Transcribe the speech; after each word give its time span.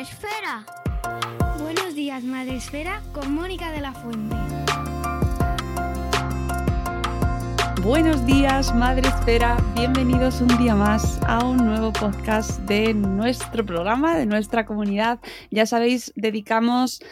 Días, 0.00 0.14
Madre 0.16 0.62
Esfera. 0.62 0.64
Buenos 1.62 1.94
días, 1.94 2.24
Madre 2.24 2.56
Esfera, 2.56 3.02
con 3.12 3.34
Mónica 3.34 3.70
de 3.70 3.80
la 3.82 3.92
Fuente. 3.92 4.36
Buenos 7.82 8.24
días, 8.24 8.74
Madre 8.74 9.08
Esfera. 9.08 9.58
Bienvenidos 9.74 10.40
un 10.40 10.48
día 10.58 10.74
más 10.74 11.20
a 11.26 11.44
un 11.44 11.58
nuevo 11.58 11.92
podcast 11.92 12.60
de 12.60 12.94
nuestro 12.94 13.66
programa, 13.66 14.16
de 14.16 14.24
nuestra 14.24 14.64
comunidad. 14.64 15.18
Ya 15.50 15.66
sabéis, 15.66 16.12
dedicamos 16.16 17.02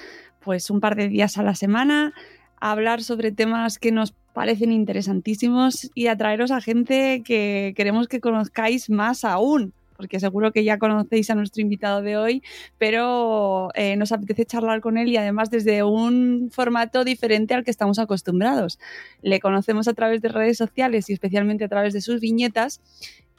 pues 0.40 0.70
un 0.70 0.80
par 0.80 0.96
de 0.96 1.08
días 1.08 1.36
a 1.36 1.42
la 1.42 1.54
semana 1.54 2.14
a 2.58 2.70
hablar 2.70 3.02
sobre 3.02 3.32
temas 3.32 3.78
que 3.78 3.92
nos 3.92 4.12
parecen 4.32 4.72
interesantísimos 4.72 5.90
y 5.94 6.06
a 6.06 6.16
traeros 6.16 6.50
a 6.50 6.62
gente 6.62 7.22
que 7.22 7.74
queremos 7.76 8.08
que 8.08 8.20
conozcáis 8.20 8.88
más 8.88 9.24
aún 9.24 9.74
porque 9.98 10.20
seguro 10.20 10.52
que 10.52 10.62
ya 10.62 10.78
conocéis 10.78 11.28
a 11.28 11.34
nuestro 11.34 11.60
invitado 11.60 12.02
de 12.02 12.16
hoy, 12.16 12.42
pero 12.78 13.70
eh, 13.74 13.96
nos 13.96 14.12
apetece 14.12 14.46
charlar 14.46 14.80
con 14.80 14.96
él 14.96 15.08
y 15.08 15.16
además 15.16 15.50
desde 15.50 15.82
un 15.82 16.50
formato 16.52 17.02
diferente 17.02 17.52
al 17.52 17.64
que 17.64 17.72
estamos 17.72 17.98
acostumbrados. 17.98 18.78
Le 19.22 19.40
conocemos 19.40 19.88
a 19.88 19.94
través 19.94 20.22
de 20.22 20.28
redes 20.28 20.56
sociales 20.56 21.10
y 21.10 21.14
especialmente 21.14 21.64
a 21.64 21.68
través 21.68 21.94
de 21.94 22.00
sus 22.00 22.20
viñetas 22.20 22.80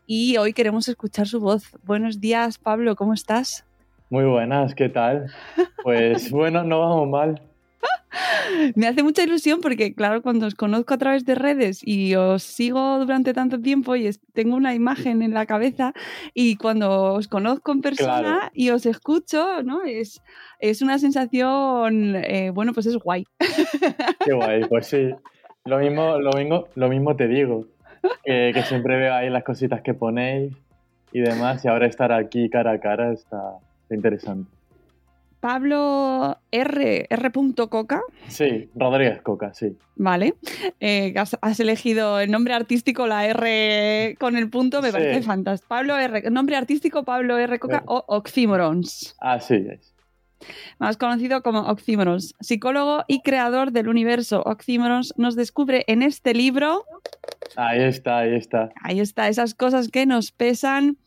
y 0.06 0.36
hoy 0.36 0.52
queremos 0.52 0.90
escuchar 0.90 1.28
su 1.28 1.40
voz. 1.40 1.64
Buenos 1.86 2.20
días, 2.20 2.58
Pablo, 2.58 2.98
¿cómo 2.98 3.14
estás? 3.14 3.66
Muy 4.10 4.26
buenas, 4.26 4.76
¿qué 4.76 4.90
tal? 4.90 5.32
Pues 5.82 6.30
bueno, 6.32 6.66
no 6.66 6.82
vamos 6.82 7.08
mal. 7.08 7.49
Me 8.76 8.88
hace 8.88 9.04
mucha 9.04 9.24
ilusión 9.24 9.62
porque, 9.62 9.94
claro, 9.94 10.22
cuando 10.22 10.48
os 10.48 10.56
conozco 10.56 10.94
a 10.94 10.98
través 10.98 11.26
de 11.26 11.36
redes 11.36 11.82
y 11.84 12.16
os 12.16 12.44
sigo 12.44 13.00
durante 13.00 13.34
tanto 13.34 13.60
tiempo 13.60 13.96
y 13.96 14.10
tengo 14.34 14.56
una 14.56 14.74
imagen 14.74 15.22
en 15.22 15.34
la 15.34 15.46
cabeza 15.46 15.94
y 16.34 16.56
cuando 16.56 17.14
os 17.14 17.28
conozco 17.28 17.72
en 17.72 17.82
persona 17.82 18.52
y 18.54 18.70
os 18.72 18.86
escucho, 18.86 19.64
¿no? 19.64 19.84
Es, 19.84 20.22
es 20.60 20.82
una 20.82 21.00
sensación, 21.00 22.16
eh, 22.16 22.52
bueno, 22.54 22.74
pues 22.74 22.86
es 22.86 22.98
guay. 22.98 23.26
Qué 24.26 24.34
guay, 24.34 24.66
pues 24.66 24.88
sí. 24.88 25.10
Lo 25.66 25.80
mismo, 25.80 26.18
lo 26.18 26.32
mismo, 26.34 26.66
lo 26.76 26.90
mismo 26.90 27.16
te 27.16 27.28
digo, 27.28 27.66
que, 28.24 28.52
que 28.54 28.64
siempre 28.64 28.98
veo 28.98 29.14
ahí 29.14 29.30
las 29.30 29.44
cositas 29.44 29.82
que 29.82 29.94
ponéis 29.94 30.54
y 31.12 31.20
demás 31.20 31.64
y 31.66 31.68
ahora 31.68 31.88
estar 31.88 32.12
aquí 32.12 32.50
cara 32.50 32.72
a 32.72 32.80
cara 32.80 33.14
está 33.14 33.58
interesante. 33.90 34.59
Pablo 35.40 36.38
R. 36.52 37.08
R. 37.10 37.32
Coca. 37.70 38.02
Sí, 38.28 38.70
Rodríguez 38.76 39.22
Coca, 39.22 39.54
sí. 39.54 39.78
Vale. 39.96 40.36
Eh, 40.80 41.14
has, 41.18 41.60
elegido 41.60 42.20
el 42.20 42.32
nombre 42.32 42.54
artístico, 42.54 43.08
la 43.08 43.26
R 43.26 44.16
con 44.20 44.36
el 44.36 44.50
punto, 44.50 44.82
me 44.82 44.92
parece 44.92 45.22
fantástico. 45.22 45.70
Pablo 45.70 45.98
R. 45.98 46.30
Nombre 46.30 46.56
artístico, 46.56 47.04
Pablo 47.04 47.38
R. 47.38 47.60
Coca 47.60 47.84
o 47.86 48.04
Oxymorons. 48.08 49.16
Así 49.20 49.56
es. 49.56 49.94
Más 50.78 50.98
conocido 50.98 51.42
como 51.42 51.62
Oxymorons. 51.62 52.36
Psicólogo 52.40 53.04
y 53.08 53.22
creador 53.22 53.72
del 53.72 53.90
universo 53.90 54.42
Oxymorons 54.46 55.14
nos 55.18 55.36
descubre 55.36 55.84
en 55.88 56.02
este 56.02 56.34
libro. 56.34 56.86
Ahí 57.56 57.82
está, 57.82 58.20
ahí 58.20 58.36
está. 58.36 58.70
Ahí 58.82 59.00
está, 59.00 59.28
esas 59.28 59.54
cosas 59.54 59.90
que 59.90 60.06
nos 60.06 60.32
pesan. 60.32 60.98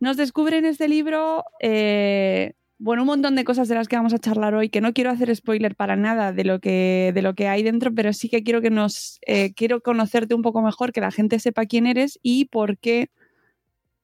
Nos 0.00 0.16
descubre 0.16 0.58
en 0.58 0.64
este 0.64 0.88
libro. 0.88 1.44
Eh, 1.60 2.54
bueno, 2.80 3.02
un 3.02 3.08
montón 3.08 3.34
de 3.34 3.44
cosas 3.44 3.68
de 3.68 3.74
las 3.74 3.88
que 3.88 3.96
vamos 3.96 4.14
a 4.14 4.18
charlar 4.18 4.54
hoy, 4.54 4.70
que 4.70 4.80
no 4.80 4.94
quiero 4.94 5.10
hacer 5.10 5.34
spoiler 5.36 5.76
para 5.76 5.96
nada 5.96 6.32
de 6.32 6.44
lo 6.44 6.60
que, 6.60 7.12
de 7.14 7.20
lo 7.20 7.34
que 7.34 7.46
hay 7.46 7.62
dentro, 7.62 7.94
pero 7.94 8.14
sí 8.14 8.30
que 8.30 8.42
quiero 8.42 8.62
que 8.62 8.70
nos 8.70 9.18
eh, 9.26 9.52
quiero 9.52 9.82
conocerte 9.82 10.34
un 10.34 10.40
poco 10.40 10.62
mejor, 10.62 10.90
que 10.90 11.02
la 11.02 11.10
gente 11.10 11.38
sepa 11.40 11.66
quién 11.66 11.86
eres 11.86 12.18
y 12.22 12.46
por 12.46 12.78
qué 12.78 13.10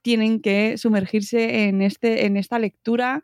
tienen 0.02 0.40
que 0.42 0.76
sumergirse 0.76 1.68
en, 1.68 1.80
este, 1.80 2.26
en 2.26 2.36
esta 2.36 2.58
lectura 2.58 3.22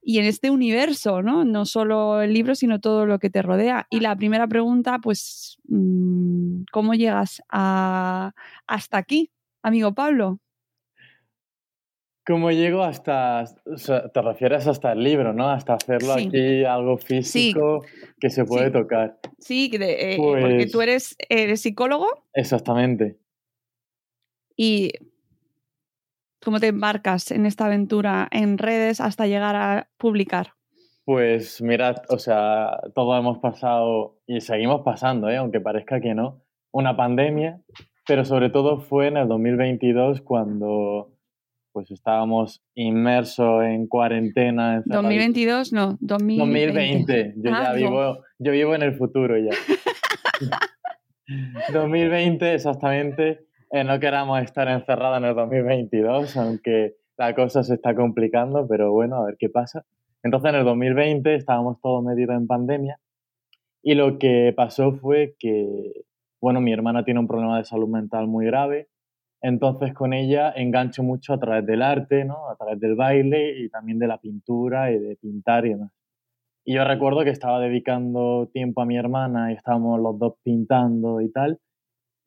y 0.00 0.18
en 0.18 0.24
este 0.24 0.50
universo, 0.50 1.20
¿no? 1.20 1.44
No 1.44 1.66
solo 1.66 2.22
el 2.22 2.32
libro, 2.32 2.54
sino 2.54 2.80
todo 2.80 3.04
lo 3.04 3.18
que 3.18 3.28
te 3.28 3.42
rodea. 3.42 3.86
Y 3.90 4.00
la 4.00 4.16
primera 4.16 4.46
pregunta, 4.48 4.98
pues, 5.00 5.58
mm, 5.68 6.62
¿cómo 6.72 6.94
llegas 6.94 7.42
a, 7.50 8.32
hasta 8.66 8.96
aquí, 8.96 9.30
amigo 9.62 9.94
Pablo? 9.94 10.40
¿Cómo 12.26 12.50
llego 12.50 12.82
hasta, 12.82 13.44
o 13.64 13.76
sea, 13.76 14.08
te 14.08 14.20
refieres 14.20 14.66
hasta 14.66 14.90
el 14.90 15.04
libro, 15.04 15.32
¿no? 15.32 15.48
Hasta 15.48 15.74
hacerlo 15.74 16.12
aquí 16.12 16.64
algo 16.64 16.98
físico 16.98 17.84
que 18.18 18.30
se 18.30 18.44
puede 18.44 18.72
tocar. 18.72 19.20
Sí, 19.38 19.70
eh, 19.72 20.16
porque 20.18 20.56
Pues 20.56 20.72
tú 20.72 20.82
eres, 20.82 21.16
eres 21.28 21.60
psicólogo 21.60 22.08
Exactamente. 22.34 23.16
y 24.56 24.90
¿cómo 26.42 26.58
te 26.58 26.66
embarcas 26.66 27.30
en 27.30 27.46
esta 27.46 27.66
aventura 27.66 28.26
en 28.32 28.58
redes 28.58 29.00
hasta 29.00 29.28
llegar 29.28 29.54
a 29.54 29.88
publicar? 29.96 30.54
Pues 31.04 31.62
mirad, 31.62 31.98
o 32.08 32.18
sea, 32.18 32.80
todos 32.96 33.16
hemos 33.20 33.38
pasado 33.38 34.18
y 34.26 34.40
seguimos 34.40 34.82
pasando, 34.82 35.30
¿eh? 35.30 35.36
aunque 35.36 35.60
parezca 35.60 36.00
que 36.00 36.14
no, 36.14 36.42
una 36.72 36.96
pandemia, 36.96 37.60
pero 38.04 38.24
sobre 38.24 38.50
todo 38.50 38.80
fue 38.80 39.06
en 39.06 39.16
el 39.16 39.28
2022 39.28 40.22
cuando 40.22 41.15
pues 41.76 41.90
estábamos 41.90 42.62
inmersos 42.74 43.62
en 43.64 43.86
cuarentena. 43.86 44.76
encerraditos. 44.76 45.02
2022, 45.02 45.72
no, 45.74 45.98
2020. 46.00 46.72
2020. 46.72 47.34
Yo 47.36 47.50
ya 47.50 47.70
Ah, 47.70 47.74
digo, 47.74 47.90
vivo, 47.90 48.18
yo 48.38 48.52
vivo 48.52 48.74
en 48.74 48.82
el 48.82 48.94
futuro 48.96 49.36
ya. 49.36 49.50
2020, 51.74 52.54
exactamente. 52.54 53.40
Eh, 53.72 53.84
no 53.84 54.00
queramos 54.00 54.40
estar 54.42 54.68
encerrados 54.68 55.18
en 55.18 55.24
el 55.26 55.34
2022, 55.34 56.34
aunque 56.38 56.94
la 57.18 57.34
cosa 57.34 57.62
se 57.62 57.74
está 57.74 57.94
complicando, 57.94 58.66
pero 58.66 58.90
bueno, 58.92 59.16
a 59.16 59.26
ver 59.26 59.36
qué 59.38 59.50
pasa. 59.50 59.84
Entonces, 60.22 60.48
en 60.48 60.54
el 60.56 60.64
2020 60.64 61.34
estábamos 61.34 61.78
todos 61.82 62.02
metidos 62.02 62.36
en 62.36 62.46
pandemia 62.46 62.98
y 63.82 63.96
lo 63.96 64.18
que 64.18 64.54
pasó 64.56 64.92
fue 64.92 65.34
que, 65.38 65.92
bueno, 66.40 66.62
mi 66.62 66.72
hermana 66.72 67.04
tiene 67.04 67.20
un 67.20 67.28
problema 67.28 67.58
de 67.58 67.64
salud 67.66 67.88
mental 67.88 68.28
muy 68.28 68.46
grave, 68.46 68.88
entonces 69.46 69.94
con 69.94 70.12
ella 70.12 70.52
engancho 70.56 71.04
mucho 71.04 71.32
a 71.32 71.38
través 71.38 71.64
del 71.66 71.82
arte, 71.82 72.24
¿no? 72.24 72.48
A 72.48 72.56
través 72.56 72.80
del 72.80 72.96
baile 72.96 73.56
y 73.58 73.68
también 73.68 73.98
de 73.98 74.08
la 74.08 74.18
pintura 74.18 74.90
y 74.90 74.98
de 74.98 75.16
pintar 75.16 75.66
y 75.66 75.70
demás. 75.70 75.92
Y 76.64 76.74
yo 76.74 76.84
recuerdo 76.84 77.22
que 77.22 77.30
estaba 77.30 77.60
dedicando 77.60 78.50
tiempo 78.52 78.82
a 78.82 78.86
mi 78.86 78.96
hermana 78.96 79.52
y 79.52 79.54
estábamos 79.54 80.00
los 80.00 80.18
dos 80.18 80.34
pintando 80.42 81.20
y 81.20 81.30
tal. 81.30 81.60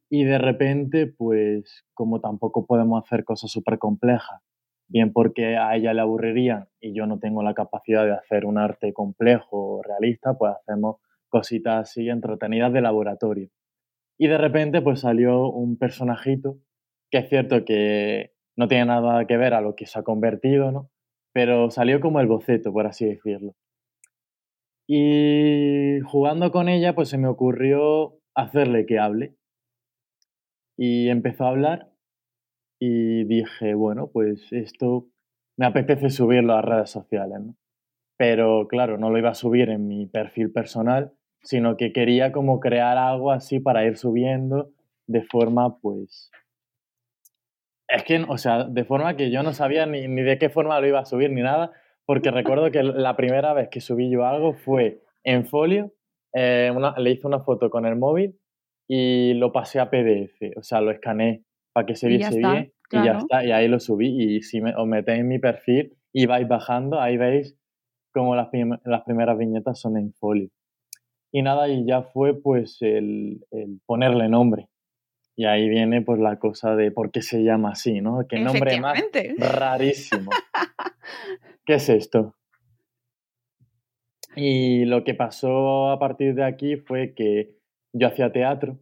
Y 0.09 0.23
de 0.23 0.37
repente, 0.37 1.07
pues 1.07 1.83
como 1.93 2.21
tampoco 2.21 2.65
podemos 2.65 3.03
hacer 3.03 3.25
cosas 3.25 3.51
súper 3.51 3.79
complejas, 3.79 4.41
bien 4.87 5.11
porque 5.11 5.57
a 5.57 5.75
ella 5.75 5.93
le 5.93 6.01
aburrirían 6.01 6.69
y 6.79 6.93
yo 6.93 7.05
no 7.05 7.19
tengo 7.19 7.43
la 7.43 7.53
capacidad 7.53 8.05
de 8.05 8.13
hacer 8.13 8.45
un 8.45 8.57
arte 8.57 8.93
complejo 8.93 9.79
o 9.79 9.83
realista, 9.83 10.35
pues 10.35 10.53
hacemos 10.55 11.01
cositas 11.27 11.89
así 11.89 12.07
entretenidas 12.07 12.71
de 12.71 12.81
laboratorio. 12.81 13.49
Y 14.17 14.27
de 14.27 14.37
repente, 14.37 14.81
pues 14.81 15.01
salió 15.01 15.49
un 15.49 15.77
personajito, 15.77 16.59
que 17.11 17.19
es 17.19 17.29
cierto 17.29 17.65
que 17.65 18.33
no 18.55 18.67
tiene 18.67 18.85
nada 18.85 19.25
que 19.25 19.37
ver 19.37 19.53
a 19.53 19.61
lo 19.61 19.75
que 19.75 19.85
se 19.85 19.99
ha 19.99 20.03
convertido, 20.03 20.71
¿no? 20.71 20.89
Pero 21.33 21.71
salió 21.71 21.99
como 21.99 22.19
el 22.19 22.27
boceto, 22.27 22.73
por 22.73 22.87
así 22.87 23.05
decirlo. 23.05 23.55
Y 24.87 25.99
jugando 26.05 26.51
con 26.51 26.67
ella, 26.67 26.95
pues 26.95 27.09
se 27.09 27.17
me 27.17 27.27
ocurrió 27.27 28.19
hacerle 28.35 28.85
que 28.85 28.99
hable. 28.99 29.35
Y 30.77 31.09
empezó 31.09 31.45
a 31.45 31.49
hablar 31.49 31.91
y 32.79 33.25
dije, 33.25 33.75
bueno, 33.75 34.09
pues 34.11 34.51
esto 34.51 35.07
me 35.57 35.65
apetece 35.65 36.09
subirlo 36.09 36.53
a 36.53 36.61
redes 36.61 36.89
sociales, 36.89 37.39
¿no? 37.39 37.55
Pero 38.17 38.67
claro, 38.67 38.97
no 38.97 39.09
lo 39.09 39.17
iba 39.17 39.29
a 39.29 39.35
subir 39.35 39.69
en 39.69 39.87
mi 39.87 40.05
perfil 40.07 40.51
personal, 40.51 41.13
sino 41.43 41.77
que 41.77 41.93
quería 41.93 42.31
como 42.31 42.59
crear 42.59 42.97
algo 42.97 43.31
así 43.31 43.59
para 43.59 43.85
ir 43.85 43.97
subiendo 43.97 44.71
de 45.07 45.21
forma, 45.23 45.79
pues... 45.79 46.31
Es 47.89 48.03
que, 48.03 48.23
o 48.27 48.37
sea, 48.37 48.65
de 48.65 48.83
forma 48.85 49.15
que 49.15 49.31
yo 49.31 49.41
no 49.43 49.53
sabía 49.53 49.85
ni, 49.85 50.07
ni 50.07 50.21
de 50.21 50.37
qué 50.37 50.49
forma 50.49 50.79
lo 50.79 50.87
iba 50.87 50.99
a 50.99 51.05
subir 51.05 51.31
ni 51.31 51.41
nada, 51.41 51.71
porque 52.05 52.31
recuerdo 52.31 52.71
que 52.71 52.83
la 52.83 53.15
primera 53.15 53.53
vez 53.53 53.69
que 53.69 53.81
subí 53.81 54.09
yo 54.09 54.25
algo 54.25 54.53
fue 54.53 55.01
en 55.23 55.45
folio, 55.45 55.91
eh, 56.33 56.71
le 56.97 57.11
hice 57.11 57.27
una 57.27 57.39
foto 57.39 57.69
con 57.69 57.85
el 57.85 57.95
móvil 57.95 58.39
y 58.87 59.33
lo 59.33 59.51
pasé 59.51 59.79
a 59.79 59.89
PDF, 59.89 60.57
o 60.57 60.63
sea, 60.63 60.81
lo 60.81 60.91
escaneé 60.91 61.43
para 61.73 61.85
que 61.85 61.95
se 61.95 62.07
viese 62.07 62.37
bien 62.37 62.73
y 62.91 63.05
ya 63.05 63.19
está, 63.19 63.45
y 63.45 63.51
ahí 63.51 63.67
lo 63.67 63.79
subí 63.79 64.07
y 64.07 64.41
si 64.41 64.61
me, 64.61 64.73
os 64.75 64.87
metéis 64.87 65.19
en 65.19 65.27
mi 65.27 65.39
perfil 65.39 65.93
y 66.11 66.25
vais 66.25 66.47
bajando, 66.47 66.99
ahí 66.99 67.17
veis 67.17 67.55
como 68.13 68.35
las, 68.35 68.49
las 68.85 69.03
primeras 69.03 69.37
viñetas 69.37 69.79
son 69.79 69.97
en 69.97 70.13
folio. 70.13 70.49
Y 71.31 71.43
nada, 71.43 71.69
y 71.69 71.85
ya 71.85 72.01
fue 72.01 72.41
pues 72.41 72.77
el, 72.81 73.45
el, 73.51 73.79
ponerle 73.85 74.29
nombre. 74.29 74.67
Y 75.39 75.45
ahí 75.45 75.69
viene 75.69 76.01
pues 76.01 76.19
la 76.19 76.37
cosa 76.37 76.75
de 76.75 76.91
por 76.91 77.11
qué 77.11 77.21
se 77.21 77.41
llama 77.45 77.69
así, 77.69 78.01
¿no? 78.01 78.27
Qué 78.27 78.41
nombre 78.41 78.77
más 78.81 79.01
rarísimo. 79.37 80.31
¿Qué 81.65 81.75
es 81.75 81.87
esto? 81.87 82.35
Y 84.35 84.83
lo 84.83 85.05
que 85.05 85.13
pasó 85.13 85.91
a 85.91 85.97
partir 85.97 86.35
de 86.35 86.43
aquí 86.43 86.75
fue 86.75 87.13
que 87.13 87.55
yo 87.93 88.07
hacía 88.07 88.33
teatro. 88.33 88.79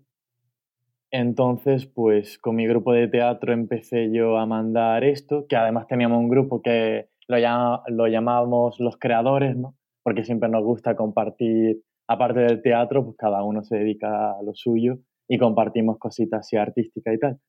Entonces, 1.12 1.86
pues 1.86 2.40
con 2.40 2.56
mi 2.56 2.66
grupo 2.66 2.92
de 2.92 3.08
teatro 3.08 3.54
empecé 3.54 4.12
yo 4.12 4.40
a 4.40 4.48
mandar 4.48 5.04
esto, 5.04 5.46
que 5.48 5.58
además 5.58 5.86
teníamos 5.86 6.18
un 6.18 6.28
grupo 6.28 6.64
que 6.64 7.08
lo, 7.28 7.38
lo 7.86 8.08
llamábamos 8.08 8.80
los 8.80 8.98
creadores, 8.98 9.56
¿no? 9.56 9.76
Porque 10.02 10.26
siempre 10.26 10.50
nos 10.50 10.64
gusta 10.64 10.96
compartir, 10.96 11.84
aparte 12.08 12.40
del 12.40 12.64
teatro, 12.64 13.04
pues 13.04 13.16
cada 13.16 13.44
uno 13.44 13.64
se 13.64 13.78
dedica 13.78 14.32
a 14.32 14.42
lo 14.42 14.56
suyo 14.56 14.98
y 15.28 15.38
compartimos 15.38 15.98
cositas 15.98 16.42
así 16.42 16.58
artísticas 16.58 17.14
y 17.14 17.20
tal. 17.20 17.40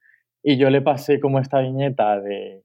Y 0.43 0.57
yo 0.57 0.71
le 0.71 0.83
pasé 0.83 1.21
como 1.21 1.39
esta 1.39 1.61
viñeta 1.61 2.21
de 2.21 2.65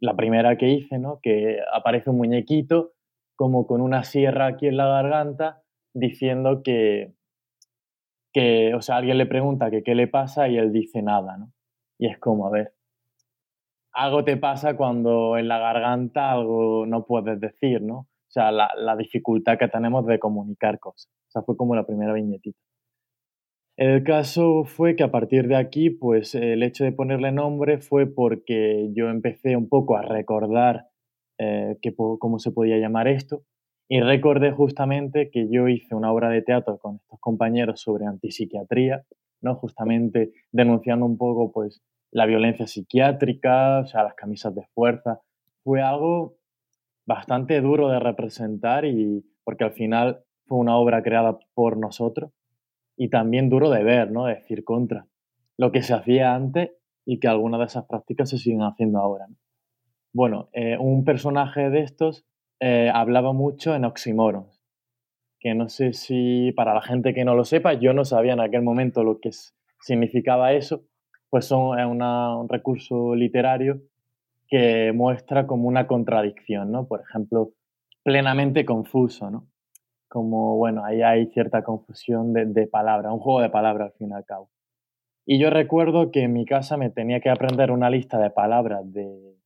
la 0.00 0.14
primera 0.14 0.56
que 0.56 0.68
hice, 0.68 0.98
¿no? 0.98 1.20
Que 1.22 1.58
aparece 1.72 2.10
un 2.10 2.18
muñequito 2.18 2.92
como 3.34 3.66
con 3.66 3.80
una 3.80 4.04
sierra 4.04 4.46
aquí 4.46 4.66
en 4.66 4.76
la 4.76 4.86
garganta 4.86 5.62
diciendo 5.94 6.62
que, 6.62 7.14
que, 8.32 8.74
o 8.74 8.82
sea, 8.82 8.96
alguien 8.96 9.18
le 9.18 9.26
pregunta 9.26 9.70
que 9.70 9.82
qué 9.82 9.94
le 9.94 10.08
pasa 10.08 10.48
y 10.48 10.56
él 10.56 10.72
dice 10.72 11.02
nada, 11.02 11.36
¿no? 11.36 11.52
Y 11.98 12.08
es 12.08 12.18
como, 12.18 12.46
a 12.46 12.50
ver, 12.50 12.74
algo 13.92 14.24
te 14.24 14.36
pasa 14.36 14.76
cuando 14.76 15.38
en 15.38 15.48
la 15.48 15.58
garganta 15.58 16.32
algo 16.32 16.84
no 16.86 17.06
puedes 17.06 17.40
decir, 17.40 17.80
¿no? 17.82 17.98
O 17.98 18.30
sea, 18.30 18.50
la, 18.50 18.70
la 18.76 18.96
dificultad 18.96 19.58
que 19.58 19.68
tenemos 19.68 20.06
de 20.06 20.18
comunicar 20.18 20.78
cosas. 20.78 21.10
O 21.28 21.30
sea, 21.30 21.42
fue 21.42 21.56
como 21.56 21.74
la 21.74 21.86
primera 21.86 22.12
viñetita. 22.12 22.58
El 23.76 24.04
caso 24.04 24.64
fue 24.64 24.96
que 24.96 25.02
a 25.02 25.10
partir 25.10 25.48
de 25.48 25.56
aquí, 25.56 25.90
pues 25.90 26.34
el 26.34 26.62
hecho 26.62 26.84
de 26.84 26.92
ponerle 26.92 27.30
nombre 27.30 27.76
fue 27.76 28.06
porque 28.06 28.88
yo 28.94 29.10
empecé 29.10 29.54
un 29.54 29.68
poco 29.68 29.98
a 29.98 30.02
recordar 30.02 30.86
eh, 31.38 31.76
cómo 32.18 32.38
se 32.38 32.52
podía 32.52 32.78
llamar 32.78 33.06
esto 33.06 33.42
y 33.86 34.00
recordé 34.00 34.50
justamente 34.52 35.28
que 35.30 35.48
yo 35.50 35.68
hice 35.68 35.94
una 35.94 36.10
obra 36.10 36.30
de 36.30 36.40
teatro 36.40 36.78
con 36.78 36.96
estos 36.96 37.20
compañeros 37.20 37.82
sobre 37.82 38.06
antipsiquiatría, 38.06 39.02
¿no? 39.42 39.56
Justamente 39.56 40.32
denunciando 40.52 41.04
un 41.04 41.18
poco, 41.18 41.52
pues, 41.52 41.82
la 42.10 42.24
violencia 42.24 42.66
psiquiátrica, 42.66 43.80
o 43.80 43.86
sea, 43.86 44.04
las 44.04 44.14
camisas 44.14 44.54
de 44.54 44.64
fuerza. 44.74 45.20
Fue 45.62 45.82
algo 45.82 46.38
bastante 47.06 47.60
duro 47.60 47.90
de 47.90 48.00
representar 48.00 48.86
y 48.86 49.22
porque 49.44 49.64
al 49.64 49.72
final 49.72 50.24
fue 50.46 50.56
una 50.58 50.78
obra 50.78 51.02
creada 51.02 51.38
por 51.54 51.76
nosotros 51.76 52.32
y 52.96 53.08
también 53.08 53.48
duro 53.48 53.70
de 53.70 53.82
ver, 53.84 54.10
¿no? 54.10 54.26
De 54.26 54.34
decir 54.34 54.64
contra 54.64 55.06
lo 55.56 55.72
que 55.72 55.82
se 55.82 55.94
hacía 55.94 56.34
antes 56.34 56.70
y 57.04 57.18
que 57.20 57.28
algunas 57.28 57.60
de 57.60 57.66
esas 57.66 57.84
prácticas 57.86 58.30
se 58.30 58.38
siguen 58.38 58.62
haciendo 58.62 58.98
ahora. 58.98 59.26
Bueno, 60.12 60.48
eh, 60.52 60.76
un 60.78 61.04
personaje 61.04 61.70
de 61.70 61.80
estos 61.80 62.26
eh, 62.60 62.90
hablaba 62.92 63.32
mucho 63.32 63.74
en 63.74 63.84
oxímoros, 63.84 64.62
que 65.38 65.54
no 65.54 65.68
sé 65.68 65.92
si 65.92 66.52
para 66.52 66.74
la 66.74 66.82
gente 66.82 67.12
que 67.14 67.24
no 67.24 67.34
lo 67.34 67.44
sepa, 67.44 67.74
yo 67.74 67.92
no 67.92 68.04
sabía 68.04 68.32
en 68.32 68.40
aquel 68.40 68.62
momento 68.62 69.04
lo 69.04 69.20
que 69.20 69.30
significaba 69.80 70.52
eso, 70.52 70.84
pues 71.28 71.44
son 71.44 71.78
un 71.78 72.48
recurso 72.48 73.14
literario 73.14 73.82
que 74.48 74.92
muestra 74.94 75.46
como 75.46 75.68
una 75.68 75.86
contradicción, 75.86 76.70
¿no? 76.70 76.86
Por 76.86 77.00
ejemplo, 77.00 77.50
plenamente 78.02 78.64
confuso, 78.64 79.30
¿no? 79.30 79.48
Como, 80.16 80.56
bueno, 80.56 80.82
ahí 80.82 81.02
hay 81.02 81.26
cierta 81.26 81.62
confusión 81.62 82.32
de, 82.32 82.46
de 82.46 82.66
palabras, 82.66 83.12
un 83.12 83.18
juego 83.18 83.42
de 83.42 83.50
palabras 83.50 83.92
al 83.92 83.98
fin 83.98 84.08
y 84.08 84.14
al 84.14 84.24
cabo. 84.24 84.48
Y 85.26 85.38
yo 85.38 85.50
recuerdo 85.50 86.10
que 86.10 86.22
en 86.22 86.32
mi 86.32 86.46
casa 86.46 86.78
me 86.78 86.88
tenía 86.88 87.20
que 87.20 87.28
aprender 87.28 87.70
una 87.70 87.90
lista 87.90 88.18
de 88.18 88.30
palabras 88.30 88.90
de, 88.94 89.36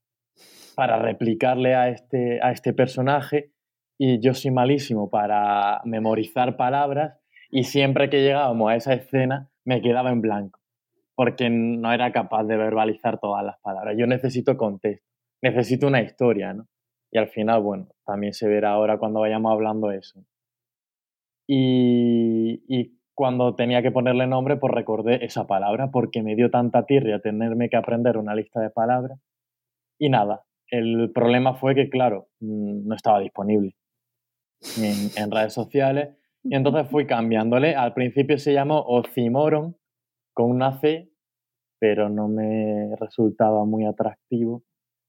para 0.76 0.96
replicarle 1.00 1.74
a 1.74 1.88
este, 1.88 2.38
a 2.40 2.52
este 2.52 2.72
personaje 2.72 3.50
y 3.98 4.20
yo 4.20 4.32
soy 4.32 4.52
malísimo 4.52 5.10
para 5.10 5.80
memorizar 5.84 6.56
palabras 6.56 7.18
y 7.50 7.64
siempre 7.64 8.08
que 8.08 8.22
llegábamos 8.22 8.70
a 8.70 8.76
esa 8.76 8.94
escena 8.94 9.50
me 9.64 9.82
quedaba 9.82 10.12
en 10.12 10.20
blanco 10.20 10.60
porque 11.16 11.50
no 11.50 11.92
era 11.92 12.12
capaz 12.12 12.44
de 12.44 12.56
verbalizar 12.56 13.18
todas 13.18 13.44
las 13.44 13.58
palabras. 13.58 13.96
Yo 13.98 14.06
necesito 14.06 14.56
contexto, 14.56 15.04
necesito 15.42 15.88
una 15.88 16.00
historia, 16.00 16.54
¿no? 16.54 16.68
Y 17.10 17.18
al 17.18 17.26
final, 17.26 17.60
bueno, 17.60 17.88
también 18.06 18.34
se 18.34 18.46
verá 18.46 18.70
ahora 18.70 18.98
cuando 18.98 19.18
vayamos 19.18 19.50
hablando 19.50 19.90
eso. 19.90 20.24
Y, 21.52 22.62
y 22.68 23.00
cuando 23.12 23.56
tenía 23.56 23.82
que 23.82 23.90
ponerle 23.90 24.28
nombre, 24.28 24.56
pues 24.56 24.72
recordé 24.72 25.24
esa 25.24 25.48
palabra 25.48 25.90
porque 25.90 26.22
me 26.22 26.36
dio 26.36 26.48
tanta 26.48 26.86
tirria 26.86 27.18
tenerme 27.18 27.68
que 27.68 27.76
aprender 27.76 28.18
una 28.18 28.36
lista 28.36 28.60
de 28.60 28.70
palabras. 28.70 29.18
Y 29.98 30.10
nada, 30.10 30.44
el 30.70 31.10
problema 31.12 31.54
fue 31.54 31.74
que, 31.74 31.90
claro, 31.90 32.28
mm, 32.38 32.86
no 32.86 32.94
estaba 32.94 33.18
disponible 33.18 33.74
en, 35.16 35.30
redes 35.32 35.52
sociales. 35.52 36.16
Y 36.44 36.54
entonces 36.54 36.88
fui 36.88 37.04
cambiándole. 37.04 37.74
Al 37.74 37.94
principio 37.94 38.38
se 38.38 38.52
llamó 38.52 38.78
Oxymoron 38.78 39.76
con 40.32 40.50
una 40.50 40.78
C, 40.78 41.10
pero 41.80 42.08
no 42.08 42.28
me 42.28 42.94
resultaba 43.00 43.64
muy 43.64 43.86
atractivo. 43.86 44.62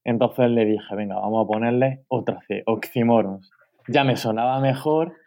Entonces 0.03 0.49
le 0.49 0.65
dije, 0.65 0.95
venga, 0.95 1.19
vamos 1.19 1.45
a 1.45 1.47
ponerle 1.47 2.03
otra 2.07 2.41
C, 2.47 2.63
Oxymorons. 2.65 3.51
Ya 3.87 4.03
me 4.03 4.17
sonaba 4.17 4.59
mejor. 4.59 5.20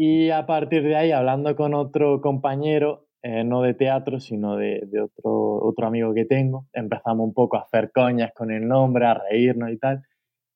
Y 0.00 0.30
a 0.30 0.46
partir 0.46 0.84
de 0.84 0.94
ahí, 0.94 1.10
hablando 1.10 1.56
con 1.56 1.74
otro 1.74 2.20
compañero, 2.20 3.08
eh, 3.20 3.42
no 3.42 3.62
de 3.62 3.74
teatro, 3.74 4.20
sino 4.20 4.56
de, 4.56 4.88
otro, 5.02 5.56
otro 5.60 5.88
amigo 5.88 6.14
que 6.14 6.24
tengo. 6.24 6.68
Empezamos 6.72 7.26
un 7.26 7.34
poco 7.34 7.56
a 7.56 7.62
hacer 7.62 7.90
coñas 7.90 8.30
con 8.32 8.52
el 8.52 8.68
nombre, 8.68 9.06
a 9.06 9.14
reírnos 9.14 9.72
y 9.72 9.76
tal. 9.76 10.04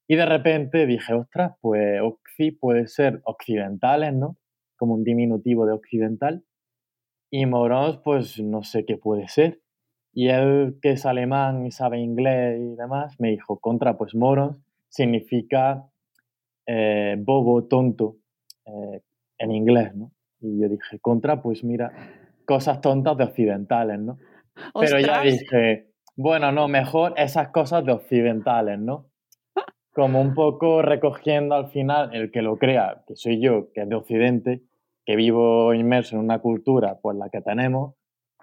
Y 0.06 0.14
de 0.14 0.26
repente 0.26 0.86
dije, 0.86 1.14
ostras, 1.14 1.56
pues 1.60 2.00
Oxy 2.00 2.52
puede 2.52 2.86
ser 2.86 3.20
occidentales, 3.24 4.14
¿no? 4.14 4.36
Como 4.76 4.94
un 4.94 5.02
diminutivo 5.02 5.66
de 5.66 5.72
occidental. 5.72 6.44
Y 7.28 7.44
Morons, 7.46 7.98
pues 8.04 8.40
no 8.40 8.62
sé 8.62 8.84
qué 8.84 8.96
puede 8.96 9.26
ser. 9.26 9.60
Y 10.12 10.28
él, 10.28 10.78
que 10.80 10.92
es 10.92 11.04
alemán 11.04 11.66
y 11.66 11.72
sabe 11.72 11.98
inglés 11.98 12.60
y 12.60 12.76
demás, 12.76 13.18
me 13.18 13.30
dijo, 13.30 13.58
contra, 13.58 13.98
pues 13.98 14.14
Morons 14.14 14.62
significa 14.88 15.90
eh, 16.64 17.16
bobo, 17.18 17.64
tonto, 17.64 18.18
eh, 18.66 19.00
en 19.42 19.50
inglés, 19.50 19.94
¿no? 19.94 20.12
Y 20.40 20.60
yo 20.60 20.68
dije, 20.68 20.98
contra, 21.00 21.42
pues 21.42 21.64
mira, 21.64 21.92
cosas 22.46 22.80
tontas 22.80 23.16
de 23.16 23.24
occidentales, 23.24 23.98
¿no? 23.98 24.18
Pero 24.78 25.00
ya 25.00 25.22
dije, 25.22 25.90
bueno, 26.16 26.52
no, 26.52 26.68
mejor 26.68 27.14
esas 27.16 27.48
cosas 27.48 27.84
de 27.84 27.92
occidentales, 27.92 28.78
¿no? 28.78 29.06
Como 29.92 30.20
un 30.20 30.34
poco 30.34 30.80
recogiendo 30.80 31.54
al 31.54 31.68
final 31.68 32.14
el 32.14 32.30
que 32.30 32.42
lo 32.42 32.56
crea, 32.56 33.02
que 33.06 33.16
soy 33.16 33.40
yo, 33.40 33.72
que 33.72 33.82
es 33.82 33.88
de 33.88 33.94
Occidente, 33.94 34.62
que 35.04 35.16
vivo 35.16 35.74
inmerso 35.74 36.16
en 36.16 36.22
una 36.22 36.38
cultura 36.38 36.98
pues 37.02 37.16
la 37.16 37.28
que 37.28 37.40
tenemos, 37.40 37.94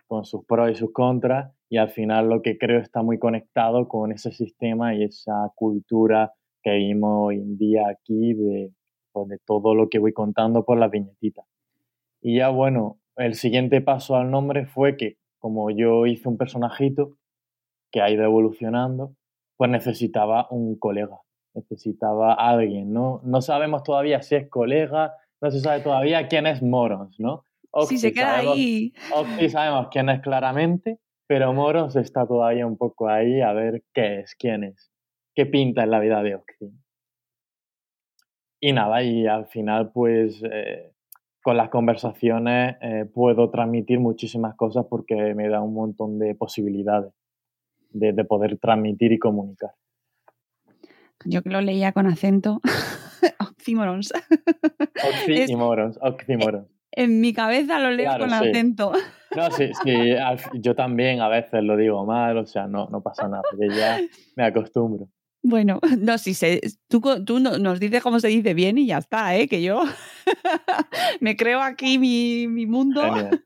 con 0.08 0.25
sus 0.25 0.46
pros 0.46 0.72
y 0.72 0.75
sus 0.75 0.91
contras, 0.91 1.53
y 1.70 1.77
al 1.77 1.89
final 1.89 2.29
lo 2.29 2.41
que 2.41 2.58
creo 2.58 2.79
está 2.79 3.03
muy 3.03 3.20
conectado 3.20 3.88
con 3.88 4.12
ese 4.12 4.32
sistema 4.32 4.96
y 4.96 5.03
esa 5.03 5.51
cultura 5.56 6.34
que 6.62 6.72
vivimos 6.72 7.27
hoy 7.27 7.38
en 7.38 7.58
día 7.58 7.88
aquí 7.88 8.34
de, 8.34 8.72
pues, 9.27 9.29
de 9.29 9.45
todo 9.45 9.75
lo 9.75 9.89
que 9.89 9.99
voy 9.99 10.13
contando 10.13 10.65
por 10.65 10.77
las 10.77 10.91
viñetitas. 10.91 11.45
Y 12.21 12.38
ya 12.38 12.49
bueno, 12.49 12.99
el 13.15 13.35
siguiente 13.35 13.81
paso 13.81 14.15
al 14.15 14.31
nombre 14.31 14.65
fue 14.65 14.97
que, 14.97 15.17
como 15.39 15.69
yo 15.71 16.05
hice 16.05 16.27
un 16.27 16.38
personajito 16.38 17.17
que 17.91 18.01
ha 18.01 18.09
ido 18.09 18.23
evolucionando, 18.23 19.15
pues 19.57 19.71
necesitaba 19.71 20.47
un 20.51 20.77
colega, 20.77 21.19
necesitaba 21.53 22.33
alguien, 22.33 22.93
¿no? 22.93 23.21
No 23.23 23.41
sabemos 23.41 23.83
todavía 23.83 24.21
si 24.21 24.35
es 24.35 24.49
colega, 24.49 25.13
no 25.41 25.51
se 25.51 25.59
sabe 25.59 25.81
todavía 25.81 26.27
quién 26.27 26.47
es 26.47 26.61
Morons, 26.61 27.19
¿no? 27.19 27.43
Sí, 27.88 27.97
se 27.97 28.13
queda 28.13 28.35
sabemos, 28.35 28.55
ahí. 28.55 28.93
Octi 29.13 29.49
sabemos 29.49 29.88
quién 29.91 30.09
es 30.09 30.21
claramente, 30.21 30.99
pero 31.27 31.53
Moros 31.53 31.95
está 31.95 32.25
todavía 32.25 32.65
un 32.65 32.77
poco 32.77 33.07
ahí 33.07 33.41
a 33.41 33.53
ver 33.53 33.83
qué 33.93 34.21
es, 34.21 34.35
quién 34.35 34.63
es, 34.63 34.91
qué 35.35 35.45
pinta 35.45 35.83
en 35.83 35.91
la 35.91 35.99
vida 35.99 36.23
de 36.23 36.35
Octi. 36.35 36.71
Y 38.59 38.73
nada, 38.73 39.01
y 39.03 39.25
al 39.27 39.47
final 39.47 39.91
pues 39.91 40.41
eh, 40.43 40.91
con 41.41 41.55
las 41.57 41.69
conversaciones 41.69 42.75
eh, 42.81 43.05
puedo 43.13 43.49
transmitir 43.49 43.99
muchísimas 43.99 44.55
cosas 44.55 44.85
porque 44.89 45.33
me 45.35 45.47
da 45.47 45.61
un 45.61 45.73
montón 45.73 46.19
de 46.19 46.35
posibilidades 46.35 47.13
de, 47.91 48.11
de 48.13 48.23
poder 48.25 48.57
transmitir 48.57 49.11
y 49.13 49.17
comunicar. 49.19 49.71
Yo 51.25 51.41
que 51.41 51.49
lo 51.49 51.61
leía 51.61 51.91
con 51.91 52.07
acento. 52.07 52.61
Oxymorons. 53.39 54.11
Es- 55.27 55.41
Oxymorons, 55.43 55.97
oxymorons. 56.01 56.67
En 56.91 57.21
mi 57.21 57.33
cabeza 57.33 57.79
lo 57.79 57.91
leo 57.91 58.05
Claro, 58.05 58.25
con 58.25 58.29
sí. 58.31 58.49
acento. 58.49 58.91
No, 59.35 59.51
sí, 59.51 59.71
sí, 59.83 60.15
yo 60.55 60.75
también 60.75 61.21
a 61.21 61.29
veces 61.29 61.61
lo 61.63 61.77
digo 61.77 62.03
mal, 62.03 62.37
o 62.37 62.45
sea, 62.47 62.65
no, 62.67 62.87
no 62.89 63.01
pasa 63.01 63.27
nada, 63.27 63.43
porque 63.49 63.69
ya 63.75 63.99
me 64.35 64.43
acostumbro. 64.45 65.07
Bueno, 65.41 65.79
no, 66.00 66.17
si 66.17 66.34
se, 66.34 66.62
tú, 66.88 67.01
tú 67.25 67.39
no- 67.39 67.58
nos 67.58 67.79
dices 67.79 68.03
cómo 68.03 68.19
se 68.19 68.27
dice 68.27 68.53
bien 68.53 68.77
y 68.77 68.88
ya 68.88 68.98
está, 69.00 69.36
¿eh? 69.38 69.48
Que 69.48 69.62
yo 69.62 69.84
me 71.22 71.36
creo 71.38 71.62
aquí 71.62 71.98
mi, 71.98 72.48
mi 72.48 72.65
mundo. 72.65 73.01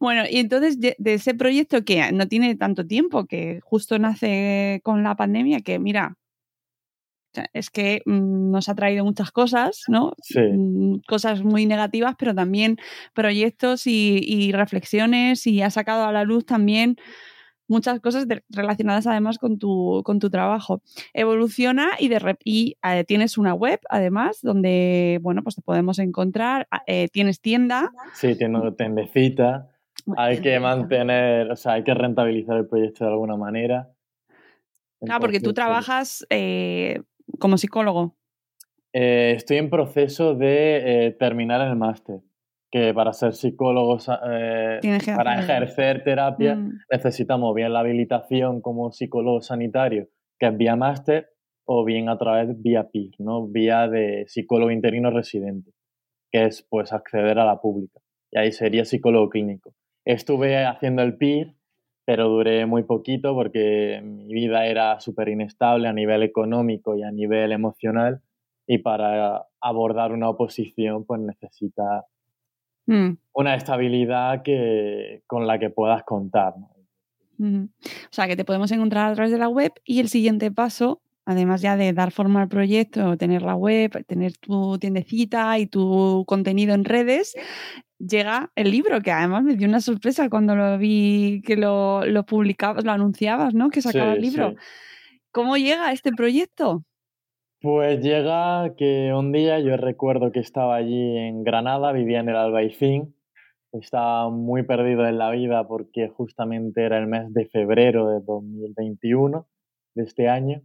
Bueno, 0.00 0.22
y 0.30 0.38
entonces 0.38 0.80
de, 0.80 0.96
de 0.98 1.14
ese 1.14 1.34
proyecto 1.34 1.84
que 1.84 2.10
no 2.12 2.26
tiene 2.28 2.54
tanto 2.56 2.86
tiempo, 2.86 3.26
que 3.26 3.60
justo 3.62 3.98
nace 3.98 4.80
con 4.84 5.02
la 5.02 5.14
pandemia, 5.16 5.60
que 5.60 5.78
mira, 5.78 6.16
es 7.52 7.70
que 7.70 8.02
mm, 8.06 8.50
nos 8.50 8.68
ha 8.68 8.74
traído 8.74 9.04
muchas 9.04 9.30
cosas, 9.30 9.82
¿no? 9.88 10.14
Sí. 10.22 10.40
Mm, 10.40 11.00
Cosas 11.06 11.42
muy 11.44 11.64
negativas, 11.66 12.16
pero 12.18 12.34
también 12.34 12.76
proyectos 13.14 13.86
y, 13.86 14.18
y 14.22 14.52
reflexiones 14.52 15.46
y 15.46 15.62
ha 15.62 15.70
sacado 15.70 16.04
a 16.06 16.12
la 16.12 16.24
luz 16.24 16.44
también 16.44 16.96
muchas 17.70 18.00
cosas 18.00 18.26
de- 18.28 18.42
relacionadas 18.50 19.06
además 19.06 19.38
con 19.38 19.58
tu, 19.58 20.02
con 20.04 20.18
tu 20.18 20.28
trabajo. 20.28 20.82
Evoluciona 21.14 21.90
y, 21.98 22.08
de, 22.08 22.18
rep- 22.18 22.40
y 22.44 22.76
eh, 22.82 23.04
tienes 23.04 23.38
una 23.38 23.54
web 23.54 23.80
además 23.88 24.40
donde, 24.42 25.18
bueno, 25.22 25.42
pues 25.42 25.54
te 25.54 25.62
podemos 25.62 25.98
encontrar, 25.98 26.66
ah, 26.70 26.82
eh, 26.86 27.08
tienes 27.12 27.40
tienda. 27.40 27.92
Sí, 28.12 28.36
tengo 28.36 28.74
tendecita, 28.74 29.70
hay 30.16 30.40
que 30.40 30.58
mantener, 30.60 31.50
o 31.50 31.56
sea, 31.56 31.74
hay 31.74 31.84
que 31.84 31.94
rentabilizar 31.94 32.56
el 32.56 32.66
proyecto 32.66 33.04
de 33.04 33.10
alguna 33.12 33.36
manera. 33.36 33.88
Claro, 35.00 35.20
porque 35.20 35.38
tú 35.40 35.50
Entonces, 35.50 35.54
pues, 35.54 35.54
trabajas 35.54 36.26
eh, 36.28 37.00
como 37.38 37.56
psicólogo. 37.56 38.16
estoy 38.92 39.58
en 39.58 39.70
proceso 39.70 40.34
de 40.34 41.14
terminar 41.18 41.60
el 41.66 41.76
máster, 41.76 42.20
que 42.70 42.94
para 42.94 43.12
ser 43.12 43.32
psicólogo, 43.34 43.98
sa- 43.98 44.20
eh, 44.30 44.78
que 44.98 45.04
para 45.16 45.34
ejercer 45.40 46.04
terapia, 46.04 46.54
Mm, 46.56 46.78
necesitamos 46.90 47.54
bien 47.54 47.72
la 47.72 47.80
habilitación 47.80 48.60
como 48.60 48.92
psicólogo 48.92 49.40
sanitario, 49.42 50.08
que 50.38 50.46
es 50.46 50.56
vía 50.56 50.76
máster, 50.76 51.28
o 51.66 51.84
bien 51.84 52.08
a 52.08 52.16
través 52.18 52.60
vía 52.62 52.88
PIR, 52.90 53.12
¿no? 53.18 53.46
Vía 53.46 53.88
de 53.88 54.24
psicólogo 54.26 54.70
interino 54.70 55.10
residente, 55.10 55.70
que 56.32 56.44
es 56.46 56.66
pues 56.68 56.92
acceder 56.92 57.38
a 57.38 57.44
la 57.44 57.60
pública. 57.60 58.00
Y 58.32 58.38
ahí 58.38 58.52
sería 58.52 58.84
psicólogo 58.84 59.28
clínico. 59.30 59.74
Estuve 60.04 60.64
haciendo 60.64 61.02
el 61.02 61.16
PIR, 61.16 61.54
pero 62.06 62.28
duré 62.28 62.66
muy 62.66 62.84
poquito 62.84 63.34
porque 63.34 64.00
mi 64.02 64.32
vida 64.32 64.66
era 64.66 64.98
súper 65.00 65.28
inestable 65.28 65.86
a 65.88 65.92
nivel 65.92 66.22
económico 66.22 66.96
y 66.96 67.02
a 67.02 67.10
nivel 67.12 67.52
emocional. 67.52 68.20
Y 68.66 68.78
para 68.78 69.46
abordar 69.60 70.12
una 70.12 70.28
oposición, 70.30 71.04
pues 71.04 71.20
necesita 71.20 72.04
mm, 72.90 73.16
una 73.32 73.54
estabilidad 73.54 74.42
que, 74.42 75.22
con 75.26 75.46
la 75.46 75.58
que 75.58 75.70
puedas 75.70 76.02
contar. 76.04 76.54
¿no? 76.58 76.70
mm. 77.38 77.64
O 77.64 78.12
sea, 78.12 78.26
que 78.26 78.36
te 78.36 78.44
podemos 78.44 78.70
encontrar 78.72 79.10
a 79.10 79.14
través 79.14 79.32
de 79.32 79.38
la 79.38 79.48
web 79.48 79.72
y 79.84 80.00
el 80.00 80.08
siguiente 80.08 80.50
paso, 80.50 81.00
además 81.24 81.62
ya 81.62 81.76
de 81.76 81.92
dar 81.92 82.10
forma 82.10 82.42
al 82.42 82.48
proyecto, 82.48 83.16
tener 83.16 83.42
la 83.42 83.54
web, 83.54 84.04
tener 84.06 84.36
tu 84.38 84.78
tiendecita 84.78 85.58
y 85.58 85.66
tu 85.66 86.24
contenido 86.26 86.74
en 86.74 86.84
redes, 86.84 87.34
llega 87.98 88.50
el 88.56 88.70
libro, 88.70 89.00
que 89.00 89.12
además 89.12 89.44
me 89.44 89.56
dio 89.56 89.68
una 89.68 89.80
sorpresa 89.80 90.28
cuando 90.28 90.56
lo 90.56 90.78
vi 90.78 91.42
que 91.44 91.56
lo, 91.56 92.04
lo 92.06 92.24
publicabas, 92.24 92.84
lo 92.84 92.92
anunciabas, 92.92 93.54
¿no? 93.54 93.70
Que 93.70 93.82
sacaba 93.82 94.14
el 94.14 94.22
libro. 94.22 94.50
sí. 94.50 94.56
¿Cómo 95.32 95.56
llega 95.56 95.92
este 95.92 96.10
proyecto? 96.10 96.84
Pues 97.62 98.00
llega 98.00 98.74
que 98.74 99.12
un 99.12 99.32
día 99.32 99.60
yo 99.60 99.76
recuerdo 99.76 100.32
que 100.32 100.40
estaba 100.40 100.76
allí 100.76 101.18
en 101.18 101.44
Granada, 101.44 101.92
vivía 101.92 102.20
en 102.20 102.30
el 102.30 102.36
Albaicín, 102.36 103.14
estaba 103.72 104.30
muy 104.30 104.62
perdido 104.62 105.06
en 105.06 105.18
la 105.18 105.30
vida 105.30 105.68
porque 105.68 106.08
justamente 106.08 106.82
era 106.82 106.96
el 106.98 107.06
mes 107.06 107.34
de 107.34 107.44
febrero 107.48 108.08
de 108.08 108.20
2021, 108.20 109.46
de 109.94 110.02
este 110.02 110.28
año. 110.30 110.62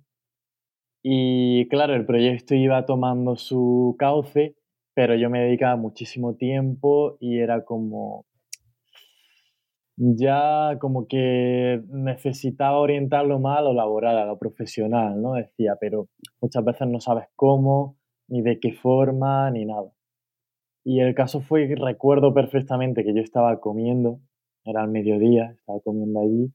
Y 1.03 1.67
claro, 1.67 1.95
el 1.95 2.05
proyecto 2.05 2.55
iba 2.55 2.85
tomando 2.85 3.35
su 3.35 3.97
cauce, 3.99 4.55
pero 4.93 5.15
yo 5.15 5.29
me 5.29 5.41
dedicaba 5.41 5.75
muchísimo 5.75 6.35
tiempo 6.35 7.17
y 7.19 7.39
era 7.39 7.65
como, 7.65 8.25
ya 9.97 10.77
como 10.79 11.07
que 11.07 11.81
necesitaba 11.89 12.79
orientarlo 12.79 13.39
más 13.39 13.59
a 13.59 13.61
lo 13.61 13.73
laboral, 13.73 14.17
a 14.17 14.25
lo 14.25 14.37
profesional, 14.37 15.21
¿no? 15.21 15.33
Decía, 15.33 15.77
pero 15.79 16.07
muchas 16.41 16.63
veces 16.65 16.87
no 16.87 16.99
sabes 16.99 17.27
cómo, 17.35 17.97
ni 18.27 18.41
de 18.41 18.59
qué 18.59 18.73
forma, 18.73 19.49
ni 19.51 19.65
nada. 19.65 19.91
Y 20.83 20.99
el 20.99 21.15
caso 21.15 21.41
fue 21.41 21.73
recuerdo 21.75 22.33
perfectamente 22.33 23.03
que 23.03 23.13
yo 23.15 23.21
estaba 23.21 23.59
comiendo, 23.59 24.19
era 24.65 24.81
al 24.81 24.89
mediodía, 24.89 25.55
estaba 25.59 25.79
comiendo 25.81 26.19
allí, 26.21 26.53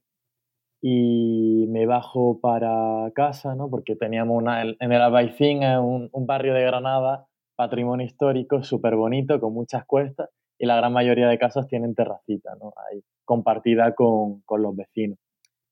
y 0.83 1.67
me 1.69 1.87
bajo 1.87 2.41
para 2.41 3.11
casa, 3.15 3.55
¿no? 3.55 3.69
Porque 3.71 3.97
teníamos 3.97 4.41
una, 4.43 4.63
en 4.63 4.77
el 4.93 5.03
Albaicín, 5.03 5.63
es 5.63 5.79
un, 5.79 6.09
un 6.13 6.27
barrio 6.27 6.55
de 6.55 6.63
Granada, 6.63 7.27
patrimonio 7.57 8.07
histórico, 8.07 8.63
súper 8.63 8.97
bonito, 8.97 9.41
con 9.41 9.53
muchas 9.53 9.85
cuestas, 9.87 10.31
y 10.61 10.67
la 10.67 10.77
gran 10.77 10.93
mayoría 10.93 11.27
de 11.27 11.39
casas 11.39 11.67
tienen 11.69 11.95
terracita, 11.95 12.55
¿no? 12.61 12.75
Ahí, 12.77 13.03
compartida 13.25 13.95
con, 13.95 14.43
con 14.43 14.61
los 14.61 14.77
vecinos. 14.77 15.19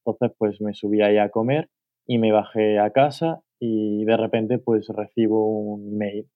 Entonces, 0.03 0.35
pues 0.39 0.63
me 0.63 0.73
subí 0.73 1.03
ahí 1.03 1.19
a 1.19 1.29
comer 1.29 1.69
y 2.07 2.17
me 2.17 2.33
bajé 2.33 2.79
a 2.79 2.91
casa 2.91 3.43
y 3.61 4.07
de 4.07 4.17
repente, 4.17 4.59
pues 4.59 4.89
recibo 4.89 5.47
un 5.47 5.93
email 5.93 6.27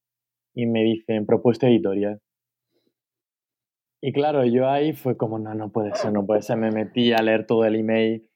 y 0.55 0.67
me 0.67 0.85
dicen 0.85 1.25
propuesta 1.25 1.67
editorial. 1.67 2.21
Y 4.03 4.13
claro, 4.13 4.45
yo 4.45 4.69
ahí 4.69 4.93
fue 4.93 5.17
como, 5.17 5.39
no, 5.39 5.55
no 5.55 5.73
puede 5.73 5.95
ser, 5.95 6.13
no 6.13 6.27
puede 6.27 6.43
ser. 6.43 6.59
Me 6.59 6.71
metí 6.71 7.15
a 7.15 7.23
leer 7.23 7.47
todo 7.47 7.65
el 7.65 7.77
email. 7.77 8.29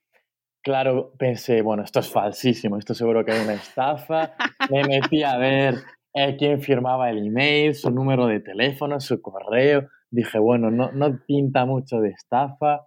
Claro, 0.62 1.12
pensé, 1.18 1.60
bueno, 1.60 1.82
esto 1.82 2.00
es 2.00 2.10
falsísimo, 2.10 2.78
esto 2.78 2.94
seguro 2.94 3.22
que 3.22 3.32
es 3.32 3.44
una 3.44 3.54
estafa. 3.54 4.32
Me 4.70 4.82
metí 4.84 5.24
a 5.24 5.36
ver 5.36 5.74
eh, 6.14 6.36
quién 6.38 6.62
firmaba 6.62 7.10
el 7.10 7.26
email, 7.26 7.74
su 7.74 7.90
número 7.90 8.26
de 8.26 8.40
teléfono, 8.40 8.98
su 8.98 9.20
correo. 9.20 9.90
Dije, 10.16 10.38
bueno, 10.38 10.70
no, 10.70 10.92
no 10.92 11.18
pinta 11.26 11.66
mucho 11.66 12.00
de 12.00 12.08
estafa. 12.08 12.86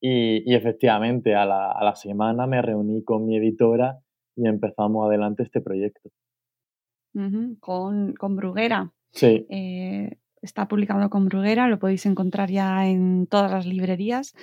Y, 0.00 0.48
y 0.48 0.54
efectivamente, 0.54 1.34
a 1.34 1.44
la, 1.44 1.72
a 1.72 1.82
la 1.82 1.96
semana 1.96 2.46
me 2.46 2.62
reuní 2.62 3.02
con 3.02 3.26
mi 3.26 3.36
editora 3.36 3.98
y 4.36 4.46
empezamos 4.46 5.04
adelante 5.04 5.42
este 5.42 5.60
proyecto. 5.60 6.10
Con, 7.58 8.14
con 8.14 8.36
Bruguera. 8.36 8.92
Sí, 9.10 9.46
Eh, 9.50 10.18
está 10.40 10.68
publicado 10.68 11.10
con 11.10 11.24
Bruguera, 11.24 11.66
lo 11.66 11.80
podéis 11.80 12.06
encontrar 12.06 12.48
ya 12.50 12.86
en 12.86 13.26
todas 13.26 13.50
las 13.50 13.66
librerías. 13.66 14.34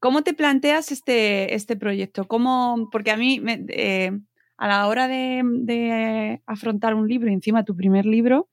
¿Cómo 0.00 0.22
te 0.22 0.32
planteas 0.32 0.90
este, 0.92 1.54
este 1.54 1.76
proyecto? 1.76 2.24
¿Cómo, 2.26 2.88
porque 2.90 3.10
a 3.10 3.18
mí, 3.18 3.40
me- 3.40 3.66
eh, 3.68 4.12
a 4.56 4.68
la 4.68 4.86
hora 4.88 5.06
de, 5.08 5.42
de 5.44 6.40
afrontar 6.46 6.94
un 6.94 7.06
libro, 7.06 7.28
encima 7.28 7.64
tu 7.64 7.76
primer 7.76 8.06
libro, 8.06 8.48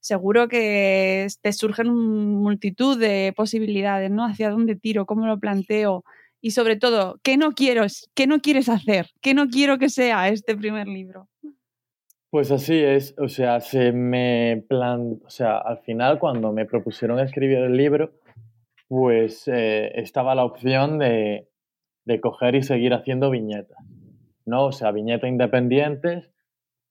seguro 0.00 0.48
que 0.48 1.26
te 1.40 1.52
surgen 1.52 1.88
multitud 1.94 2.98
de 2.98 3.32
posibilidades, 3.36 4.10
¿no? 4.10 4.24
¿Hacia 4.24 4.50
dónde 4.50 4.76
tiro? 4.76 5.06
¿Cómo 5.06 5.26
lo 5.26 5.38
planteo? 5.38 6.04
Y 6.40 6.52
sobre 6.52 6.76
todo, 6.76 7.20
¿qué 7.22 7.36
no 7.36 7.52
quiero, 7.52 7.84
qué 8.14 8.26
no 8.26 8.40
quieres 8.40 8.68
hacer? 8.68 9.08
¿Qué 9.20 9.34
no 9.34 9.48
quiero 9.48 9.78
que 9.78 9.90
sea 9.90 10.28
este 10.28 10.56
primer 10.56 10.88
libro? 10.88 11.28
Pues 12.30 12.50
así 12.52 12.78
es, 12.78 13.14
o 13.18 13.28
sea, 13.28 13.60
se 13.60 13.90
me 13.90 14.64
plan, 14.68 15.20
o 15.24 15.30
sea, 15.30 15.58
al 15.58 15.78
final 15.78 16.20
cuando 16.20 16.52
me 16.52 16.64
propusieron 16.64 17.18
escribir 17.18 17.58
el 17.58 17.76
libro, 17.76 18.12
pues 18.86 19.48
eh, 19.48 19.90
estaba 19.96 20.36
la 20.36 20.44
opción 20.44 20.98
de, 20.98 21.48
de 22.04 22.20
coger 22.20 22.54
y 22.54 22.62
seguir 22.62 22.94
haciendo 22.94 23.30
viñetas, 23.30 23.78
¿no? 24.46 24.66
O 24.66 24.72
sea, 24.72 24.92
viñetas 24.92 25.28
independientes, 25.28 26.30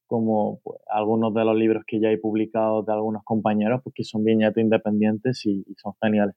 como 0.09 0.59
pues, 0.63 0.81
algunos 0.87 1.33
de 1.35 1.45
los 1.45 1.55
libros 1.55 1.83
que 1.85 2.01
ya 2.01 2.09
he 2.09 2.17
publicado 2.17 2.81
de 2.81 2.91
algunos 2.91 3.23
compañeros, 3.23 3.81
pues 3.83 3.93
que 3.93 4.03
son 4.03 4.23
viñetas 4.23 4.57
independientes 4.57 5.45
y, 5.45 5.63
y 5.65 5.75
son 5.75 5.93
geniales. 6.01 6.35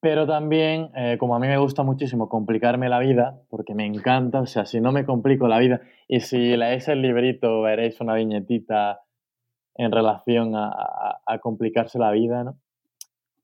Pero 0.00 0.26
también, 0.26 0.90
eh, 0.96 1.16
como 1.18 1.36
a 1.36 1.38
mí 1.38 1.46
me 1.46 1.56
gusta 1.56 1.82
muchísimo 1.82 2.28
complicarme 2.28 2.88
la 2.88 2.98
vida, 2.98 3.40
porque 3.48 3.74
me 3.74 3.86
encanta, 3.86 4.40
o 4.40 4.46
sea, 4.46 4.66
si 4.66 4.80
no 4.80 4.92
me 4.92 5.06
complico 5.06 5.48
la 5.48 5.58
vida, 5.58 5.80
y 6.08 6.20
si 6.20 6.56
leéis 6.56 6.88
el 6.88 7.00
librito 7.00 7.62
veréis 7.62 8.00
una 8.00 8.14
viñetita 8.14 9.00
en 9.76 9.92
relación 9.92 10.52
a, 10.54 11.20
complicarse 11.40 11.98
la 11.98 12.10
vida, 12.10 12.44
¿no? 12.44 12.58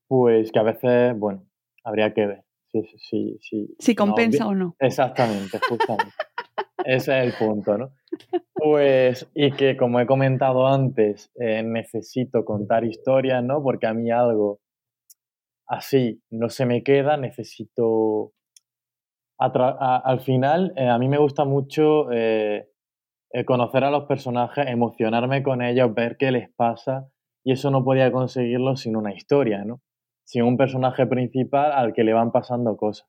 Pues 0.09 0.51
que 0.51 0.59
a 0.59 0.63
veces, 0.63 1.19
bueno, 1.19 1.45
habría 1.85 2.13
que 2.13 2.27
ver 2.27 2.45
si, 2.71 2.83
si, 2.99 3.39
si, 3.41 3.77
si 3.79 3.95
compensa 3.95 4.47
o 4.47 4.55
no. 4.55 4.75
Exactamente, 4.79 5.59
justamente. 5.69 6.13
Ese 6.85 7.19
es 7.19 7.27
el 7.27 7.33
punto, 7.39 7.79
¿no? 7.79 7.93
Pues, 8.55 9.29
y 9.35 9.53
que 9.53 9.77
como 9.77 10.01
he 10.01 10.07
comentado 10.07 10.67
antes, 10.67 11.31
eh, 11.37 11.63
necesito 11.63 12.45
contar 12.45 12.85
historias, 12.85 13.43
¿no? 13.43 13.63
Porque 13.63 13.87
a 13.87 13.95
mí 13.95 14.11
algo 14.11 14.61
así 15.67 16.23
no 16.31 16.49
se 16.49 16.67
me 16.67 16.83
queda, 16.83 17.17
necesito... 17.17 18.33
al 19.39 20.21
final, 20.21 20.73
eh, 20.77 20.89
a 20.89 20.99
mí 20.99 21.09
me 21.09 21.19
gusta 21.19 21.45
mucho 21.45 22.11
eh, 22.13 22.69
conocer 23.47 23.85
a 23.85 23.91
los 23.91 24.05
personajes, 24.05 24.67
emocionarme 24.67 25.43
con 25.43 25.63
ellos, 25.63 25.95
ver 25.95 26.17
qué 26.17 26.31
les 26.31 26.53
pasa, 26.55 27.09
y 27.45 27.53
eso 27.53 27.71
no 27.71 27.85
podía 27.85 28.13
conseguirlo 28.13 28.77
sin 28.77 28.97
una 28.97 29.15
historia, 29.15 29.65
¿no? 29.65 29.81
Sin 30.25 30.43
un 30.45 30.57
personaje 30.57 31.07
principal 31.07 31.73
al 31.73 31.93
que 31.93 32.05
le 32.05 32.13
van 32.13 32.31
pasando 32.31 32.77
cosas, 32.77 33.09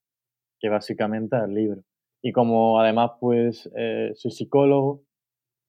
que 0.59 0.69
básicamente 0.69 1.37
es 1.37 1.43
el 1.43 1.53
libro. 1.53 1.83
Y 2.23 2.31
como 2.31 2.79
además 2.79 3.11
pues 3.19 3.69
eh, 3.75 4.11
soy 4.15 4.31
psicólogo, 4.31 5.03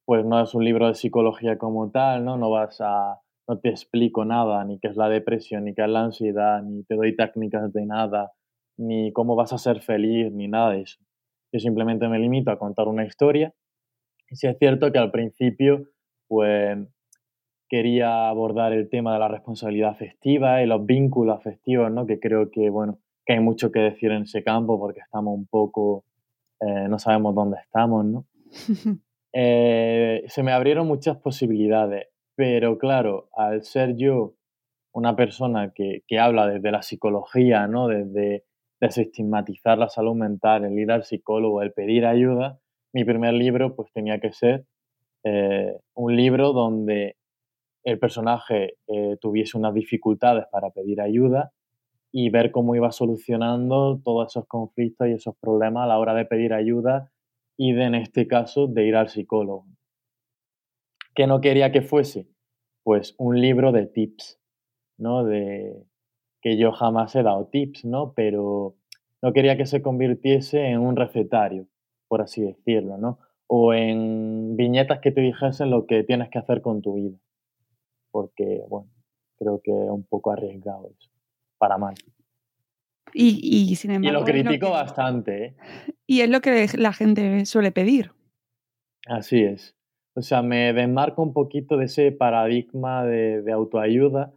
pues 0.06 0.24
no 0.24 0.40
es 0.40 0.54
un 0.54 0.64
libro 0.64 0.86
de 0.86 0.94
psicología 0.94 1.58
como 1.58 1.90
tal, 1.90 2.24
¿no? 2.24 2.36
No 2.36 2.50
vas 2.50 2.80
a, 2.80 3.20
no 3.48 3.58
te 3.58 3.70
explico 3.70 4.24
nada, 4.24 4.64
ni 4.64 4.78
qué 4.78 4.88
es 4.88 4.96
la 4.96 5.08
depresión, 5.08 5.64
ni 5.64 5.74
qué 5.74 5.82
es 5.82 5.88
la 5.88 6.04
ansiedad, 6.04 6.62
ni 6.62 6.84
te 6.84 6.94
doy 6.94 7.16
técnicas 7.16 7.72
de 7.72 7.86
nada, 7.86 8.32
ni 8.78 9.12
cómo 9.12 9.34
vas 9.34 9.52
a 9.52 9.58
ser 9.58 9.80
feliz, 9.80 10.32
ni 10.32 10.46
nada 10.46 10.70
de 10.70 10.82
eso. 10.82 11.00
Yo 11.52 11.58
simplemente 11.58 12.08
me 12.08 12.18
limito 12.18 12.50
a 12.50 12.58
contar 12.58 12.86
una 12.86 13.04
historia. 13.04 13.52
Y 14.30 14.36
sí 14.36 14.46
es 14.46 14.56
cierto 14.58 14.92
que 14.92 14.98
al 14.98 15.10
principio, 15.10 15.84
pues 16.28 16.78
quería 17.68 18.28
abordar 18.28 18.72
el 18.72 18.88
tema 18.88 19.14
de 19.14 19.18
la 19.20 19.28
responsabilidad 19.28 19.90
afectiva 19.90 20.62
y 20.62 20.66
los 20.66 20.86
vínculos 20.86 21.36
afectivos, 21.36 21.90
¿no? 21.90 22.06
Que 22.06 22.20
creo 22.20 22.50
que, 22.50 22.70
bueno, 22.70 22.98
que 23.26 23.32
hay 23.34 23.40
mucho 23.40 23.72
que 23.72 23.80
decir 23.80 24.12
en 24.12 24.22
ese 24.22 24.44
campo 24.44 24.78
porque 24.78 25.00
estamos 25.00 25.34
un 25.36 25.46
poco 25.46 26.04
eh, 26.66 26.88
no 26.88 26.98
sabemos 26.98 27.34
dónde 27.34 27.58
estamos, 27.60 28.04
¿no? 28.04 28.26
Eh, 29.36 30.22
se 30.28 30.44
me 30.44 30.52
abrieron 30.52 30.86
muchas 30.86 31.16
posibilidades, 31.16 32.06
pero 32.36 32.78
claro, 32.78 33.30
al 33.34 33.64
ser 33.64 33.96
yo 33.96 34.36
una 34.92 35.16
persona 35.16 35.72
que, 35.74 36.04
habla 36.20 36.46
desde 36.46 36.70
la 36.70 36.82
psicología, 36.82 37.66
¿no? 37.66 37.88
Desde 37.88 38.44
desestigmatizar 38.80 39.76
la 39.76 39.88
salud 39.88 40.14
mental, 40.14 40.64
el 40.64 40.78
ir 40.78 40.92
al 40.92 41.02
psicólogo, 41.02 41.62
el 41.62 41.72
pedir 41.72 42.06
ayuda, 42.06 42.60
mi 42.92 43.04
primer 43.04 43.34
libro 43.34 43.74
pues 43.74 43.90
tenía 43.92 44.20
que 44.20 44.32
ser 44.32 44.66
eh, 45.24 45.80
un 45.94 46.14
libro 46.14 46.52
donde 46.52 47.16
el 47.82 47.98
personaje 47.98 48.76
tuviese 49.20 49.58
unas 49.58 49.74
dificultades 49.74 50.44
para 50.52 50.70
pedir 50.70 51.00
ayuda 51.00 51.52
y 52.16 52.30
ver 52.30 52.52
cómo 52.52 52.76
iba 52.76 52.92
solucionando 52.92 54.00
todos 54.04 54.30
esos 54.30 54.46
conflictos 54.46 55.08
y 55.08 55.14
esos 55.14 55.34
problemas 55.36 55.82
a 55.82 55.86
la 55.88 55.98
hora 55.98 56.14
de 56.14 56.24
pedir 56.24 56.54
ayuda 56.54 57.10
y 57.56 57.72
de, 57.72 57.82
en 57.82 57.96
este 57.96 58.28
caso, 58.28 58.68
de 58.68 58.86
ir 58.86 58.94
al 58.94 59.08
psicólogo. 59.08 59.66
¿Qué 61.16 61.26
no 61.26 61.40
quería 61.40 61.72
que 61.72 61.82
fuese? 61.82 62.28
Pues 62.84 63.16
un 63.18 63.40
libro 63.40 63.72
de 63.72 63.86
tips, 63.88 64.40
¿no? 64.96 65.24
De 65.24 65.74
que 66.40 66.56
yo 66.56 66.70
jamás 66.70 67.16
he 67.16 67.24
dado 67.24 67.48
tips, 67.48 67.84
¿no? 67.84 68.12
Pero 68.14 68.76
no 69.20 69.32
quería 69.32 69.56
que 69.56 69.66
se 69.66 69.82
convirtiese 69.82 70.68
en 70.68 70.78
un 70.78 70.94
recetario, 70.94 71.66
por 72.06 72.22
así 72.22 72.42
decirlo, 72.42 72.96
¿no? 72.96 73.18
O 73.48 73.74
en 73.74 74.54
viñetas 74.54 75.00
que 75.00 75.10
te 75.10 75.20
dijesen 75.20 75.70
lo 75.70 75.86
que 75.86 76.04
tienes 76.04 76.30
que 76.30 76.38
hacer 76.38 76.62
con 76.62 76.80
tu 76.80 76.94
vida. 76.94 77.18
Porque, 78.12 78.62
bueno, 78.68 78.88
creo 79.36 79.60
que 79.64 79.72
es 79.72 79.90
un 79.90 80.04
poco 80.04 80.30
arriesgado 80.30 80.92
eso 80.96 81.13
para 81.64 81.78
mal. 81.78 81.94
Y, 83.14 83.74
sin 83.76 83.92
embargo. 83.92 84.18
Y 84.18 84.20
lo 84.20 84.26
critico 84.26 84.70
bastante. 84.70 85.44
¿eh? 85.44 85.56
Y 86.06 86.20
es 86.20 86.28
lo 86.28 86.42
que 86.42 86.66
la 86.76 86.92
gente 86.92 87.46
suele 87.46 87.72
pedir. 87.72 88.10
Así 89.06 89.42
es. 89.42 89.74
O 90.14 90.20
sea, 90.20 90.42
me 90.42 90.74
desmarco 90.74 91.22
un 91.22 91.32
poquito 91.32 91.78
de 91.78 91.86
ese 91.86 92.12
paradigma 92.12 93.04
de, 93.04 93.40
de 93.40 93.52
autoayuda. 93.52 94.34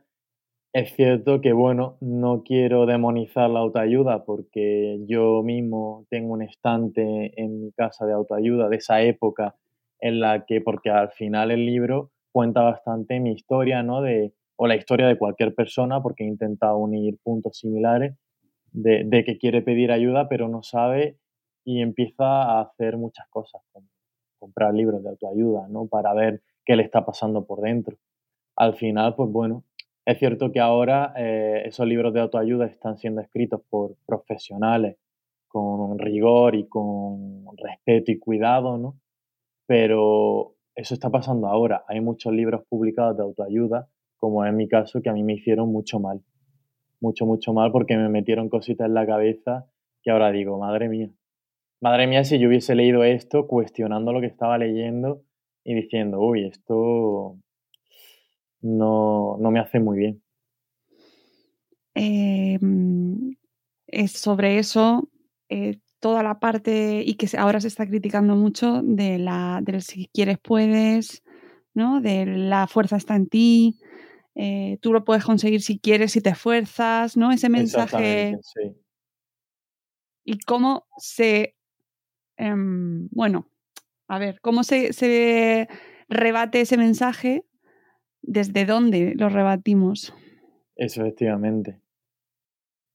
Es 0.74 0.94
cierto 0.96 1.42
que, 1.42 1.52
bueno, 1.52 1.98
no 2.00 2.44
quiero 2.44 2.86
demonizar 2.86 3.50
la 3.50 3.60
autoayuda 3.60 4.24
porque 4.24 5.00
yo 5.06 5.44
mismo 5.44 6.06
tengo 6.10 6.34
un 6.34 6.44
estante 6.44 7.34
en 7.42 7.60
mi 7.60 7.72
casa 7.74 8.06
de 8.06 8.14
autoayuda 8.14 8.70
de 8.70 8.78
esa 8.78 9.02
época 9.02 9.56
en 10.00 10.22
la 10.22 10.46
que, 10.46 10.62
porque 10.62 10.92
al 10.92 11.10
final 11.12 11.52
el 11.52 11.66
libro 11.66 12.12
cuenta 12.32 12.62
bastante 12.62 13.20
mi 13.20 13.32
historia, 13.32 13.84
¿no? 13.84 14.02
De, 14.02 14.34
o 14.58 14.68
la 14.68 14.76
historia 14.76 15.08
de 15.08 15.18
cualquier 15.18 15.56
persona, 15.56 16.02
porque 16.02 16.24
he 16.24 16.28
intentado 16.28 16.78
unir 16.78 17.18
puntos 17.24 17.60
similares, 17.60 18.16
de, 18.74 19.24
que 19.26 19.38
quiere 19.38 19.62
pedir 19.62 19.92
ayuda 19.92 20.28
pero 20.28 20.50
no 20.50 20.62
sabe 20.62 21.18
y 21.64 21.82
empieza 21.82 22.44
a 22.44 22.62
hacer 22.62 22.98
muchas 22.98 23.28
cosas, 23.30 23.62
como 23.72 23.88
comprar 24.40 24.74
libros 24.74 25.04
de 25.04 25.10
autoayuda, 25.10 25.68
¿no? 25.70 25.88
Para 25.88 26.14
ver 26.14 26.42
qué 26.66 26.76
le 26.76 26.84
está 26.84 27.06
pasando 27.06 27.46
por 27.46 27.62
dentro. 27.62 27.98
Al 28.56 28.76
final, 28.76 29.16
pues 29.16 29.32
bueno, 29.32 29.64
es 30.06 30.20
cierto 30.20 30.52
que 30.52 30.60
ahora 30.60 31.14
eh, 31.18 31.64
esos 31.66 31.88
libros 31.88 32.14
de 32.14 32.22
autoayuda 32.22 32.66
están 32.66 32.98
siendo 32.98 33.22
escritos 33.22 33.62
por 33.70 33.96
profesionales 34.06 34.98
con 35.48 35.98
rigor 35.98 36.56
y 36.56 36.68
con 36.68 37.46
respeto 37.58 38.12
y 38.12 38.20
cuidado, 38.20 38.78
¿no? 38.78 39.00
Pero 39.66 40.56
eso 40.76 40.94
está 40.94 41.10
pasando 41.10 41.48
ahora. 41.48 41.84
Hay 41.88 42.00
muchos 42.00 42.32
libros 42.34 42.64
publicados 42.70 43.18
de 43.18 43.24
autoayuda 43.24 43.90
como 44.18 44.46
es 44.46 44.54
mi 44.54 44.68
caso, 44.68 45.02
que 45.02 45.10
a 45.10 45.14
mí 45.14 45.24
me 45.24 45.34
hicieron 45.34 45.72
mucho 45.72 46.00
mal. 46.00 46.22
Mucho, 47.00 47.26
mucho 47.26 47.54
mal 47.54 47.72
porque 47.72 47.96
me 47.96 48.10
metieron 48.10 48.50
cositas 48.50 48.88
en 48.88 48.94
la 48.96 49.06
cabeza 49.06 49.68
que 50.02 50.12
ahora 50.12 50.32
digo, 50.32 50.58
madre 50.58 50.90
mía. 50.90 51.10
Madre 51.80 52.08
mía, 52.08 52.24
si 52.24 52.40
yo 52.40 52.48
hubiese 52.48 52.76
leído 52.76 53.04
esto 53.04 53.48
cuestionando 53.48 54.12
lo 54.12 54.20
que 54.20 54.28
estaba 54.28 54.58
leyendo 54.58 55.22
y 55.64 55.76
diciendo, 55.76 56.20
uy, 56.20 56.46
esto 56.46 57.38
no, 58.62 59.38
me 59.40 59.60
hace 59.60 59.80
muy 59.80 59.98
bien. 59.98 60.24
Em, 61.94 63.36
es 63.86 64.12
sobre 64.14 64.60
eso, 64.60 65.10
eh, 65.50 65.80
toda 66.00 66.24
la 66.24 66.40
parte, 66.40 67.04
y 67.06 67.16
que 67.16 67.28
ahora 67.38 67.60
se 67.60 67.68
está 67.68 67.86
criticando 67.86 68.36
mucho, 68.36 68.82
de 68.82 69.20
la, 69.20 69.60
del 69.64 69.82
si 69.82 70.08
quieres 70.14 70.38
puedes, 70.40 71.24
¿no? 71.74 72.02
De 72.02 72.26
la 72.26 72.68
fuerza 72.68 72.98
está 72.98 73.16
en 73.16 73.28
ti, 73.28 73.80
eh, 74.40 74.78
tú 74.82 74.94
lo 74.94 75.04
puedes 75.04 75.26
conseguir 75.26 75.64
si 75.64 75.80
quieres, 75.80 76.12
si 76.12 76.22
te 76.22 76.30
esfuerzas, 76.30 77.18
¿no? 77.18 77.32
Ese 77.32 77.50
mensaje. 77.50 78.38
Sí. 78.42 78.78
Y 80.24 80.38
cómo 80.42 80.86
se. 80.98 81.56
Em, 82.38 83.08
bueno, 83.10 83.50
a 84.08 84.20
ver, 84.20 84.40
¿cómo 84.42 84.64
se, 84.64 84.94
se, 84.94 85.68
rebate 86.08 86.62
ese 86.62 86.78
mensaje? 86.78 87.46
¿Desde 88.22 88.66
dónde 88.66 89.16
lo 89.16 89.30
rebatimos? 89.30 90.14
Eso, 90.76 91.02
efectivamente. 91.02 91.80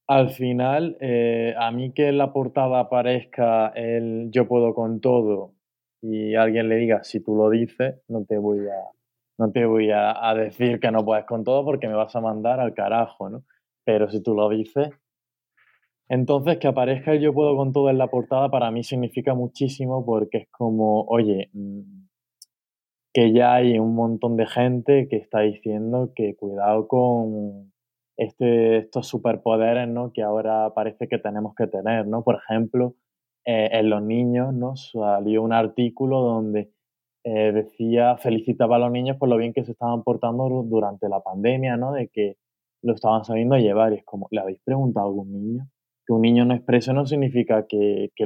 Al 0.07 0.29
final, 0.29 0.95
eh, 1.01 1.55
a 1.57 1.71
mí 1.71 1.91
que 1.91 2.07
en 2.07 2.19
la 2.19 2.31
portada 2.31 2.79
aparezca 2.79 3.67
el 3.75 4.29
yo 4.31 4.47
puedo 4.47 4.73
con 4.73 5.01
todo 5.01 5.55
y 6.01 6.35
alguien 6.35 6.69
le 6.69 6.77
diga 6.77 7.03
si 7.03 7.19
tú 7.19 7.35
lo 7.35 7.49
dices, 7.49 7.95
no 8.07 8.23
te 8.23 8.37
voy 8.37 8.59
a, 8.59 8.91
no 9.37 9.51
te 9.51 9.65
voy 9.65 9.89
a, 9.91 10.33
decir 10.35 10.79
que 10.79 10.91
no 10.91 11.03
puedes 11.03 11.25
con 11.25 11.43
todo 11.43 11.65
porque 11.65 11.87
me 11.87 11.95
vas 11.95 12.15
a 12.15 12.21
mandar 12.21 12.59
al 12.59 12.73
carajo, 12.73 13.29
¿no? 13.29 13.43
Pero 13.85 14.09
si 14.09 14.21
tú 14.21 14.33
lo 14.35 14.49
dices, 14.49 14.89
entonces 16.09 16.57
que 16.57 16.67
aparezca 16.67 17.13
el 17.13 17.21
yo 17.21 17.33
puedo 17.33 17.55
con 17.57 17.73
todo 17.73 17.89
en 17.89 17.97
la 17.97 18.07
portada 18.07 18.49
para 18.49 18.71
mí 18.71 18.83
significa 18.83 19.33
muchísimo 19.33 20.05
porque 20.05 20.39
es 20.39 20.47
como, 20.51 21.03
oye, 21.05 21.49
mm, 21.53 22.03
que 23.13 23.31
ya 23.31 23.55
hay 23.55 23.79
un 23.79 23.95
montón 23.95 24.37
de 24.37 24.47
gente 24.47 25.07
que 25.09 25.17
está 25.17 25.41
diciendo 25.41 26.11
que 26.15 26.35
cuidado 26.35 26.87
con 26.87 27.71
este, 28.17 28.77
estos 28.77 29.07
superpoderes, 29.07 29.87
¿no? 29.87 30.11
Que 30.13 30.23
ahora 30.23 30.73
parece 30.73 31.07
que 31.07 31.19
tenemos 31.19 31.53
que 31.55 31.67
tener, 31.67 32.07
¿no? 32.07 32.23
Por 32.23 32.35
ejemplo, 32.35 32.95
eh, 33.45 33.69
en 33.73 33.89
los 33.89 34.01
niños, 34.01 34.53
¿no? 34.53 34.75
Salió 34.75 35.43
un 35.43 35.53
artículo 35.53 36.21
donde 36.21 36.71
eh, 37.23 37.51
decía, 37.53 38.17
felicitaba 38.17 38.75
a 38.75 38.79
los 38.79 38.91
niños 38.91 39.17
por 39.17 39.29
lo 39.29 39.37
bien 39.37 39.53
que 39.53 39.63
se 39.63 39.71
estaban 39.71 40.03
portando 40.03 40.63
durante 40.63 41.07
la 41.09 41.21
pandemia, 41.21 41.77
¿no? 41.77 41.93
De 41.93 42.09
que 42.09 42.37
lo 42.81 42.93
estaban 42.93 43.23
sabiendo 43.23 43.57
llevar. 43.57 43.93
Y 43.93 43.97
es 43.97 44.05
como, 44.05 44.27
¿le 44.31 44.41
habéis 44.41 44.59
preguntado 44.63 45.05
a 45.05 45.09
algún 45.09 45.31
niño? 45.31 45.67
Que 46.05 46.13
un 46.13 46.21
niño 46.21 46.45
no 46.45 46.53
exprese 46.53 46.93
no 46.93 47.05
significa 47.05 47.65
que, 47.67 48.11
que, 48.15 48.25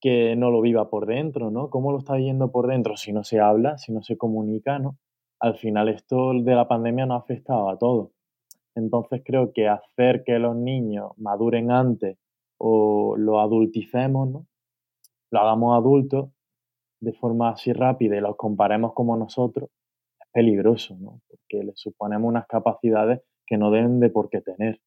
que 0.00 0.36
no 0.36 0.50
lo 0.50 0.60
viva 0.60 0.90
por 0.90 1.06
dentro, 1.06 1.50
¿no? 1.50 1.70
¿Cómo 1.70 1.92
lo 1.92 1.98
está 1.98 2.16
viviendo 2.16 2.50
por 2.50 2.66
dentro 2.66 2.96
si 2.96 3.12
no 3.12 3.24
se 3.24 3.40
habla, 3.40 3.78
si 3.78 3.92
no 3.92 4.02
se 4.02 4.16
comunica, 4.16 4.78
¿no? 4.78 4.98
Al 5.38 5.56
final 5.56 5.88
esto 5.88 6.32
de 6.32 6.54
la 6.54 6.66
pandemia 6.66 7.06
no 7.06 7.14
ha 7.14 7.18
afectado 7.18 7.68
a 7.68 7.78
todo. 7.78 8.12
Entonces 8.74 9.22
creo 9.24 9.52
que 9.52 9.68
hacer 9.68 10.22
que 10.24 10.38
los 10.38 10.56
niños 10.56 11.12
maduren 11.16 11.70
antes 11.70 12.18
o 12.58 13.16
lo 13.16 13.40
adulticemos, 13.40 14.28
¿no? 14.28 14.46
Lo 15.30 15.40
hagamos 15.40 15.76
adultos, 15.76 16.30
de 17.00 17.12
forma 17.12 17.50
así 17.50 17.72
rápida 17.72 18.16
y 18.16 18.20
los 18.20 18.36
comparemos 18.36 18.92
como 18.94 19.16
nosotros, 19.16 19.70
es 20.20 20.26
peligroso, 20.32 20.96
¿no? 20.98 21.20
Porque 21.28 21.64
les 21.64 21.78
suponemos 21.78 22.28
unas 22.28 22.46
capacidades 22.46 23.20
que 23.46 23.56
no 23.58 23.70
deben 23.70 24.00
de 24.00 24.10
por 24.10 24.28
qué 24.28 24.40
tener. 24.40 24.80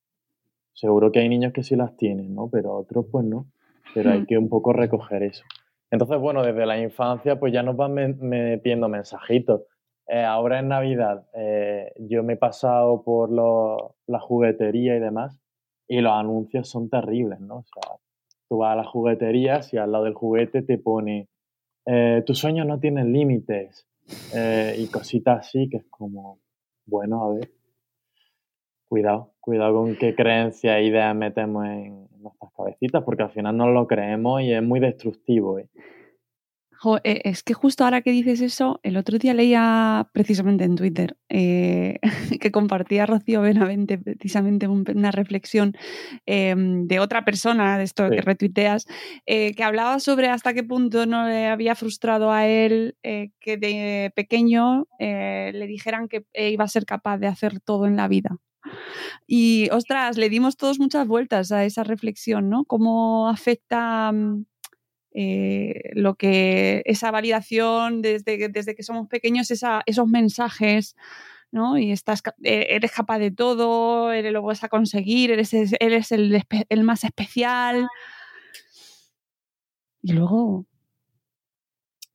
Seguro 0.74 1.12
que 1.12 1.20
hay 1.20 1.30
niños 1.30 1.54
que 1.54 1.64
sí 1.64 1.76
las 1.76 1.96
tienen, 1.98 2.34
¿no? 2.34 2.50
Pero 2.50 2.74
otros 2.76 3.06
pues 3.12 3.26
no. 3.26 3.48
Pero 3.94 4.12
hay 4.12 4.22
Mm. 4.22 4.26
que 4.28 4.38
un 4.38 4.50
poco 4.50 4.74
recoger 4.74 5.24
eso. 5.24 5.44
Entonces, 5.92 6.20
bueno, 6.20 6.44
desde 6.44 6.66
la 6.66 6.80
infancia 6.80 7.40
pues 7.40 7.52
ya 7.52 7.64
nos 7.64 7.76
van 7.76 7.94
me- 7.94 8.14
metiendo 8.14 8.88
mensajitos. 8.88 9.62
Eh, 10.08 10.24
ahora 10.24 10.60
en 10.60 10.68
Navidad 10.70 11.28
eh, 11.34 11.92
yo 11.98 12.24
me 12.24 12.34
he 12.34 12.38
pasado 12.38 13.04
por 13.04 13.32
lo- 13.32 13.96
la 14.08 14.20
juguetería 14.20 14.96
y 14.96 15.00
demás 15.00 15.40
y 15.88 16.02
los 16.02 16.12
anuncios 16.14 16.70
son 16.70 16.90
terribles, 16.90 17.40
¿no? 17.40 17.58
O 17.58 17.64
sea, 17.64 17.96
tú 18.48 18.58
vas 18.60 18.74
a 18.74 18.76
las 18.78 18.88
jugueterías 18.88 19.74
y 19.74 19.78
al 19.78 19.92
lado 19.92 20.04
del 20.06 20.14
juguete 20.14 20.62
te 20.62 20.78
pone 20.78 21.28
eh, 21.92 22.24
tus 22.24 22.38
sueños 22.38 22.68
no 22.68 22.80
tienen 22.80 23.12
límites 23.12 23.88
eh, 24.36 24.76
y 24.78 24.88
cositas 24.88 25.40
así 25.40 25.68
que 25.70 25.78
es 25.78 25.86
como, 25.90 26.40
bueno, 26.86 27.24
a 27.24 27.34
ver, 27.34 27.52
cuidado, 28.88 29.34
cuidado 29.40 29.74
con 29.74 29.96
qué 29.96 30.14
creencias 30.14 30.78
e 30.78 30.84
ideas 30.84 31.16
metemos 31.16 31.66
en 31.66 32.08
nuestras 32.22 32.52
cabecitas 32.56 33.04
porque 33.04 33.24
al 33.24 33.32
final 33.32 33.58
no 33.58 33.72
lo 33.72 33.88
creemos 33.88 34.44
y 34.44 34.54
es 34.54 34.62
muy 34.62 34.80
destructivo. 34.80 35.58
¿eh? 35.58 35.68
Jo, 36.82 36.98
eh, 37.04 37.22
es 37.26 37.44
que 37.44 37.54
justo 37.54 37.84
ahora 37.84 38.02
que 38.02 38.12
dices 38.12 38.40
eso, 38.40 38.80
el 38.84 38.96
otro 38.96 39.18
día 39.18 39.34
leía 39.34 40.10
precisamente 40.14 40.64
en 40.64 40.76
Twitter 40.78 41.18
eh, 41.28 42.00
que 42.40 42.52
compartía 42.52 43.06
Rocío 43.06 43.42
Benavente 43.42 43.98
precisamente 43.98 44.68
un- 44.70 44.86
una 44.96 45.12
reflexión 45.12 45.74
eh, 46.26 46.56
de 46.58 47.00
otra 47.02 47.26
persona, 47.26 47.78
de 47.78 47.84
esto 47.84 48.08
Sí. 48.08 48.16
que 48.16 48.22
retuiteas, 48.22 48.86
eh, 49.26 49.54
que 49.56 49.64
hablaba 49.64 50.00
sobre 50.00 50.30
hasta 50.30 50.54
qué 50.54 50.64
punto 50.64 51.06
no 51.06 51.28
le 51.28 51.48
había 51.48 51.76
frustrado 51.76 52.32
a 52.32 52.48
él 52.48 52.96
que 53.02 53.58
de 53.58 54.12
pequeño 54.16 54.88
le 55.00 55.68
dijeran 55.68 56.08
que 56.08 56.24
iba 56.34 56.64
a 56.64 56.68
ser 56.68 56.86
capaz 56.86 57.18
de 57.18 57.28
hacer 57.28 57.60
todo 57.60 57.86
en 57.88 57.96
la 57.98 58.08
vida. 58.08 58.38
Y 59.28 59.70
ostras, 59.72 60.18
le 60.18 60.30
dimos 60.30 60.58
todos 60.58 60.80
muchas 60.80 61.08
vueltas 61.08 61.52
a 61.52 61.66
esa 61.66 61.84
reflexión, 61.84 62.50
¿no? 62.50 62.66
Cómo 62.66 63.30
afecta 63.30 64.12
mm, 64.12 64.46
eh, 65.14 65.92
lo 65.94 66.16
que 66.16 66.82
esa 66.86 67.12
validación 67.12 68.02
desde, 68.02 68.50
desde 68.50 68.76
que 68.76 68.84
somos 68.84 69.08
pequeños, 69.08 69.50
esos 69.52 70.08
mensajes, 70.08 70.96
¿no? 71.52 71.78
Y 71.78 71.92
estás, 71.92 72.22
eh, 72.44 72.68
eres 72.70 72.92
capaz 72.92 73.20
de 73.20 73.32
todo, 73.32 74.12
eres, 74.12 74.32
lo 74.32 74.42
vas 74.44 74.64
a 74.64 74.70
conseguir, 74.70 75.32
eres, 75.32 75.54
eres 75.80 76.12
el, 76.12 76.44
el 76.70 76.84
más 76.84 77.04
especial. 77.04 77.88
Y 80.02 80.14
luego, 80.14 80.66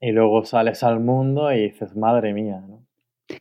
Y 0.01 0.13
luego 0.13 0.45
sales 0.45 0.83
al 0.83 1.01
mundo 1.01 1.53
y 1.53 1.71
dices, 1.71 1.97
madre 1.97 2.33
mía, 2.35 2.61
¿no? 2.61 2.87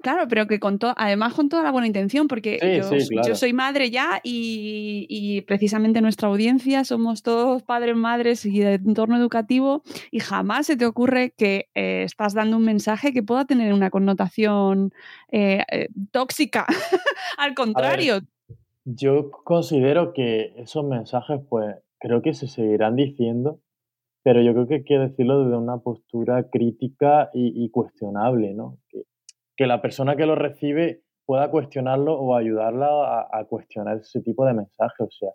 Claro, 0.01 0.27
pero 0.27 0.47
que 0.47 0.59
con 0.59 0.79
to- 0.79 0.93
además 0.97 1.33
con 1.33 1.49
toda 1.49 1.63
la 1.63 1.71
buena 1.71 1.87
intención, 1.87 2.27
porque 2.27 2.59
Sí, 2.61 2.77
yo, 2.77 2.99
sí, 2.99 3.07
claro. 3.09 3.27
yo 3.27 3.35
soy 3.35 3.53
madre 3.53 3.89
ya 3.91 4.19
y, 4.23 5.05
y 5.09 5.41
precisamente 5.41 6.01
nuestra 6.01 6.27
audiencia 6.29 6.83
somos 6.83 7.23
todos 7.23 7.63
padres, 7.63 7.95
madres 7.95 8.45
y 8.45 8.59
de 8.59 8.75
entorno 8.75 9.17
educativo 9.17 9.83
y 10.11 10.19
jamás 10.19 10.67
se 10.67 10.77
te 10.77 10.85
ocurre 10.85 11.33
que 11.37 11.69
eh, 11.75 12.03
estás 12.03 12.33
dando 12.33 12.57
un 12.57 12.63
mensaje 12.65 13.13
que 13.13 13.23
pueda 13.23 13.45
tener 13.45 13.73
una 13.73 13.89
connotación 13.89 14.93
eh, 15.31 15.63
eh, 15.71 15.89
tóxica. 16.11 16.65
Al 17.37 17.53
contrario, 17.53 18.19
Yo 18.85 19.31
considero 19.31 20.13
que 20.13 20.53
esos 20.57 20.83
mensajes, 20.85 21.39
pues, 21.49 21.75
creo 21.99 22.21
que 22.21 22.33
se 22.33 22.47
seguirán 22.47 22.95
diciendo, 22.97 23.59
pero 24.23 24.41
yo 24.41 24.53
creo 24.53 24.67
que 24.67 24.73
hay 24.75 24.83
que 24.83 24.97
decirlo 24.99 25.43
desde 25.43 25.57
una 25.57 25.77
postura 25.77 26.49
crítica 26.49 27.29
y, 27.33 27.53
y 27.63 27.69
cuestionable, 27.69 28.53
¿no? 28.53 28.77
Que, 28.89 29.03
que 29.55 29.67
la 29.67 29.81
persona 29.81 30.15
que 30.15 30.25
lo 30.25 30.35
recibe 30.35 31.03
pueda 31.25 31.49
cuestionarlo 31.49 32.19
o 32.19 32.35
ayudarla 32.35 33.27
a, 33.31 33.45
cuestionar 33.45 33.97
ese 33.97 34.21
tipo 34.21 34.45
de 34.45 34.53
mensajes. 34.53 35.07
O 35.07 35.11
sea, 35.11 35.29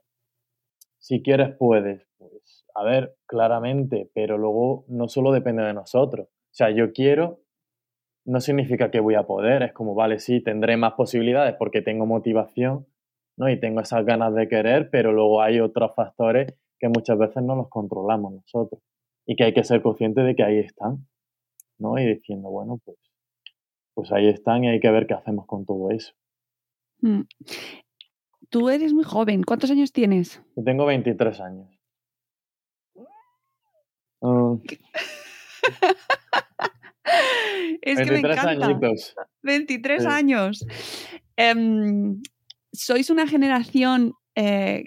si 0.99 1.23
quieres, 1.23 1.57
puedes. 1.57 2.07
Pues, 2.19 2.67
a 2.75 2.85
ver, 2.85 3.17
claramente, 3.27 4.11
pero 4.15 4.39
luego 4.39 4.85
no 4.89 5.09
solo 5.09 5.33
depende 5.33 5.63
de 5.63 5.75
nosotros. 5.75 6.29
O 6.29 6.55
sea, 6.59 6.71
yo 6.71 6.93
quiero, 6.93 7.41
no 8.25 8.41
significa 8.41 8.91
que 8.91 9.01
voy 9.01 9.15
a 9.15 9.27
poder. 9.27 9.63
Es 9.63 9.73
como, 9.73 9.95
vale, 9.95 10.19
sí, 10.19 10.43
tendré 10.43 10.77
más 10.77 10.95
posibilidades 10.95 11.55
porque 11.59 11.83
tengo 11.83 12.07
motivación, 12.07 12.87
¿no? 13.37 13.49
Y 13.49 13.59
tengo 13.59 13.81
esas 13.81 14.05
ganas 14.05 14.35
de 14.35 14.49
querer, 14.49 14.91
pero 14.91 15.13
luego 15.13 15.41
hay 15.43 15.61
otros 15.61 15.95
factores 15.95 16.55
que 16.79 16.89
muchas 16.89 17.19
veces 17.19 17.43
no 17.43 17.57
los 17.57 17.69
controlamos 17.69 18.33
nosotros. 18.33 18.83
Y 19.27 19.37
que 19.37 19.45
hay 19.45 19.55
que 19.55 19.65
ser 19.65 19.83
conscientes 19.83 20.25
de 20.25 20.35
que 20.35 20.43
ahí 20.43 20.59
están, 20.59 21.07
¿no? 21.79 21.99
Y 21.99 22.07
diciendo, 22.07 22.51
bueno, 22.51 22.81
pues, 22.85 22.99
pues 23.99 24.13
ahí 24.13 24.29
están 24.29 24.63
y 24.63 24.69
hay 24.69 24.79
que 24.79 24.89
ver 24.93 25.09
qué 25.09 25.15
hacemos 25.15 25.45
con 25.47 25.67
todo 25.67 25.91
eso. 25.91 26.13
mm, 27.01 27.23
tú 28.49 28.69
eres 28.69 28.93
muy 28.93 29.03
joven. 29.03 29.43
¿Cuántos 29.43 29.73
años 29.73 29.91
tienes? 29.91 30.41
Yo 30.55 30.63
tengo 30.63 30.87
23 30.87 31.41
años. 31.41 31.69
Mm, 34.21 34.55
Es 37.83 37.99
que 37.99 38.05
me 38.05 38.11
23 38.23 38.39
encanta. 38.39 38.67
añitos. 38.67 39.15
23 39.43 40.03
Sí. 40.03 40.09
años. 40.09 40.67
Em, 41.37 42.23
sois 42.73 43.11
una 43.11 43.27
generación 43.27 44.13
eh, 44.37 44.85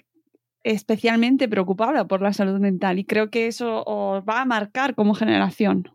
especialmente 0.64 1.48
preocupada 1.48 2.06
por 2.06 2.22
la 2.22 2.32
salud 2.32 2.58
mental 2.60 2.98
y 2.98 3.04
creo 3.04 3.28
que 3.30 3.46
eso 3.46 3.82
os 3.84 4.22
va 4.24 4.40
a 4.40 4.44
marcar 4.46 4.94
como 4.94 5.12
generación. 5.14 5.90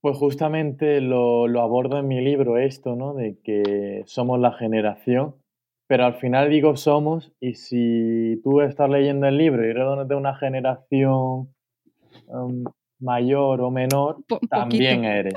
Pues 0.00 0.16
justamente 0.16 1.00
lo, 1.00 1.46
lo 1.46 1.60
abordo 1.60 1.98
en 1.98 2.08
mi 2.08 2.20
libro 2.22 2.56
esto, 2.56 2.96
¿no? 2.96 3.14
De 3.14 3.36
que 3.44 4.02
somos 4.06 4.40
la 4.40 4.52
generación, 4.52 5.34
pero 5.86 6.06
al 6.06 6.14
final 6.14 6.48
digo 6.48 6.76
somos 6.76 7.32
y 7.40 7.54
si 7.54 8.40
tú 8.42 8.60
estás 8.62 8.88
leyendo 8.88 9.26
el 9.26 9.36
libro 9.36 9.66
y 9.66 9.70
eres 9.70 10.08
de 10.08 10.14
una 10.14 10.34
generación 10.36 11.52
um, 12.28 12.64
mayor 12.98 13.60
o 13.60 13.70
menor, 13.70 14.18
Po- 14.26 14.40
también 14.48 15.00
poquito. 15.02 15.12
eres. 15.12 15.34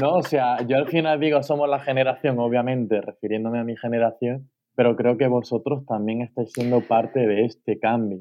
¿No? 0.00 0.14
O 0.14 0.22
sea, 0.22 0.64
yo 0.66 0.76
al 0.76 0.86
final 0.88 1.20
digo 1.20 1.42
somos 1.42 1.68
la 1.68 1.80
generación, 1.80 2.38
obviamente, 2.38 3.00
refiriéndome 3.00 3.58
a 3.58 3.64
mi 3.64 3.76
generación, 3.76 4.48
pero 4.76 4.96
creo 4.96 5.18
que 5.18 5.26
vosotros 5.26 5.84
también 5.84 6.22
estáis 6.22 6.52
siendo 6.52 6.80
parte 6.80 7.26
de 7.26 7.44
este 7.44 7.78
cambio. 7.78 8.20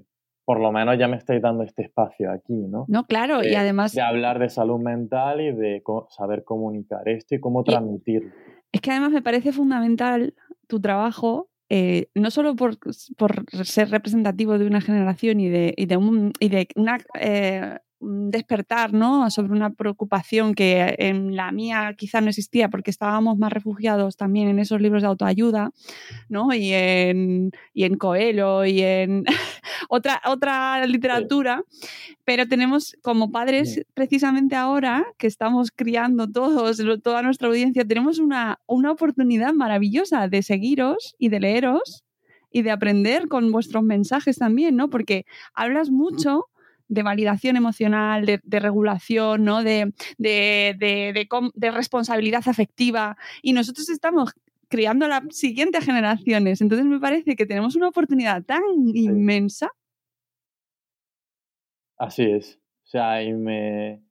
Por 0.49 0.59
lo 0.61 0.71
menos 0.71 0.97
ya 0.97 1.07
me 1.07 1.15
estáis 1.17 1.43
dando 1.43 1.61
este 1.61 1.83
espacio 1.83 2.31
aquí, 2.31 2.55
¿no? 2.55 2.85
No, 2.87 3.05
claro, 3.05 3.43
y 3.43 3.49
de- 3.49 3.55
además 3.57 3.93
de 3.93 4.01
hablar 4.01 4.39
de 4.39 4.49
salud 4.49 4.79
mental 4.79 5.41
y 5.41 5.51
de 5.51 5.83
co- 5.83 6.07
saber 6.09 6.43
comunicar 6.43 7.07
esto 7.07 7.35
y 7.35 7.39
cómo 7.39 7.63
transmitirlo. 7.63 8.31
es 8.71 8.81
que 8.81 8.89
además 8.89 9.11
me 9.11 9.21
parece 9.21 9.51
fundamental 9.51 10.33
tu 10.65 10.81
trabajo, 10.81 11.51
eh, 11.69 12.07
no 12.15 12.31
solo 12.31 12.55
por, 12.55 12.79
por 13.15 13.45
ser 13.63 13.91
representativo 13.91 14.57
de 14.57 14.65
una 14.65 14.81
generación 14.81 15.39
y 15.39 15.49
de, 15.49 15.75
y 15.77 15.85
de, 15.85 15.97
un, 15.97 16.33
y 16.39 16.49
de 16.49 16.67
una, 16.75 16.97
eh, 17.19 17.77
despertar 18.01 18.93
¿no? 18.93 19.29
sobre 19.29 19.51
una 19.51 19.71
preocupación 19.71 20.55
que 20.55 20.95
en 20.99 21.35
la 21.35 21.51
mía 21.51 21.93
quizá 21.97 22.21
no 22.21 22.29
existía 22.29 22.69
porque 22.69 22.91
estábamos 22.91 23.37
más 23.37 23.51
refugiados 23.51 24.15
también 24.15 24.47
en 24.47 24.59
esos 24.59 24.79
libros 24.79 25.01
de 25.01 25.09
autoayuda 25.09 25.71
¿no? 26.29 26.53
y, 26.53 26.71
en, 26.73 27.51
y 27.73 27.83
en 27.83 27.97
Coelho 27.97 28.65
y 28.65 28.81
en 28.81 29.25
otra, 29.89 30.21
otra 30.25 30.85
literatura, 30.87 31.63
pero 32.23 32.47
tenemos 32.47 32.95
como 33.01 33.31
padres 33.31 33.59
Sí. 33.73 33.81
precisamente 33.93 34.55
ahora 34.55 35.05
que 35.17 35.27
estamos 35.27 35.71
criando 35.71 36.31
todos, 36.31 36.81
toda 37.03 37.21
nuestra 37.21 37.49
audiencia, 37.49 37.85
tenemos 37.85 38.19
una, 38.19 38.59
una 38.67 38.91
oportunidad 38.91 39.53
maravillosa 39.53 40.27
de 40.27 40.41
seguiros 40.41 41.15
y 41.19 41.29
de 41.29 41.39
leeros 41.41 42.03
y 42.51 42.61
de 42.61 42.71
aprender 42.71 43.27
con 43.27 43.51
vuestros 43.51 43.83
mensajes 43.83 44.37
también, 44.37 44.75
¿no? 44.75 44.89
Porque 44.89 45.25
hablas 45.53 45.89
mucho 45.89 46.45
de 46.89 47.03
validación 47.03 47.55
emocional, 47.55 48.25
de, 48.25 48.41
de 48.43 48.59
regulación, 48.59 49.43
¿no? 49.45 49.63
de, 49.63 49.93
de, 50.17 50.75
de- 50.77 51.13
de 51.13 51.27
com- 51.29 51.51
de 51.55 51.71
responsabilidad 51.71 52.43
afectiva. 52.47 53.15
Y 53.41 53.53
nosotros 53.53 53.87
estamos 53.89 54.33
criando 54.67 55.05
a 55.05 55.07
las 55.09 55.21
siguientes 55.35 55.85
generaciones. 55.85 56.61
Entonces 56.61 56.85
me 56.85 56.99
parece 56.99 57.35
que 57.35 57.45
tenemos 57.45 57.75
una 57.75 57.87
oportunidad 57.87 58.43
tan 58.43 58.61
inmensa. 58.93 59.71
Así 61.97 62.23
es. 62.23 62.59
O 62.85 62.87
sea, 62.87 63.21
y 63.23 63.33
me, 63.33 64.01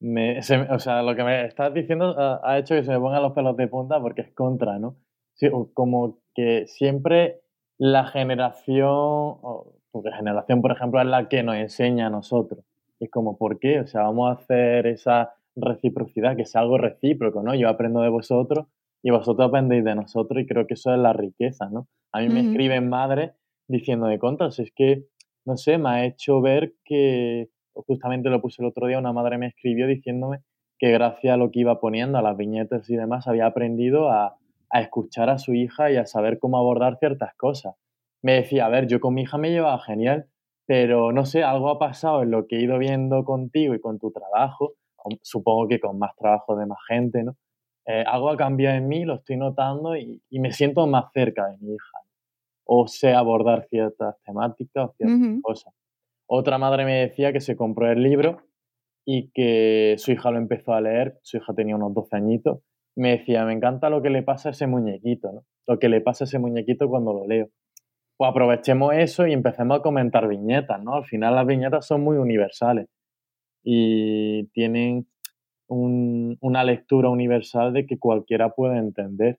me- 0.00 0.42
se 0.42 0.56
o 0.58 0.78
sea, 0.78 1.02
lo 1.02 1.14
que 1.16 1.24
me 1.24 1.46
estás 1.46 1.72
diciendo 1.72 2.14
ha, 2.18 2.40
ha 2.44 2.58
hecho 2.58 2.74
que 2.74 2.84
se 2.84 2.90
me 2.90 2.98
pongan 3.00 3.22
los 3.22 3.32
pelos 3.32 3.56
de 3.56 3.68
punta 3.68 4.00
porque 4.00 4.22
es 4.22 4.32
contra, 4.34 4.78
¿no? 4.78 4.96
Sí, 5.34 5.48
o 5.52 5.70
como 5.72 6.18
que 6.34 6.66
siempre 6.66 7.40
la 7.78 8.06
generación, 8.06 8.88
o- 8.88 9.75
porque 9.96 10.14
generación, 10.14 10.60
por 10.60 10.72
ejemplo, 10.72 11.00
es 11.00 11.06
la 11.06 11.26
que 11.26 11.42
nos 11.42 11.56
enseña 11.56 12.08
a 12.08 12.10
nosotros. 12.10 12.62
Y 13.00 13.04
es 13.04 13.10
como, 13.10 13.38
¿por 13.38 13.58
qué? 13.58 13.80
O 13.80 13.86
sea, 13.86 14.02
vamos 14.02 14.28
a 14.28 14.32
hacer 14.32 14.86
esa 14.86 15.32
reciprocidad, 15.54 16.36
que 16.36 16.44
sea 16.44 16.60
algo 16.60 16.76
recíproco, 16.76 17.42
¿no? 17.42 17.54
Yo 17.54 17.70
aprendo 17.70 18.02
de 18.02 18.10
vosotros 18.10 18.66
y 19.02 19.10
vosotros 19.10 19.48
aprendéis 19.48 19.84
de 19.84 19.94
nosotros 19.94 20.42
y 20.42 20.46
creo 20.46 20.66
que 20.66 20.74
eso 20.74 20.92
es 20.92 20.98
la 20.98 21.14
riqueza, 21.14 21.70
¿no? 21.70 21.88
A 22.12 22.20
mí 22.20 22.28
me 22.28 22.40
escriben 22.40 22.90
madres 22.90 23.32
diciendo 23.68 24.06
de 24.06 24.18
contra, 24.18 24.50
si 24.50 24.64
es 24.64 24.72
que, 24.76 25.04
no 25.46 25.56
sé, 25.56 25.78
me 25.78 25.88
ha 25.88 26.04
hecho 26.04 26.42
ver 26.42 26.74
que, 26.84 27.48
justamente 27.72 28.28
lo 28.28 28.42
puse 28.42 28.60
el 28.60 28.68
otro 28.68 28.88
día, 28.88 28.98
una 28.98 29.14
madre 29.14 29.38
me 29.38 29.46
escribió 29.46 29.86
diciéndome 29.86 30.40
que 30.78 30.90
gracias 30.90 31.32
a 31.32 31.36
lo 31.38 31.50
que 31.50 31.60
iba 31.60 31.80
poniendo, 31.80 32.18
a 32.18 32.22
las 32.22 32.36
viñetas 32.36 32.90
y 32.90 32.96
demás, 32.96 33.26
había 33.28 33.46
aprendido 33.46 34.10
a, 34.10 34.36
a 34.68 34.80
escuchar 34.82 35.30
a 35.30 35.38
su 35.38 35.54
hija 35.54 35.90
y 35.90 35.96
a 35.96 36.04
saber 36.04 36.38
cómo 36.38 36.58
abordar 36.58 36.98
ciertas 36.98 37.34
cosas. 37.34 37.76
Me 38.26 38.32
decía, 38.32 38.66
a 38.66 38.68
ver, 38.68 38.88
yo 38.88 38.98
con 38.98 39.14
mi 39.14 39.22
hija 39.22 39.38
me 39.38 39.52
llevaba 39.52 39.78
genial, 39.78 40.26
pero 40.66 41.12
no 41.12 41.24
sé, 41.24 41.44
algo 41.44 41.70
ha 41.70 41.78
pasado 41.78 42.24
en 42.24 42.32
lo 42.32 42.48
que 42.48 42.56
he 42.56 42.62
ido 42.62 42.76
viendo 42.76 43.24
contigo 43.24 43.72
y 43.72 43.78
con 43.78 44.00
tu 44.00 44.10
trabajo, 44.10 44.74
supongo 45.22 45.68
que 45.68 45.78
con 45.78 45.96
más 45.96 46.10
trabajo 46.16 46.56
de 46.56 46.66
más 46.66 46.80
gente, 46.88 47.22
¿no? 47.22 47.36
Eh, 47.86 48.02
algo 48.04 48.30
ha 48.30 48.36
cambiado 48.36 48.78
en 48.78 48.88
mí, 48.88 49.04
lo 49.04 49.14
estoy 49.14 49.36
notando 49.36 49.96
y, 49.96 50.20
me 50.32 50.50
siento 50.50 50.88
más 50.88 51.04
cerca 51.14 51.46
de 51.46 51.58
mi 51.58 51.74
hija. 51.74 51.98
O 52.64 52.88
sé 52.88 53.12
abordar 53.14 53.68
ciertas 53.70 54.16
temáticas 54.24 54.88
o 54.88 54.94
ciertas 54.96 55.40
cosas. 55.40 55.72
Otra 56.28 56.58
madre 56.58 56.84
me 56.84 56.94
decía 56.94 57.32
que 57.32 57.40
se 57.40 57.54
compró 57.54 57.88
el 57.92 58.02
libro 58.02 58.38
y 59.04 59.30
que 59.30 59.94
su 59.98 60.10
hija 60.10 60.32
lo 60.32 60.38
empezó 60.38 60.72
a 60.72 60.80
leer, 60.80 61.16
su 61.22 61.36
hija 61.36 61.54
tenía 61.54 61.76
unos 61.76 61.94
12 61.94 62.16
añitos, 62.16 62.58
me 62.96 63.18
decía, 63.18 63.44
me 63.44 63.52
encanta 63.52 63.88
lo 63.88 64.02
que 64.02 64.10
le 64.10 64.24
pasa 64.24 64.48
a 64.48 64.52
ese 64.52 64.66
muñequito, 64.66 65.30
¿no? 65.30 65.44
Lo 65.68 65.78
que 65.78 65.88
le 65.88 66.00
pasa 66.00 66.24
a 66.24 66.26
ese 66.26 66.40
muñequito 66.40 66.88
cuando 66.88 67.12
lo 67.12 67.24
leo. 67.24 67.50
Pues 68.18 68.30
aprovechemos 68.30 68.94
eso 68.94 69.26
y 69.26 69.32
empecemos 69.34 69.78
a 69.78 69.82
comentar 69.82 70.26
viñetas, 70.26 70.82
¿no? 70.82 70.94
Al 70.94 71.04
final 71.04 71.34
las 71.34 71.46
viñetas 71.46 71.86
son 71.86 72.02
muy 72.02 72.16
universales 72.16 72.88
y 73.64 74.46
tienen 74.48 75.08
una 75.68 76.64
lectura 76.64 77.10
universal 77.10 77.72
de 77.72 77.86
que 77.86 77.98
cualquiera 77.98 78.50
puede 78.50 78.78
entender. 78.78 79.38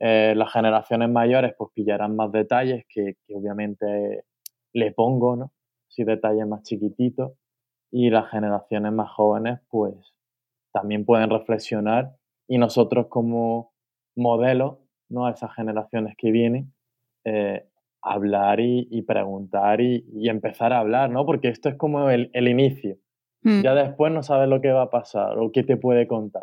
eh, 0.00 0.34
las 0.36 0.52
generaciones 0.52 1.08
mayores 1.08 1.54
pues 1.56 1.70
pillarán 1.72 2.16
más 2.16 2.32
detalles 2.32 2.84
que, 2.88 3.16
obviamente 3.32 4.24
le 4.72 4.92
pongo, 4.92 5.36
¿no? 5.36 5.52
Si 5.88 6.04
detalles 6.04 6.46
más 6.46 6.62
chiquititos. 6.62 7.32
Y 7.90 8.10
las 8.10 8.28
generaciones 8.28 8.92
más 8.92 9.10
jóvenes 9.12 9.60
pues 9.68 9.94
también 10.72 11.04
pueden 11.04 11.30
reflexionar 11.30 12.16
y 12.48 12.58
nosotros 12.58 13.06
como 13.08 13.72
modelo, 14.16 14.80
¿no? 15.08 15.26
A 15.26 15.30
esas 15.30 15.54
generaciones 15.54 16.16
que 16.18 16.32
vienen, 16.32 16.74
eh, 17.24 17.68
hablar 18.02 18.58
y, 18.60 19.00
preguntar 19.02 19.80
y, 19.80 20.28
empezar 20.28 20.72
a 20.72 20.80
hablar, 20.80 21.08
¿no? 21.08 21.24
Porque 21.24 21.48
esto 21.48 21.68
es 21.68 21.76
como 21.76 22.10
el, 22.10 22.30
inicio. 22.34 22.98
Mm. 23.42 23.62
Ya 23.62 23.74
después 23.74 24.12
no 24.12 24.24
sabes 24.24 24.48
lo 24.48 24.60
que 24.60 24.72
va 24.72 24.82
a 24.82 24.90
pasar 24.90 25.38
o 25.38 25.52
qué 25.52 25.62
te 25.62 25.76
puede 25.76 26.08
contar 26.08 26.42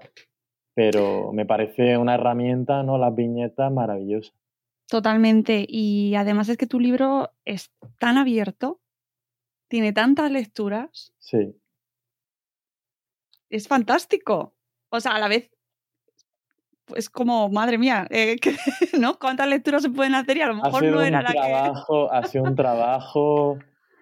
pero 0.73 1.31
me 1.33 1.45
parece 1.45 1.97
una 1.97 2.15
herramienta, 2.15 2.83
¿no? 2.83 2.97
Las 2.97 3.13
viñetas 3.15 3.71
maravillosas. 3.71 4.33
Totalmente. 4.87 5.65
Y 5.67 6.15
además 6.15 6.49
es 6.49 6.57
que 6.57 6.67
tu 6.67 6.79
libro 6.79 7.31
es 7.45 7.71
tan 7.97 8.17
abierto, 8.17 8.79
tiene 9.67 9.93
tantas 9.93 10.31
lecturas. 10.31 11.13
Sí. 11.19 11.55
Es 13.49 13.67
fantástico. 13.67 14.53
O 14.89 14.99
sea, 14.99 15.13
a 15.13 15.19
la 15.19 15.27
vez 15.27 15.51
es 16.95 17.09
como, 17.09 17.49
madre 17.49 17.77
mía, 17.77 18.07
eh, 18.09 18.35
¿no? 18.99 19.17
¿Cuántas 19.19 19.47
lecturas 19.47 19.81
se 19.83 19.89
pueden 19.89 20.15
hacer? 20.15 20.37
Y 20.37 20.41
a 20.41 20.47
lo 20.47 20.55
mejor 20.55 20.83
no 20.83 21.01
era 21.01 21.21
la 21.21 21.31
trabajo, 21.31 22.09
que... 22.09 22.17
Ha 22.17 22.23
sido 22.23 22.43
un 22.45 22.55
trabajo. 22.55 23.59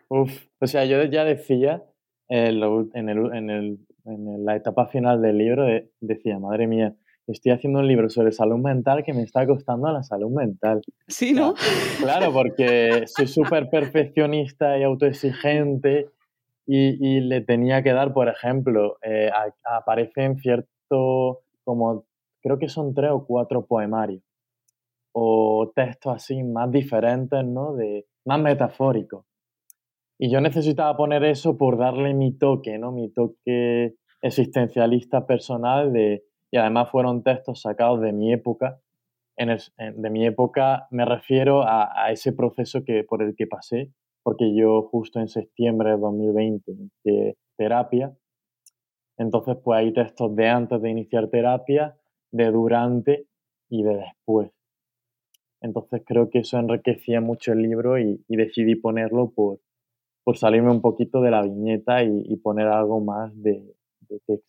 Uf. 0.08 0.47
O 0.60 0.67
sea, 0.67 0.86
yo 0.86 1.03
ya 1.03 1.23
decía 1.23 1.84
en 2.29 3.10
el 3.10 3.36
en 3.36 3.88
la 4.17 4.56
etapa 4.56 4.88
final 4.88 5.22
del 5.22 5.38
libro 5.38 5.65
decía, 6.00 6.39
madre 6.39 6.67
mía, 6.67 6.95
estoy 7.28 7.52
haciendo 7.52 7.80
un 7.80 7.88
libro 7.88 8.10
sobre 8.10 8.32
salud 8.32 8.58
mental 8.58 9.04
que 9.04 9.13
me 9.13 9.22
está 9.22 9.45
costando 9.45 9.91
la 9.91 10.04
salud 10.04 10.32
mental. 10.32 10.82
Sí, 11.08 11.34
¿no? 11.34 11.54
Claro, 12.00 12.32
porque 12.34 13.04
soy 13.08 13.28
súper 13.28 13.69
perfeccionista 13.69 14.78
y 14.78 14.84
autoexigente 14.84 16.10
y, 16.65 17.19
le 17.22 17.41
tenía 17.41 17.82
que 17.82 17.93
dar, 17.93 18.13
por 18.13 18.30
ejemplo, 18.30 18.98
eh, 19.02 19.32
aparecen 19.63 20.38
cierto, 20.38 21.41
como 21.63 22.06
creo 22.41 22.60
que 22.60 22.69
son 22.69 22.93
tres 22.93 23.10
o 23.12 23.26
cuatro 23.26 23.65
poemarios 23.65 24.22
o 25.12 25.72
textos 25.76 26.15
así 26.15 26.43
más 26.43 26.72
diferentes, 26.72 27.43
¿no? 27.43 27.74
De, 27.74 28.06
más 28.26 28.39
metafóricos. 28.39 29.26
Y 30.21 30.29
yo 30.29 30.41
necesitaba 30.41 30.97
poner 30.97 31.23
eso 31.23 31.58
por 31.58 31.77
darle 31.77 32.13
mi 32.13 32.38
toque, 32.38 32.77
¿no? 32.77 32.91
Mi 32.91 33.10
toque 33.10 33.95
existencialista 34.21 35.25
personal 35.25 35.93
de, 35.93 36.25
y 36.51 36.58
además 36.58 36.91
fueron 36.91 37.23
textos 37.23 37.62
sacados 37.62 38.01
de 38.01 38.12
mi 38.12 38.34
época. 38.34 38.82
En 39.38 39.58
de 39.77 40.10
mi 40.10 40.25
época 40.25 40.88
me 40.91 41.05
refiero 41.05 41.63
a, 41.65 42.12
ese 42.12 42.34
proceso 42.34 42.84
que, 42.84 43.05
por 43.05 43.23
el 43.23 43.34
que 43.34 43.47
pasé, 43.47 43.93
porque 44.21 44.53
yo 44.53 44.89
justo 44.91 45.21
en 45.21 45.29
septiembre 45.29 45.91
de 45.91 45.97
2020 45.97 46.69
inicié 46.69 47.38
terapia. 47.58 48.13
Entonces, 49.17 49.55
pues 49.63 49.79
hay 49.79 49.93
textos 49.93 50.36
de 50.36 50.49
antes 50.49 50.82
de 50.82 50.89
iniciar 50.89 51.29
terapia, 51.29 51.95
de 52.32 52.51
durante 52.51 53.27
y 53.69 53.84
de 53.84 53.95
después. 53.95 54.51
Entonces 55.62 56.01
creo 56.05 56.29
que 56.29 56.39
eso 56.39 56.58
enriquecía 56.60 57.21
mucho 57.21 57.53
el 57.53 57.62
libro 57.62 57.97
y 57.97 58.21
decidí 58.27 58.75
ponerlo 58.75 59.32
por, 59.32 59.60
por 60.30 60.38
salirme 60.38 60.70
un 60.70 60.80
poquito 60.80 61.22
de 61.22 61.32
la 61.32 61.42
viñeta 61.42 62.04
y, 62.04 62.36
poner 62.44 62.68
algo 62.68 63.02
más 63.02 63.32
de, 63.42 63.63
texto. 64.08 64.46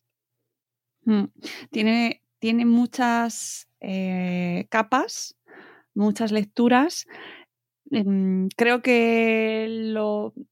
Mm. 1.05 1.23
Tiene, 1.71 2.21
tiene 2.37 2.65
muchas 2.65 3.67
eh, 3.79 4.67
capas, 4.69 5.35
muchas 5.95 6.31
lecturas. 6.31 7.07
Em, 7.89 8.47
creo 8.55 8.83
que 8.83 9.65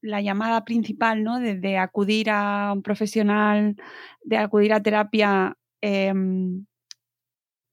la 0.01 0.21
llamada 0.21 0.65
principal 0.65 1.23
¿no? 1.23 1.39
de, 1.39 1.77
acudir 1.77 2.31
a 2.31 2.73
un 2.73 2.81
profesional, 2.81 3.75
de 4.23 4.37
acudir 4.37 4.73
a 4.73 4.81
terapia, 4.81 5.55
em, 5.79 6.65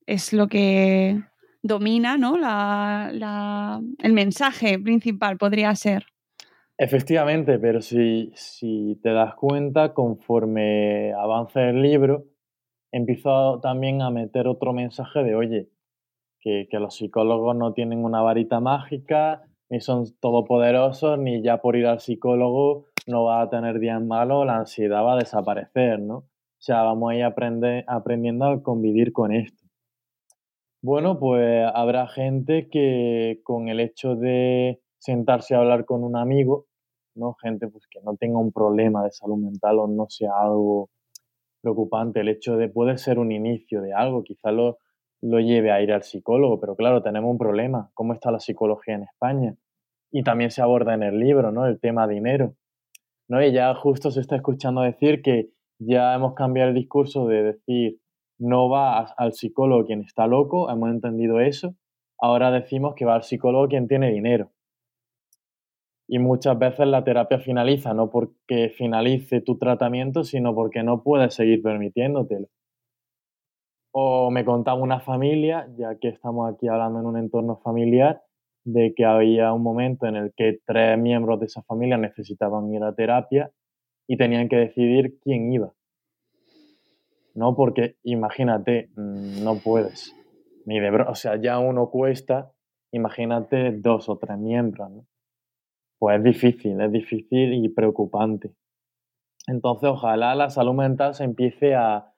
es 0.04 0.34
lo 0.34 0.46
que 0.46 1.22
domina, 1.62 2.18
¿no? 2.18 2.36
el 2.36 4.12
mensaje 4.12 4.78
principal 4.78 5.38
podría 5.38 5.74
ser. 5.74 6.04
Efectivamente, 6.78 7.58
pero 7.58 7.80
si, 7.80 8.32
si 8.34 8.98
te 9.02 9.10
das 9.10 9.34
cuenta, 9.34 9.94
conforme 9.94 11.12
avanza 11.14 11.68
el 11.70 11.80
libro, 11.80 12.24
empiezo 12.92 13.60
también 13.60 14.02
a 14.02 14.10
meter 14.10 14.46
otro 14.46 14.74
mensaje 14.74 15.22
de, 15.22 15.34
oye, 15.34 15.70
que, 16.38 16.68
que, 16.70 16.78
los 16.78 16.96
psicólogos 16.96 17.56
no 17.56 17.72
tienen 17.72 18.04
una 18.04 18.20
varita 18.20 18.60
mágica, 18.60 19.42
ni 19.70 19.80
son 19.80 20.04
todopoderosos, 20.20 21.18
ni 21.18 21.42
ya 21.42 21.62
por 21.62 21.76
ir 21.76 21.86
al 21.86 22.00
psicólogo 22.00 22.86
no 23.06 23.24
va 23.24 23.40
a 23.40 23.50
tener 23.50 23.78
días 23.78 24.02
malos, 24.02 24.46
la 24.46 24.58
ansiedad 24.58 25.02
va 25.02 25.14
a 25.14 25.18
desaparecer, 25.18 26.00
¿no? 26.00 26.16
O 26.18 26.62
sea, 26.66 26.82
vamos 26.82 27.12
a 27.12 27.16
ir 27.16 27.24
aprende, 27.24 27.84
aprendiendo 27.86 28.46
a 28.46 28.62
convivir 28.62 29.12
con 29.12 29.32
esto. 29.32 29.64
Bueno, 30.82 31.18
pues 31.18 31.66
habrá 31.74 32.06
gente 32.06 32.68
que 32.68 33.40
con 33.44 33.68
el 33.68 33.80
hecho 33.80 34.14
de 34.14 34.80
sentarse 34.98 35.54
a 35.54 35.58
hablar 35.58 35.84
con 35.84 36.04
un 36.04 36.16
amigo, 36.16 36.66
¿no? 37.14 37.34
Gente 37.42 37.68
pues, 37.68 37.86
que 37.88 38.00
no 38.02 38.16
tenga 38.16 38.38
un 38.38 38.52
problema 38.52 39.04
de 39.04 39.12
salud 39.12 39.38
mental 39.38 39.78
o 39.78 39.86
no 39.86 40.06
sea 40.08 40.32
algo 40.40 40.90
preocupante. 41.62 42.20
El 42.20 42.28
hecho 42.28 42.56
de 42.56 42.68
puede 42.68 42.98
ser 42.98 43.18
un 43.18 43.32
inicio 43.32 43.80
de 43.82 43.92
algo, 43.92 44.22
quizá 44.22 44.52
lo, 44.52 44.78
lo 45.22 45.40
lleve 45.40 45.72
a 45.72 45.80
ir 45.82 45.92
al 45.92 46.02
psicólogo, 46.02 46.60
pero 46.60 46.76
claro, 46.76 47.02
tenemos 47.02 47.30
un 47.30 47.38
problema. 47.38 47.90
¿Cómo 47.94 48.12
está 48.12 48.30
la 48.30 48.40
psicología 48.40 48.94
en 48.94 49.02
España? 49.02 49.56
Y 50.10 50.22
también 50.22 50.50
se 50.50 50.62
aborda 50.62 50.94
en 50.94 51.02
el 51.02 51.18
libro, 51.18 51.52
¿no? 51.52 51.66
El 51.66 51.80
tema 51.80 52.06
dinero. 52.06 52.54
¿no? 53.28 53.42
Y 53.42 53.52
ya 53.52 53.74
justo 53.74 54.10
se 54.10 54.20
está 54.20 54.36
escuchando 54.36 54.82
decir 54.82 55.22
que, 55.22 55.50
ya 55.78 56.14
hemos 56.14 56.34
cambiado 56.34 56.70
el 56.70 56.74
discurso 56.74 57.26
de 57.26 57.42
decir 57.42 58.00
no 58.38 58.68
va 58.68 59.00
al 59.00 59.32
psicólogo 59.32 59.86
quien 59.86 60.02
está 60.02 60.26
loco, 60.26 60.70
hemos 60.70 60.90
entendido 60.90 61.40
eso, 61.40 61.74
ahora 62.18 62.50
decimos 62.50 62.94
que 62.94 63.04
va 63.04 63.14
al 63.14 63.22
psicólogo 63.22 63.68
quien 63.68 63.88
tiene 63.88 64.10
dinero. 64.10 64.52
Y 66.08 66.18
muchas 66.18 66.58
veces 66.58 66.86
la 66.86 67.02
terapia 67.02 67.38
finaliza 67.38 67.92
no 67.92 68.10
porque 68.10 68.70
finalice 68.70 69.40
tu 69.40 69.58
tratamiento, 69.58 70.22
sino 70.22 70.54
porque 70.54 70.82
no 70.82 71.02
puedes 71.02 71.34
seguir 71.34 71.62
permitiéndotelo. 71.62 72.46
O 73.92 74.30
me 74.30 74.44
contaba 74.44 74.80
una 74.80 75.00
familia, 75.00 75.68
ya 75.76 75.96
que 75.98 76.08
estamos 76.08 76.52
aquí 76.52 76.68
hablando 76.68 77.00
en 77.00 77.06
un 77.06 77.18
entorno 77.18 77.56
familiar, 77.56 78.22
de 78.64 78.94
que 78.94 79.04
había 79.04 79.52
un 79.52 79.62
momento 79.62 80.06
en 80.06 80.16
el 80.16 80.32
que 80.36 80.58
tres 80.64 80.98
miembros 80.98 81.40
de 81.40 81.46
esa 81.46 81.62
familia 81.62 81.96
necesitaban 81.96 82.72
ir 82.72 82.82
a 82.82 82.94
terapia 82.94 83.50
y 84.06 84.16
tenían 84.16 84.48
que 84.48 84.56
decidir 84.56 85.18
quién 85.22 85.52
iba. 85.52 85.72
No, 87.34 87.54
porque 87.54 87.96
imagínate, 88.02 88.90
mm, 88.96 89.44
no 89.44 89.58
puedes. 89.58 90.14
Ni 90.64 90.80
de 90.80 90.90
o 90.90 91.14
sea, 91.14 91.40
ya 91.40 91.58
uno 91.58 91.90
cuesta, 91.90 92.52
imagínate 92.92 93.72
dos 93.72 94.08
o 94.08 94.18
tres 94.18 94.38
miembros, 94.38 94.90
¿no? 94.90 95.06
Pues 95.98 96.18
es 96.18 96.24
difícil, 96.24 96.80
es 96.80 96.92
difícil 96.92 97.54
y 97.54 97.68
preocupante. 97.68 98.52
Entonces, 99.46 99.88
ojalá 99.88 100.34
la 100.34 100.50
salud 100.50 100.74
mental 100.74 101.14
se 101.14 101.24
empiece 101.24 101.74
a, 101.74 102.12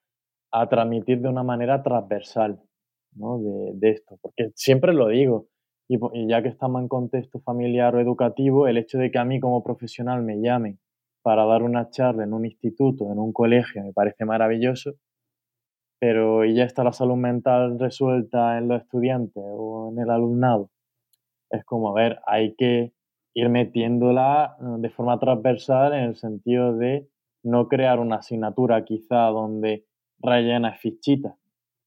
transmitir 0.70 1.20
de 1.20 1.28
una 1.28 1.42
manera 1.42 1.82
transversal 1.82 2.58
¿no? 3.12 3.38
de, 3.74 3.90
esto, 3.90 4.18
porque 4.22 4.50
siempre 4.54 4.94
lo 4.94 5.08
digo, 5.08 5.46
y, 5.88 5.98
ya 6.26 6.42
que 6.42 6.48
estamos 6.48 6.80
en 6.80 6.88
contexto 6.88 7.40
familiar 7.40 7.94
o 7.94 8.00
educativo, 8.00 8.66
el 8.66 8.78
hecho 8.78 8.96
de 8.98 9.10
que 9.10 9.18
a 9.18 9.26
mí 9.26 9.40
como 9.40 9.62
profesional 9.62 10.22
me 10.22 10.40
llamen 10.40 10.80
para 11.22 11.44
dar 11.44 11.62
una 11.62 11.90
charla 11.90 12.24
en 12.24 12.32
un 12.32 12.46
instituto, 12.46 13.12
en 13.12 13.18
un 13.18 13.32
colegio, 13.32 13.84
me 13.84 13.92
parece 13.92 14.24
maravilloso, 14.24 14.94
pero 16.00 16.44
¿y 16.44 16.54
ya 16.54 16.64
está 16.64 16.82
la 16.82 16.92
salud 16.92 17.16
mental 17.16 17.78
resuelta 17.78 18.56
en 18.56 18.68
los 18.68 18.82
estudiantes 18.82 19.42
o 19.46 19.90
en 19.92 19.98
el 19.98 20.10
alumnado? 20.10 20.70
Es 21.50 21.64
como, 21.64 21.90
a 21.90 22.00
ver, 22.00 22.20
hay 22.26 22.54
que 22.54 22.92
ir 23.38 23.48
metiéndola 23.48 24.56
eh, 24.60 24.64
de 24.78 24.90
forma 24.90 25.18
transversal 25.18 25.92
en 25.92 26.04
el 26.04 26.16
sentido 26.16 26.76
de 26.76 27.08
no 27.44 27.68
crear 27.68 28.00
una 28.00 28.16
asignatura 28.16 28.84
quizá 28.84 29.26
donde 29.26 29.86
rellena 30.18 30.74
fichitas, 30.74 31.36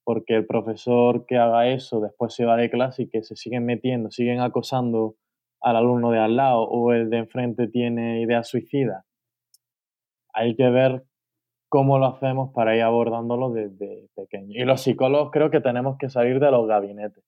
porque 0.05 0.35
el 0.35 0.45
profesor 0.45 1.25
que 1.25 1.37
haga 1.37 1.67
eso 1.67 1.99
después 1.99 2.33
se 2.33 2.45
va 2.45 2.55
de 2.55 2.69
clase 2.69 3.03
y 3.03 3.09
que 3.09 3.21
se 3.23 3.35
siguen 3.35 3.65
metiendo, 3.65 4.11
siguen 4.11 4.39
acosando 4.39 5.15
al 5.59 5.75
alumno 5.75 6.11
de 6.11 6.19
al 6.19 6.37
lado 6.37 6.63
o 6.63 6.93
el 6.93 7.09
de 7.09 7.17
enfrente 7.17 7.67
tiene 7.67 8.21
ideas 8.21 8.47
suicidas. 8.47 9.05
Hay 10.33 10.55
que 10.55 10.69
ver 10.69 11.03
cómo 11.67 11.99
lo 11.99 12.05
hacemos 12.07 12.51
para 12.53 12.75
ir 12.75 12.81
abordándolo 12.83 13.51
desde 13.51 14.07
pequeño. 14.15 14.53
Y 14.53 14.63
los 14.63 14.81
psicólogos 14.81 15.31
creo 15.31 15.51
que 15.51 15.59
tenemos 15.59 15.97
que 15.97 16.09
salir 16.09 16.39
de 16.39 16.49
los 16.49 16.65
gabinetes, 16.65 17.23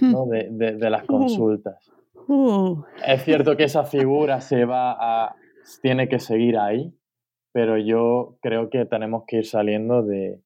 hmm. 0.00 0.12
¿no? 0.12 0.26
de, 0.26 0.76
de, 0.76 0.90
las 0.90 1.02
uh. 1.02 1.06
consultas. 1.06 1.95
Uh. 2.28 2.82
Es 3.04 3.24
cierto 3.24 3.56
que 3.56 3.64
esa 3.64 3.84
figura 3.84 4.40
se 4.40 4.64
va 4.64 4.96
a, 4.98 5.36
tiene 5.82 6.08
que 6.08 6.18
seguir 6.18 6.58
ahí, 6.58 6.92
pero 7.52 7.78
yo 7.78 8.38
creo 8.42 8.70
que 8.70 8.84
tenemos 8.84 9.24
que 9.26 9.38
ir 9.38 9.46
saliendo 9.46 10.02
de, 10.02 10.40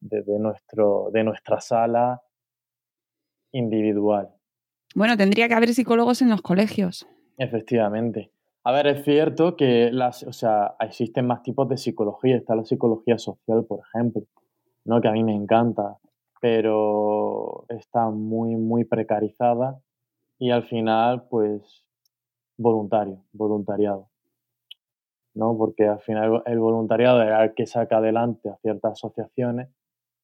de, 0.00 0.38
nuestro, 0.38 1.10
de 1.12 1.24
nuestra 1.24 1.60
sala 1.60 2.22
individual. 3.52 4.30
Bueno, 4.94 5.16
tendría 5.16 5.48
que 5.48 5.54
haber 5.54 5.72
psicólogos 5.72 6.22
en 6.22 6.30
los 6.30 6.42
colegios. 6.42 7.06
Efectivamente. 7.38 8.30
A 8.64 8.72
ver, 8.72 8.86
es 8.86 9.04
cierto 9.04 9.56
que 9.56 9.90
las, 9.90 10.22
o 10.22 10.32
sea, 10.32 10.76
existen 10.80 11.26
más 11.26 11.42
tipos 11.42 11.68
de 11.68 11.76
psicología. 11.76 12.36
Está 12.36 12.54
la 12.54 12.64
psicología 12.64 13.18
social, 13.18 13.64
por 13.66 13.80
ejemplo, 13.80 14.22
¿no? 14.84 15.00
que 15.00 15.08
a 15.08 15.12
mí 15.12 15.24
me 15.24 15.34
encanta, 15.34 15.98
pero 16.40 17.64
está 17.68 18.10
muy, 18.10 18.54
muy 18.56 18.84
precarizada 18.84 19.80
y 20.42 20.50
al 20.50 20.64
final, 20.64 21.28
pues, 21.28 21.86
voluntario, 22.58 23.24
voluntariado. 23.32 24.10
¿no? 25.34 25.56
Porque 25.56 25.86
al 25.86 26.00
final 26.00 26.42
el 26.46 26.58
voluntariado 26.58 27.22
es 27.22 27.30
el 27.30 27.54
que 27.54 27.66
saca 27.66 27.98
adelante 27.98 28.50
a 28.50 28.56
ciertas 28.56 28.92
asociaciones, 28.92 29.68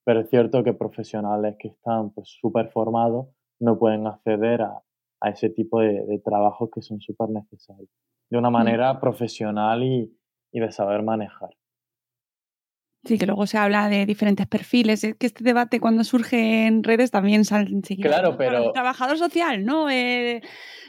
pero 0.05 0.21
es 0.21 0.29
cierto 0.29 0.65
que 0.65 0.75
profesionales 0.75 1.57
que 1.59 1.69
están 1.69 2.11
pues 2.11 2.29
súper 2.41 2.71
formados 2.71 3.29
no 3.61 3.79
pueden 3.79 4.07
acceder 4.07 4.63
a, 4.63 4.83
a 5.21 5.31
ese 5.31 5.51
tipo 5.51 5.81
de, 5.81 6.05
de 6.05 6.19
trabajos 6.19 6.69
que 6.75 6.83
son 6.83 7.01
súper 7.01 7.29
necesarios 7.31 7.91
de 8.31 8.39
una 8.39 8.51
mm. 8.51 8.53
manera 8.53 9.01
profesional 9.01 9.83
y, 9.83 10.15
de 10.53 10.73
saber 10.73 11.03
manejar. 11.03 11.51
Sí, 13.05 13.17
que 13.17 13.27
luego 13.27 13.47
se 13.47 13.59
habla 13.59 13.89
de 13.89 14.07
diferentes 14.07 14.47
perfiles. 14.47 15.05
Es 15.05 15.15
que 15.17 15.27
este 15.27 15.45
debate 15.45 15.81
cuando 15.81 16.05
surge 16.05 16.67
en 16.67 16.83
redes 16.83 17.11
también 17.11 17.45
sale 17.45 17.71
enseguida. 17.71 18.09
Claro, 18.09 18.37
pero... 18.37 18.73
trabajador 18.73 19.17
social, 19.19 19.65
¿no? 19.65 19.89
Eh, 19.89 20.43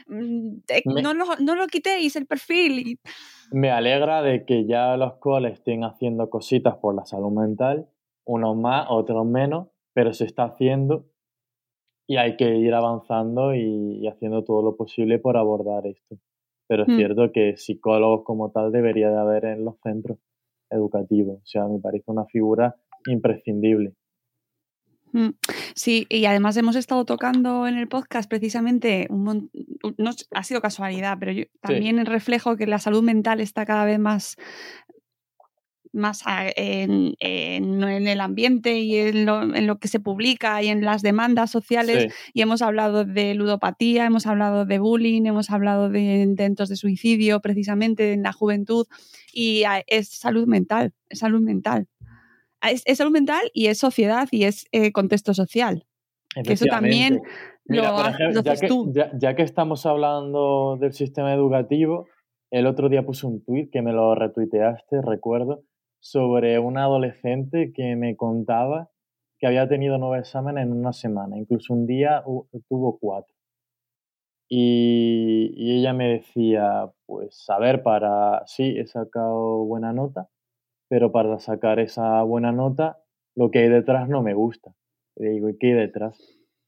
mm, 0.06 0.56
eh, 0.68 0.82
no, 0.86 1.14
lo, 1.14 1.24
no, 1.38 1.54
lo, 1.54 1.66
quitéis 1.68 2.16
el 2.16 2.26
perfil. 2.26 2.98
Me 3.52 3.70
alegra 3.70 4.22
de 4.22 4.44
que 4.44 4.66
ya 4.66 4.96
los 4.96 5.14
coles 5.14 5.54
estén 5.54 5.84
haciendo 5.84 6.28
cositas 6.30 6.76
por 6.76 6.94
la 6.94 7.04
salud 7.04 7.30
mental, 7.30 7.88
unos 8.24 8.56
más, 8.56 8.86
otros 8.90 9.24
menos, 9.24 9.68
pero 9.92 10.12
se 10.12 10.24
está 10.24 10.44
haciendo 10.44 11.06
y 12.06 12.16
hay 12.16 12.36
que 12.36 12.56
ir 12.56 12.74
avanzando 12.74 13.54
y 13.54 14.06
haciendo 14.08 14.42
todo 14.44 14.62
lo 14.62 14.76
posible 14.76 15.18
por 15.20 15.36
abordar 15.36 15.86
esto 15.86 16.18
pero 16.70 16.84
es 16.84 16.88
mm. 16.88 16.96
cierto 16.98 17.32
que 17.32 17.56
psicólogos 17.56 18.22
como 18.22 18.52
tal 18.52 18.70
debería 18.70 19.10
de 19.10 19.18
haber 19.18 19.44
en 19.44 19.64
los 19.64 19.74
centros 19.82 20.18
educativos. 20.70 21.38
O 21.38 21.46
sea, 21.46 21.66
me 21.66 21.78
parece 21.78 22.04
una 22.06 22.24
figura 22.26 22.74
imprescindible. 23.06 23.94
Mm. 25.12 25.30
Sí, 25.74 26.06
y 26.08 26.24
además 26.26 26.56
hemos 26.56 26.76
estado 26.76 27.04
tocando 27.04 27.66
en 27.66 27.76
el 27.76 27.88
podcast 27.88 28.28
precisamente, 28.28 29.06
un 29.10 29.50
no 29.98 30.10
ha 30.32 30.42
sido 30.44 30.60
casualidad, 30.60 31.16
pero 31.18 31.32
también 31.60 31.98
el 31.98 32.06
reflejo 32.06 32.56
que 32.56 32.66
la 32.66 32.78
salud 32.78 33.02
mental 33.02 33.40
está 33.40 33.66
cada 33.66 33.84
vez 33.84 33.98
más 33.98 34.36
más 35.92 36.22
en, 36.26 37.14
el 37.20 38.20
ambiente 38.20 38.78
y 38.78 38.96
en 38.96 39.26
lo, 39.26 39.78
que 39.78 39.88
se 39.88 40.00
publica 40.00 40.62
y 40.62 40.68
en 40.68 40.84
las 40.84 41.02
demandas 41.02 41.50
sociales. 41.50 42.12
Y 42.32 42.42
hemos 42.42 42.62
hablado 42.62 43.04
de 43.04 43.34
ludopatía, 43.34 44.06
hemos 44.06 44.26
hablado 44.26 44.64
de 44.64 44.78
bullying, 44.78 45.26
hemos 45.26 45.50
hablado 45.50 45.88
de 45.88 46.22
intentos 46.22 46.68
de 46.68 46.76
suicidio 46.76 47.40
precisamente 47.40 48.12
en 48.12 48.22
la 48.22 48.32
juventud. 48.32 48.86
Y 49.32 49.64
es 49.86 50.08
salud 50.08 50.46
mental, 50.46 50.92
es 51.08 51.20
salud 51.20 51.40
mental. 51.40 51.88
Es, 52.62 52.82
salud 52.96 53.12
mental 53.12 53.50
y 53.54 53.66
es 53.66 53.78
sociedad 53.78 54.28
y 54.30 54.44
es 54.44 54.66
eh, 54.72 54.92
contexto 54.92 55.34
social. 55.34 55.86
Que 56.44 56.52
eso 56.52 56.66
también 56.66 57.22
lo, 57.64 57.82
ya, 57.82 58.54
que, 58.54 58.68
tú. 58.68 58.92
Ya, 59.18 59.34
que 59.34 59.42
estamos 59.42 59.86
hablando 59.86 60.76
del 60.80 60.92
sistema 60.92 61.32
educativo, 61.32 62.06
el 62.50 62.66
otro 62.66 62.88
día 62.88 63.04
puse 63.04 63.26
un 63.26 63.44
tuit 63.44 63.70
que 63.70 63.82
me 63.82 63.92
lo 63.92 64.14
retuiteaste, 64.14 65.02
recuerdo, 65.02 65.62
sobre 66.00 66.58
una 66.58 66.84
adolescente 66.84 67.72
que 67.72 67.96
me 67.96 68.16
contaba 68.16 68.90
que 69.38 69.46
había 69.46 69.68
tenido 69.68 69.98
nueve 69.98 70.20
exámenes 70.20 70.64
en 70.64 70.72
una 70.72 70.92
semana, 70.92 71.38
incluso 71.38 71.72
un 71.72 71.86
día 71.86 72.22
tuvo 72.68 72.98
cuatro. 72.98 73.34
Y, 74.52 75.78
ella 75.78 75.92
me 75.92 76.08
decía, 76.08 76.90
pues, 77.06 77.48
a 77.48 77.58
ver, 77.58 77.82
para, 77.82 78.42
sí, 78.46 78.76
he 78.78 78.86
sacado 78.86 79.64
buena 79.64 79.92
nota, 79.92 80.28
pero 80.88 81.12
para 81.12 81.38
sacar 81.38 81.78
esa 81.78 82.22
buena 82.24 82.52
nota, 82.52 82.98
lo 83.36 83.50
que 83.50 83.60
hay 83.60 83.68
detrás 83.68 84.08
no 84.08 84.22
me 84.22 84.34
gusta. 84.34 84.74
Le 85.16 85.30
digo, 85.30 85.48
¿y 85.48 85.56
qué 85.56 85.68
hay 85.68 85.74
detrás? 85.74 86.18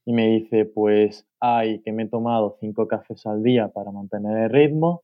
Y 0.05 0.13
me 0.13 0.27
dice, 0.27 0.65
pues, 0.65 1.27
hay 1.41 1.81
que 1.81 1.91
me 1.91 2.03
he 2.03 2.07
tomado 2.07 2.57
cinco 2.59 2.87
cafés 2.87 3.25
al 3.25 3.43
día 3.43 3.67
para 3.67 3.91
mantener 3.91 4.37
el 4.45 4.49
ritmo, 4.49 5.03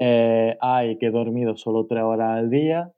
eh, 0.00 0.56
hay 0.60 0.98
que 0.98 1.06
he 1.06 1.10
dormido 1.10 1.56
solo 1.56 1.86
tres 1.86 2.02
horas 2.02 2.38
al 2.38 2.50
día, 2.50 2.92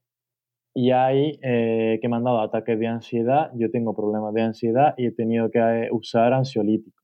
y 0.75 0.91
hay 0.91 1.39
eh, 1.43 1.99
que 2.01 2.09
me 2.09 2.16
han 2.16 2.25
dado 2.25 2.41
ataques 2.41 2.79
de 2.79 2.87
ansiedad, 2.87 3.51
yo 3.55 3.70
tengo 3.70 3.95
problemas 3.95 4.33
de 4.33 4.43
ansiedad 4.43 4.95
y 4.97 5.07
he 5.07 5.12
tenido 5.12 5.51
que 5.51 5.59
eh, 5.59 5.89
usar 5.93 6.33
ansiolítico. 6.33 7.03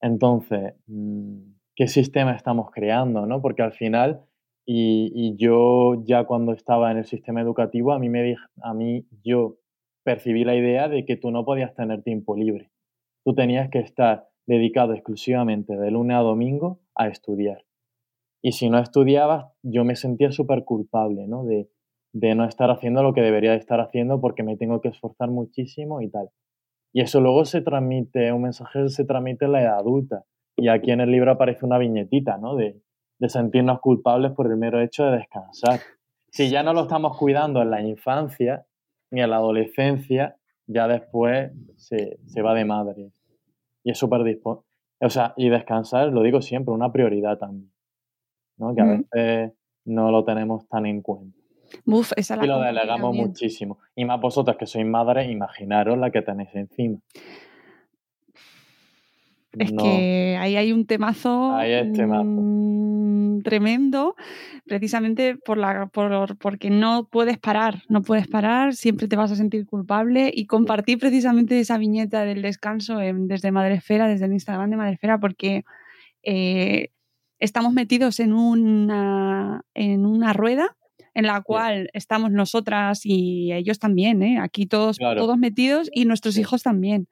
Entonces, 0.00 0.74
mm, 0.86 1.54
¿qué 1.76 1.86
sistema 1.88 2.34
estamos 2.34 2.70
creando? 2.70 3.26
¿no? 3.26 3.42
Porque 3.42 3.62
al 3.62 3.72
final, 3.72 4.22
y, 4.66 5.36
yo 5.36 6.02
ya 6.04 6.24
cuando 6.24 6.52
estaba 6.52 6.90
en 6.90 6.98
el 6.98 7.04
sistema 7.04 7.42
educativo, 7.42 7.92
a 7.92 7.98
mí, 7.98 8.08
me, 8.08 8.36
a 8.62 8.74
mí 8.74 9.06
yo 9.22 9.58
percibí 10.02 10.44
la 10.44 10.54
idea 10.56 10.88
de 10.88 11.04
que 11.04 11.16
tú 11.16 11.30
no 11.30 11.44
podías 11.44 11.74
tener 11.74 12.02
tiempo 12.02 12.36
libre. 12.36 12.70
Tú 13.24 13.34
tenías 13.34 13.68
que 13.70 13.80
estar 13.80 14.28
dedicado 14.46 14.94
exclusivamente 14.94 15.76
de 15.76 15.90
lunes 15.90 16.16
a 16.16 16.20
domingo 16.20 16.80
a 16.94 17.08
estudiar. 17.08 17.64
Y 18.42 18.52
si 18.52 18.68
no 18.68 18.78
estudiabas, 18.78 19.46
yo 19.62 19.84
me 19.84 19.96
sentía 19.96 20.30
súper 20.30 20.64
culpable, 20.64 21.26
¿no? 21.26 21.44
De, 21.44 21.68
de 22.14 22.34
no 22.36 22.44
estar 22.44 22.70
haciendo 22.70 23.02
lo 23.02 23.12
que 23.12 23.20
debería 23.20 23.50
de 23.50 23.58
estar 23.58 23.80
haciendo 23.80 24.20
porque 24.20 24.44
me 24.44 24.56
tengo 24.56 24.80
que 24.80 24.88
esforzar 24.88 25.30
muchísimo 25.30 26.00
y 26.00 26.08
tal. 26.08 26.30
Y 26.92 27.00
eso 27.00 27.20
luego 27.20 27.44
se 27.44 27.60
transmite, 27.60 28.32
un 28.32 28.42
mensaje 28.42 28.88
se 28.88 29.04
transmite 29.04 29.46
en 29.46 29.52
la 29.52 29.62
edad 29.62 29.78
adulta. 29.78 30.24
Y 30.56 30.68
aquí 30.68 30.92
en 30.92 31.00
el 31.00 31.10
libro 31.10 31.32
aparece 31.32 31.66
una 31.66 31.76
viñetita, 31.76 32.38
¿no? 32.38 32.54
De, 32.54 32.80
de 33.18 33.28
sentirnos 33.28 33.80
culpables 33.80 34.30
por 34.30 34.46
el 34.46 34.56
mero 34.56 34.80
hecho 34.80 35.04
de 35.04 35.18
descansar. 35.18 35.80
si 36.30 36.50
ya 36.50 36.62
no 36.62 36.72
lo 36.72 36.82
estamos 36.82 37.18
cuidando 37.18 37.62
en 37.62 37.70
la 37.70 37.82
infancia 37.82 38.64
ni 39.10 39.20
en 39.20 39.30
la 39.30 39.36
adolescencia, 39.36 40.36
ya 40.66 40.86
después 40.86 41.50
se, 41.76 42.42
va 42.42 42.54
de 42.54 42.64
madre. 42.64 43.10
Y 43.82 43.90
es 43.90 43.98
súper 43.98 44.22
dispo 44.22 44.64
O 45.00 45.10
sea, 45.10 45.34
y 45.36 45.48
descansar, 45.48 46.12
lo 46.12 46.22
digo 46.22 46.42
siempre, 46.42 46.72
una 46.72 46.92
prioridad 46.92 47.38
también. 47.38 47.72
¿no? 48.56 48.72
Que 48.72 48.82
a 48.82 48.84
veces 48.84 49.52
no 49.84 50.12
lo 50.12 50.24
tenemos 50.24 50.68
tan 50.68 50.86
en 50.86 51.02
cuenta. 51.02 51.43
Uf, 51.84 52.12
esa 52.16 52.38
y 52.42 52.46
lo 52.46 52.60
delegamos 52.60 53.14
muchísimo. 53.14 53.78
Y 53.94 54.04
más 54.04 54.20
vosotras 54.20 54.56
que 54.56 54.66
sois 54.66 54.86
madres, 54.86 55.30
imaginaros 55.30 55.98
la 55.98 56.10
que 56.10 56.22
tenéis 56.22 56.50
encima. 56.54 56.98
Es 59.58 59.72
que 59.72 60.36
ahí 60.40 60.56
hay 60.56 60.72
un 60.72 60.86
temazo, 60.86 61.54
ahí 61.54 61.92
temazo. 61.92 62.24
Mm, 62.24 63.42
tremendo, 63.42 64.16
precisamente 64.66 65.36
por 65.36 65.58
la, 65.58 65.86
por, 65.86 66.36
porque 66.38 66.70
no 66.70 67.08
puedes 67.10 67.38
parar, 67.38 67.82
no 67.88 68.02
puedes 68.02 68.26
parar, 68.26 68.74
siempre 68.74 69.06
te 69.06 69.16
vas 69.16 69.30
a 69.30 69.36
sentir 69.36 69.66
culpable 69.66 70.30
y 70.34 70.46
compartir 70.46 70.98
precisamente 70.98 71.58
esa 71.60 71.78
viñeta 71.78 72.24
del 72.24 72.42
descanso 72.42 72.98
desde 72.98 73.52
Madrefera, 73.52 74.08
desde 74.08 74.26
el 74.26 74.32
Instagram 74.32 74.70
de 74.70 74.76
Madrefera, 74.76 75.18
porque 75.18 75.64
eh, 76.22 76.88
estamos 77.38 77.72
metidos 77.72 78.18
en 78.20 78.32
una, 78.32 79.62
en 79.74 80.06
una 80.06 80.32
rueda 80.32 80.76
en 81.14 81.26
la 81.26 81.40
cual 81.42 81.88
estamos 81.92 82.32
nosotras 82.32 83.00
y 83.04 83.52
ellos 83.52 83.78
también, 83.78 84.22
¿eh? 84.22 84.38
aquí 84.40 84.66
todos, 84.66 84.98
todos 84.98 85.38
metidos 85.38 85.88
y 85.92 86.04
nuestros 86.04 86.36
hijos 86.36 86.62
también. 86.62 87.08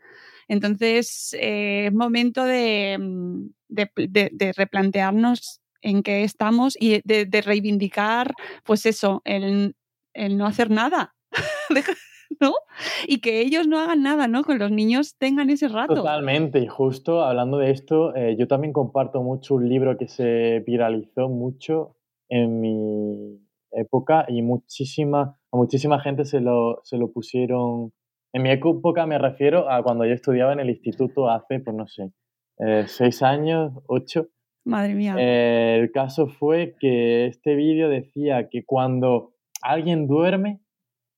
Entonces, 0.48 1.34
eh, 1.40 1.86
es 1.86 1.94
momento 1.94 2.44
mm, 2.44 3.46
de, 3.68 4.52
replantearnos 4.56 5.60
en 5.80 6.02
qué 6.02 6.24
estamos 6.24 6.76
y 6.78 7.00
de, 7.04 7.42
reivindicar, 7.42 8.34
pues 8.64 8.86
eso, 8.86 9.22
el, 9.24 9.74
no 10.14 10.46
hacer 10.46 10.70
nada. 10.70 11.14
¿no? 12.40 12.54
Y 13.06 13.20
que 13.20 13.40
ellos 13.40 13.68
no 13.68 13.78
hagan 13.78 14.02
nada, 14.02 14.26
¿no? 14.26 14.42
Que 14.42 14.54
los 14.54 14.70
niños 14.70 15.16
tengan 15.18 15.50
ese 15.50 15.68
rato. 15.68 15.94
Totalmente, 15.94 16.60
y 16.60 16.66
justo 16.66 17.22
hablando 17.22 17.58
de 17.58 17.70
esto, 17.70 18.16
eh, 18.16 18.36
yo 18.38 18.48
también 18.48 18.72
comparto 18.72 19.22
mucho 19.22 19.54
un 19.54 19.68
libro 19.68 19.96
que 19.98 20.08
se 20.08 20.60
viralizó 20.66 21.28
mucho 21.28 21.94
en 22.30 22.60
mi 22.60 23.41
época 23.72 24.26
y 24.28 24.42
muchísima, 24.42 25.38
a 25.50 25.56
muchísima 25.56 26.00
gente 26.00 26.24
se 26.24 26.40
lo, 26.40 26.80
se 26.84 26.96
lo 26.96 27.12
pusieron. 27.12 27.92
En 28.32 28.42
mi 28.42 28.50
época 28.50 29.06
me 29.06 29.18
refiero 29.18 29.70
a 29.70 29.82
cuando 29.82 30.04
yo 30.04 30.12
estudiaba 30.12 30.52
en 30.52 30.60
el 30.60 30.70
instituto 30.70 31.28
hace, 31.28 31.60
pues 31.60 31.76
no 31.76 31.86
sé, 31.86 32.12
eh, 32.58 32.84
seis 32.86 33.22
años, 33.22 33.72
ocho. 33.86 34.28
Madre 34.64 34.94
mía. 34.94 35.16
Eh, 35.18 35.78
el 35.80 35.90
caso 35.90 36.28
fue 36.28 36.76
que 36.78 37.26
este 37.26 37.54
vídeo 37.54 37.88
decía 37.88 38.48
que 38.48 38.64
cuando 38.64 39.34
alguien 39.60 40.06
duerme, 40.06 40.60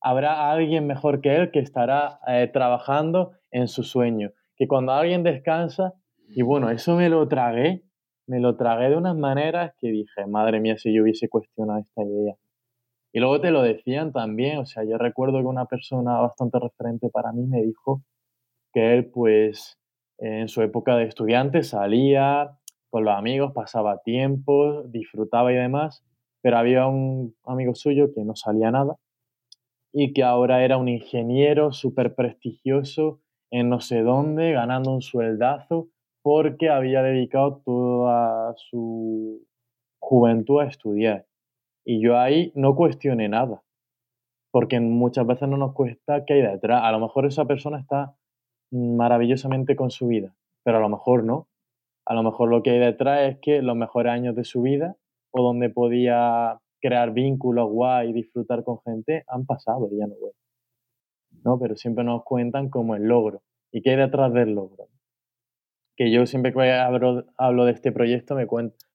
habrá 0.01 0.51
alguien 0.51 0.87
mejor 0.87 1.21
que 1.21 1.35
él 1.37 1.51
que 1.51 1.61
estará 1.61 2.21
eh, 2.27 2.49
trabajando 2.53 3.33
en 3.51 3.69
su 3.69 3.83
sueño. 3.83 4.31
Que 4.57 4.67
cuando 4.67 4.93
alguien 4.93 5.23
descansa, 5.23 5.95
y 6.29 6.43
bueno, 6.43 6.71
eso 6.71 6.97
me 6.97 7.09
lo 7.09 7.27
tragué, 7.29 7.85
me 8.27 8.41
lo 8.41 8.57
tragué 8.57 8.91
de 8.91 8.97
unas 8.97 9.17
maneras 9.17 9.75
que 9.79 9.89
dije, 9.89 10.27
madre 10.27 10.61
mía, 10.61 10.77
si 10.79 10.95
yo 10.95 11.03
hubiese 11.03 11.29
cuestionado 11.29 11.81
esta 11.81 12.03
idea. 12.03 12.35
Y 13.15 13.21
luego 13.21 13.41
te 13.41 13.53
lo 13.53 13.63
decían 13.63 14.11
también, 14.11 14.59
o 14.59 14.67
sea, 14.67 14.83
yo 14.83 14.99
recuerdo 14.99 15.39
que 15.39 15.47
una 15.47 15.67
persona 15.67 16.19
bastante 16.21 16.59
referente 16.59 17.11
para 17.11 17.31
mí 17.33 17.47
me 17.47 17.63
dijo 17.63 18.03
que 18.73 18.93
él, 18.93 19.07
pues, 19.07 19.79
en 20.19 20.49
su 20.49 20.63
época 20.63 20.97
de 20.97 21.05
estudiante 21.05 21.63
salía 21.63 22.59
con 22.91 23.05
los 23.05 23.15
amigos, 23.15 23.53
pasaba 23.53 24.03
tiempo, 24.03 24.83
disfrutaba 24.89 25.53
y 25.53 25.57
demás, 25.57 26.03
pero 26.43 26.59
había 26.59 26.89
un 26.89 27.37
amigo 27.45 27.77
suyo 27.77 28.13
que 28.13 28.25
no 28.25 28.35
salía 28.35 28.73
nada 28.73 28.97
y 29.93 30.13
que 30.13 30.25
ahora 30.25 30.65
era 30.65 30.77
un 30.77 30.89
ingeniero 30.89 31.71
súper 31.71 32.17
prestigioso 32.17 33.21
en 33.53 33.69
no 33.69 33.81
sé 33.81 34.03
dónde, 34.03 34.51
ganando 34.51 34.91
un 34.91 35.03
sueldazo, 35.03 35.89
porque 36.21 36.69
había 36.69 37.01
dedicado 37.03 37.63
toda 37.65 38.55
su 38.57 39.47
juventud 40.01 40.63
a 40.63 40.67
estudiar. 40.67 41.27
Y 41.85 42.01
yo 42.01 42.19
ahí 42.19 42.51
no 42.55 42.75
cuestioné 42.75 43.29
nada, 43.29 43.63
porque 44.51 44.81
muchas 44.81 45.27
veces 45.27 45.49
no 45.49 45.57
nos 45.59 45.75
cuesta 45.75 46.25
qué 46.25 46.35
hay 46.35 46.43
detrás. 46.43 46.83
A 46.83 46.93
lo 46.93 46.99
mejor 46.99 47.27
esa 47.27 47.45
persona 47.45 47.79
está 47.79 48.17
maravillosamente 48.71 49.77
con 49.77 49.91
su 49.91 50.07
vida, 50.07 50.35
pero 50.65 50.79
a 50.79 50.81
lo 50.81 50.89
mejor 50.89 51.25
no. 51.25 51.49
A 52.07 52.15
lo 52.15 52.23
mejor 52.23 52.51
lo 52.51 52.63
que 52.63 52.71
hay 52.71 52.79
detrás 52.79 53.21
es 53.23 53.39
que 53.41 53.63
los 53.63 53.77
mejores 53.77 54.13
años 54.13 54.35
de 54.35 54.45
su 54.45 54.63
vida 54.63 54.97
o 55.31 55.43
donde 55.43 55.71
podía 55.71 56.61
crear 56.81 57.13
vínculos 57.13 57.71
guay 57.71 58.11
y 58.11 58.13
disfrutar 58.13 58.63
con 58.63 58.81
gente 58.83 59.25
han 59.27 59.47
pasado 59.47 59.89
y 59.91 59.99
ya 59.99 60.07
no 60.07 60.15
vuelve. 60.15 60.37
¿No? 61.45 61.59
Pero 61.59 61.77
siempre 61.77 62.05
nos 62.05 62.25
cuentan 62.25 62.69
como 62.69 62.95
el 62.95 63.05
logro. 63.05 63.43
¿Y 63.73 63.83
qué 63.83 63.91
hay 63.91 63.97
detrás 63.97 64.33
del 64.33 64.55
logro? 64.55 64.89
Que 65.97 66.11
yo 66.11 66.27
siempre 66.27 66.53
que 66.53 66.73
hablo, 66.73 67.25
hablo 67.37 67.65
de 67.65 67.73
este 67.73 67.93
proyecto 67.93 68.35
me, 68.35 68.47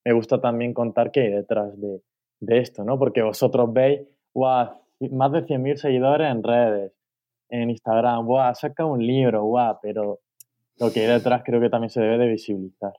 me 0.06 0.14
gusta 0.14 0.40
también 0.42 0.74
contar 0.74 1.12
qué 1.12 1.22
hay 1.22 1.32
detrás 1.32 1.80
de, 1.80 2.02
de 2.40 2.60
esto, 2.60 2.84
¿no? 2.84 2.98
Porque 2.98 3.22
vosotros 3.22 3.72
veis, 3.74 4.02
wow, 4.34 4.70
más 5.12 5.32
de 5.32 5.46
100.000 5.46 5.76
seguidores 5.78 6.32
en 6.32 6.44
redes, 6.44 6.94
en 7.50 7.70
Instagram, 7.70 8.26
wow, 8.26 8.54
saca 8.56 8.86
un 8.86 9.06
libro, 9.06 9.44
wow, 9.44 9.78
pero 9.82 10.20
lo 10.78 10.92
que 10.92 11.02
hay 11.02 11.08
detrás 11.08 11.44
creo 11.46 11.60
que 11.60 11.70
también 11.70 11.90
se 11.90 12.02
debe 12.02 12.18
de 12.18 12.28
visibilizar. 12.28 12.94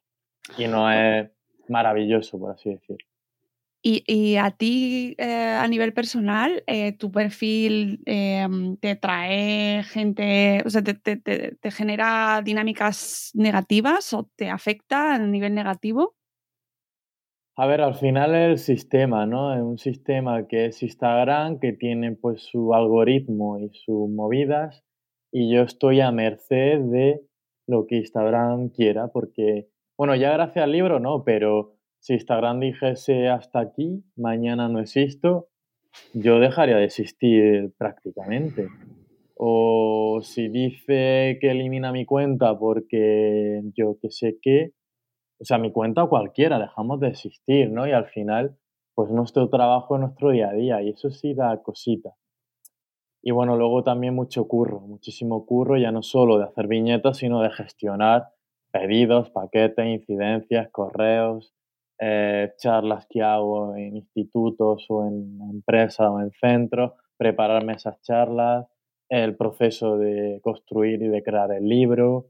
Y 0.59 0.67
no 0.67 0.91
es 0.91 1.31
maravilloso, 1.69 2.39
por 2.39 2.53
así 2.53 2.71
decirlo. 2.71 3.07
Y, 3.83 4.37
a 4.37 4.51
ti, 4.51 5.15
eh, 5.17 5.57
a 5.59 5.67
nivel 5.67 5.95
personal, 5.95 6.63
eh, 6.67 6.93
tu 6.93 7.11
perfil 7.11 8.03
em, 8.05 8.77
te 8.77 8.95
trae 8.95 9.83
gente, 9.85 10.63
o 10.67 10.71
sea, 10.71 10.83
te, 10.83 10.95
te, 10.95 11.71
genera 11.71 12.43
dinámicas 12.45 13.31
negativas 13.33 14.13
o 14.13 14.29
te 14.37 14.51
afecta 14.51 15.15
a 15.15 15.19
nivel 15.19 15.55
negativo? 15.55 16.15
A 17.63 17.67
ver, 17.67 17.83
al 17.83 17.95
final 17.95 18.35
el 18.35 18.57
sistema, 18.57 19.27
¿no? 19.27 19.55
Es 19.55 19.61
un 19.61 19.77
sistema 19.77 20.49
que 20.49 20.65
es 20.65 20.83
Instagram, 20.83 21.59
que 21.59 21.75
tiene 21.75 22.13
pues 22.13 22.41
su 22.41 22.73
algoritmo 22.73 23.59
y 23.59 23.69
sus 23.75 24.09
movidas, 24.09 24.83
y 25.31 25.53
yo 25.53 25.61
estoy 25.61 26.01
a 26.01 26.11
merced 26.11 26.79
de 26.79 27.21
lo 27.67 27.87
que 27.87 27.97
Instagram 27.97 28.71
quiera, 28.71 29.09
porque, 29.09 29.69
bueno, 29.99 30.15
ya 30.15 30.33
gracias 30.33 30.65
al 30.65 30.73
libro 30.73 31.01
no, 31.01 31.23
pero 31.23 31.75
si 31.99 32.15
Instagram 32.15 32.61
dijese 32.61 33.29
hasta 33.29 33.61
aquí, 33.61 34.05
mañana 34.17 34.71
no 34.71 34.81
existo, 34.81 35.49
yo 36.15 36.41
dejaría 36.41 36.77
de 36.77 36.87
existir 36.87 37.75
prácticamente. 37.77 38.69
O 39.35 40.21
si 40.23 40.49
dice 40.49 41.37
que 41.43 41.51
elimina 41.51 41.93
mi 41.93 42.07
cuenta 42.07 42.59
porque 42.59 43.61
yo 43.77 43.99
que 44.01 44.11
sé 44.11 44.39
qué, 44.41 44.73
o 45.41 45.45
sea, 45.45 45.59
mi 45.59 45.73
cuenta 45.73 46.05
o 46.05 46.09
cualquiera, 46.09 46.59
dejamos 46.59 47.01
de 47.01 47.09
existir, 47.09 47.71
¿no? 47.71 47.87
Y 47.87 47.93
al 47.93 48.07
final, 48.07 48.57
pues 48.95 49.11
nuestro 49.11 49.49
trabajo 49.49 49.95
es 49.95 50.03
nuestro 50.03 50.31
día 50.31 50.51
a 50.51 50.53
día 50.53 50.83
y 50.83 50.91
eso 50.91 51.11
sí 51.11 51.33
da 51.35 51.63
cosita. 51.63 52.15
Y 53.23 53.31
bueno, 53.33 53.57
luego 53.57 53.83
también 53.83 54.15
mucho 54.15 54.47
curro, 54.47 54.81
muchísimo 54.81 55.47
curro, 55.47 55.77
ya 55.79 55.93
no 55.93 56.03
solo 56.03 56.39
de 56.39 56.45
hacer 56.45 56.67
viñetas, 56.67 57.19
sino 57.19 57.41
de 57.43 57.51
gestionar 57.51 58.29
pedidos, 58.71 59.31
paquetes, 59.31 59.87
incidencias, 59.87 60.71
correos, 60.71 61.55
eh, 61.99 62.53
charlas 62.57 63.07
que 63.09 63.23
hago 63.23 63.75
en 63.77 63.97
institutos 63.97 64.87
o 64.89 65.07
en 65.07 65.39
empresas 65.51 66.09
o 66.09 66.21
en 66.21 66.31
centros, 66.33 66.93
prepararme 67.17 67.75
esas 67.75 68.01
charlas, 68.03 68.67
el 69.09 69.37
proceso 69.37 69.99
de 69.99 70.41
construir 70.43 71.03
y 71.03 71.09
de 71.09 71.23
crear 71.23 71.51
el 71.53 71.69
libro, 71.69 72.29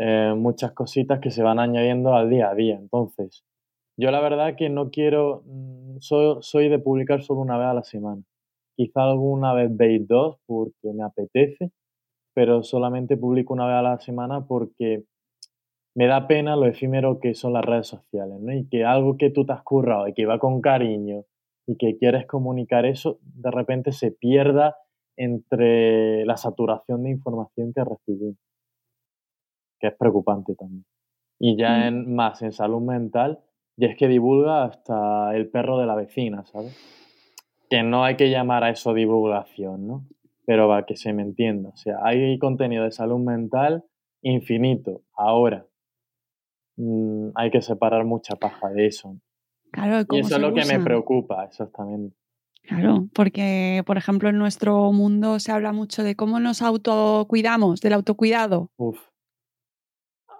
eh, 0.00 0.32
muchas 0.36 0.72
cositas 0.72 1.18
que 1.18 1.32
se 1.32 1.42
van 1.42 1.58
añadiendo 1.58 2.14
al 2.14 2.30
día 2.30 2.50
a 2.50 2.54
día. 2.54 2.76
Entonces, 2.76 3.44
yo 3.96 4.12
la 4.12 4.20
verdad 4.20 4.54
que 4.56 4.68
no 4.68 4.90
quiero, 4.90 5.42
mm, 5.44 5.98
soy, 6.00 6.68
de 6.68 6.78
publicar 6.78 7.22
solo 7.22 7.40
una 7.40 7.58
vez 7.58 7.66
a 7.66 7.74
la 7.74 7.82
semana. 7.82 8.22
Quizá 8.76 9.02
alguna 9.02 9.54
vez 9.54 9.76
veis 9.76 10.06
dos 10.06 10.38
porque 10.46 10.92
me 10.94 11.02
apetece, 11.04 11.72
pero 12.34 12.62
solamente 12.62 13.16
publico 13.16 13.54
una 13.54 13.66
vez 13.66 13.76
a 13.76 13.82
la 13.82 13.98
semana 13.98 14.46
porque 14.46 15.04
me 15.96 16.06
da 16.06 16.28
pena 16.28 16.54
lo 16.56 16.66
efímero 16.66 17.18
que 17.18 17.34
son 17.34 17.54
las 17.54 17.64
redes 17.64 17.88
sociales, 17.88 18.38
¿no? 18.40 18.52
Y 18.54 18.68
que 18.68 18.84
algo 18.84 19.16
que 19.16 19.30
tú 19.30 19.44
te 19.46 19.52
has 19.52 19.62
currado 19.64 20.06
y 20.08 20.14
que 20.14 20.26
va 20.26 20.38
con 20.38 20.60
cariño 20.60 21.24
y 21.66 21.76
que 21.76 21.98
quieres 21.98 22.26
comunicar 22.26 22.86
eso, 22.86 23.18
de 23.22 23.50
repente 23.50 23.92
se 23.92 24.12
pierda 24.12 24.76
entre 25.16 26.24
la 26.24 26.36
saturación 26.36 27.02
de 27.02 27.10
información 27.10 27.72
que 27.74 27.82
recibimos 27.84 28.47
que 29.78 29.88
es 29.88 29.94
preocupante 29.94 30.54
también. 30.54 30.84
Y 31.38 31.56
ya 31.56 31.70
mm. 31.70 31.82
en, 31.82 32.14
más 32.14 32.42
en 32.42 32.52
salud 32.52 32.82
mental, 32.82 33.40
y 33.76 33.86
es 33.86 33.96
que 33.96 34.08
divulga 34.08 34.64
hasta 34.64 35.34
el 35.36 35.48
perro 35.50 35.78
de 35.78 35.86
la 35.86 35.94
vecina, 35.94 36.44
¿sabes? 36.46 36.76
Que 37.70 37.82
no 37.82 38.04
hay 38.04 38.16
que 38.16 38.30
llamar 38.30 38.64
a 38.64 38.70
eso 38.70 38.92
divulgación, 38.92 39.86
¿no? 39.86 40.06
Pero 40.46 40.66
va, 40.66 40.84
que 40.86 40.96
se 40.96 41.12
me 41.12 41.22
entienda. 41.22 41.70
O 41.70 41.76
sea, 41.76 41.98
hay 42.02 42.38
contenido 42.38 42.84
de 42.84 42.90
salud 42.90 43.18
mental 43.20 43.84
infinito. 44.22 45.02
Ahora, 45.14 45.66
mm, 46.76 47.28
hay 47.34 47.50
que 47.50 47.62
separar 47.62 48.04
mucha 48.04 48.34
paja 48.36 48.70
de 48.70 48.86
eso. 48.86 49.16
Claro, 49.70 50.06
y 50.10 50.20
eso 50.20 50.36
es 50.36 50.40
lo 50.40 50.54
que 50.54 50.64
me 50.64 50.80
preocupa, 50.80 51.44
exactamente. 51.44 52.16
Claro, 52.62 53.08
porque, 53.14 53.82
por 53.86 53.96
ejemplo, 53.96 54.28
en 54.28 54.38
nuestro 54.38 54.92
mundo 54.92 55.38
se 55.38 55.52
habla 55.52 55.72
mucho 55.72 56.02
de 56.02 56.16
cómo 56.16 56.40
nos 56.40 56.62
autocuidamos, 56.62 57.80
del 57.80 57.94
autocuidado. 57.94 58.70
Uf. 58.76 58.98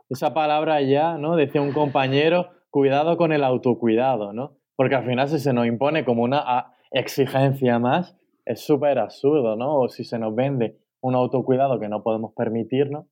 Esa 0.09 0.33
palabra 0.33 0.81
ya, 0.81 1.19
¿no? 1.19 1.37
Decía 1.37 1.61
un 1.61 1.73
compañero, 1.73 2.49
cuidado 2.71 3.17
con 3.17 3.33
el 3.33 3.45
autocuidado, 3.45 4.33
¿no? 4.33 4.57
Porque 4.77 4.95
al 4.95 5.05
final 5.05 5.29
si 5.29 5.39
se 5.39 5.53
nos 5.53 5.67
impone 5.67 6.05
como 6.05 6.23
una 6.23 6.75
exigencia 6.91 7.79
más, 7.79 8.17
es 8.45 8.65
súper 8.65 8.99
absurdo, 8.99 9.57
¿no? 9.57 9.81
O 9.81 9.89
si 9.89 10.05
se 10.05 10.19
nos 10.19 10.35
vende 10.35 10.79
un 11.01 11.15
autocuidado 11.15 11.79
que 11.79 11.89
no 11.89 12.03
podemos 12.03 12.33
permitirnos, 12.35 13.07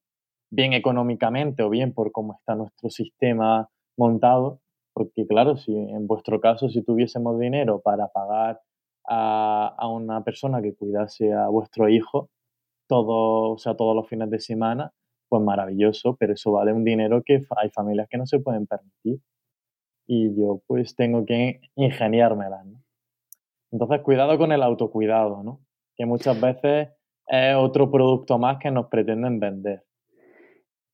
bien 0.50 0.72
económicamente 0.72 1.62
o 1.62 1.70
bien 1.70 1.92
por 1.92 2.12
cómo 2.12 2.34
está 2.38 2.54
nuestro 2.54 2.88
sistema 2.90 3.68
montado, 3.96 4.60
porque 4.94 5.26
claro, 5.26 5.56
si 5.56 5.76
en 5.76 6.06
vuestro 6.06 6.40
caso, 6.40 6.68
si 6.68 6.82
tuviésemos 6.82 7.38
dinero 7.38 7.80
para 7.82 8.08
pagar 8.08 8.60
a, 9.08 9.88
una 9.88 10.24
persona 10.24 10.62
que 10.62 10.74
cuidase 10.74 11.32
a 11.32 11.48
vuestro 11.48 11.88
hijo 11.88 12.30
todo, 12.88 13.52
o 13.52 13.58
sea, 13.58 13.76
todos 13.76 13.94
los 13.94 14.08
fines 14.08 14.30
de 14.30 14.40
semana, 14.40 14.92
pues 15.28 15.42
maravilloso, 15.42 16.16
pero 16.18 16.34
eso 16.34 16.52
vale 16.52 16.72
un 16.72 16.84
dinero 16.84 17.22
que 17.24 17.40
hay 17.56 17.70
familias 17.70 18.08
que 18.10 18.18
no 18.18 18.26
se 18.26 18.38
pueden 18.38 18.66
permitir. 18.66 19.20
Y 20.06 20.36
yo 20.38 20.62
pues 20.66 20.94
tengo 20.94 21.24
que 21.24 21.60
ingeniármela, 21.74 22.64
¿no? 22.64 22.82
Entonces, 23.72 24.00
cuidado 24.02 24.38
con 24.38 24.52
el 24.52 24.62
autocuidado, 24.62 25.42
¿no? 25.42 25.60
Que 25.96 26.06
muchas 26.06 26.40
veces 26.40 26.88
es 27.26 27.56
otro 27.56 27.90
producto 27.90 28.38
más 28.38 28.58
que 28.58 28.70
nos 28.70 28.86
pretenden 28.86 29.40
vender. 29.40 29.84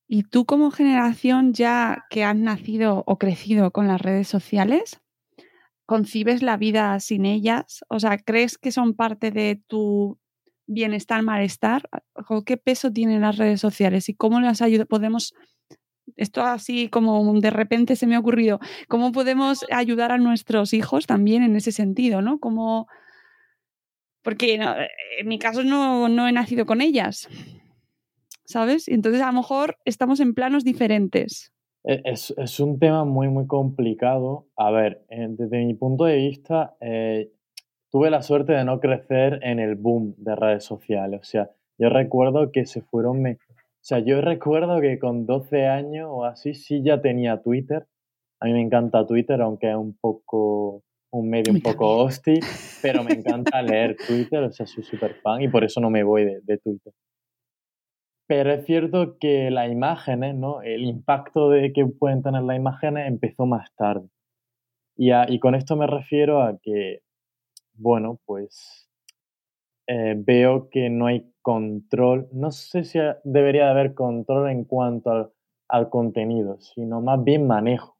¿Y 0.08 0.24
tú 0.24 0.44
como 0.44 0.70
generación 0.70 1.52
ya 1.52 2.04
que 2.10 2.24
has 2.24 2.36
nacido 2.36 3.02
o 3.06 3.18
crecido 3.18 3.70
con 3.70 3.88
las 3.88 4.00
redes 4.00 4.28
sociales, 4.28 5.00
concibes 5.86 6.42
la 6.42 6.56
vida 6.56 6.98
sin 7.00 7.24
ellas? 7.24 7.84
O 7.88 8.00
sea, 8.00 8.18
¿crees 8.18 8.58
que 8.58 8.72
son 8.72 8.94
parte 8.94 9.30
de 9.30 9.62
tu 9.66 10.18
bienestar, 10.66 11.22
malestar? 11.22 11.88
¿Qué 12.46 12.56
peso 12.56 12.92
tienen 12.92 13.20
las 13.20 13.36
redes 13.38 13.60
sociales 13.60 14.08
y 14.08 14.14
cómo 14.14 14.40
las 14.40 14.62
ayuda? 14.62 14.84
Podemos, 14.84 15.34
esto 16.16 16.42
así 16.42 16.88
como 16.88 17.40
de 17.40 17.50
repente 17.50 17.96
se 17.96 18.06
me 18.06 18.16
ha 18.16 18.20
ocurrido, 18.20 18.60
¿cómo 18.88 19.12
podemos 19.12 19.64
ayudar 19.70 20.12
a 20.12 20.18
nuestros 20.18 20.72
hijos 20.72 21.06
también 21.06 21.42
en 21.42 21.56
ese 21.56 21.72
sentido, 21.72 22.22
¿no? 22.22 22.38
Como, 22.38 22.86
porque 24.22 24.54
en 24.54 25.28
mi 25.28 25.38
caso 25.38 25.62
no, 25.64 26.08
no 26.08 26.28
he 26.28 26.32
nacido 26.32 26.66
con 26.66 26.80
ellas, 26.80 27.28
¿sabes? 28.44 28.88
Entonces 28.88 29.22
a 29.22 29.26
lo 29.26 29.32
mejor 29.34 29.78
estamos 29.84 30.20
en 30.20 30.34
planos 30.34 30.64
diferentes. 30.64 31.52
E, 31.84 32.00
es, 32.04 32.32
es, 32.36 32.60
un 32.60 32.78
tema 32.78 33.04
muy, 33.04 33.28
muy 33.28 33.46
complicado. 33.46 34.46
A 34.56 34.70
ver, 34.70 35.04
eh, 35.10 35.26
desde 35.30 35.64
mi 35.64 35.74
punto 35.74 36.04
de 36.04 36.16
vista, 36.16 36.76
eh, 36.80 37.32
tuve 37.92 38.10
la 38.10 38.22
suerte 38.22 38.54
de 38.54 38.64
no 38.64 38.80
crecer 38.80 39.38
en 39.42 39.60
el 39.60 39.76
boom 39.76 40.14
de 40.16 40.34
redes 40.34 40.64
sociales. 40.64 41.20
O 41.20 41.24
sea, 41.24 41.50
yo 41.78 41.90
recuerdo 41.90 42.50
que 42.50 42.64
se 42.64 42.80
fueron... 42.80 43.20
Me... 43.20 43.32
O 43.32 43.84
sea, 43.84 43.98
yo 43.98 44.20
recuerdo 44.20 44.80
que 44.80 44.98
con 44.98 45.26
12 45.26 45.66
años 45.66 46.08
o 46.10 46.24
así 46.24 46.54
sí 46.54 46.82
ya 46.82 47.02
tenía 47.02 47.42
Twitter. 47.42 47.86
A 48.40 48.46
mí 48.46 48.52
me 48.52 48.62
encanta 48.62 49.06
Twitter, 49.06 49.40
aunque 49.42 49.70
es 49.70 49.76
un 49.76 49.96
poco 50.00 50.82
un 51.12 51.28
medio 51.28 51.52
un 51.52 51.60
poco 51.60 51.98
hostil, 51.98 52.40
pero 52.80 53.04
me 53.04 53.12
encanta 53.12 53.60
leer 53.60 53.96
Twitter, 53.96 54.42
o 54.44 54.50
sea, 54.50 54.64
soy 54.64 54.82
súper 54.82 55.16
fan 55.16 55.42
y 55.42 55.48
por 55.48 55.62
eso 55.62 55.78
no 55.78 55.90
me 55.90 56.02
voy 56.02 56.24
de, 56.24 56.40
de 56.42 56.58
Twitter. 56.58 56.92
Pero 58.26 58.52
es 58.52 58.64
cierto 58.64 59.18
que 59.18 59.50
las 59.50 59.70
imágenes, 59.70 60.34
¿no? 60.34 60.62
El 60.62 60.84
impacto 60.84 61.50
de 61.50 61.72
que 61.74 61.84
pueden 61.84 62.22
tener 62.22 62.42
las 62.42 62.56
imágenes 62.56 63.06
empezó 63.06 63.44
más 63.44 63.68
tarde. 63.76 64.08
Y, 64.96 65.10
y 65.28 65.38
con 65.38 65.54
esto 65.54 65.76
me 65.76 65.86
refiero 65.86 66.40
a 66.40 66.56
que, 66.62 67.00
bueno, 67.82 68.20
pues 68.24 68.88
eh, 69.86 70.14
veo 70.16 70.68
que 70.70 70.88
no 70.90 71.06
hay 71.06 71.32
control. 71.42 72.28
No 72.32 72.50
sé 72.50 72.84
si 72.84 72.98
debería 73.24 73.64
de 73.64 73.70
haber 73.70 73.94
control 73.94 74.50
en 74.50 74.64
cuanto 74.64 75.10
al, 75.10 75.32
al 75.68 75.90
contenido, 75.90 76.60
sino 76.60 77.00
más 77.00 77.22
bien 77.22 77.46
manejo. 77.46 77.96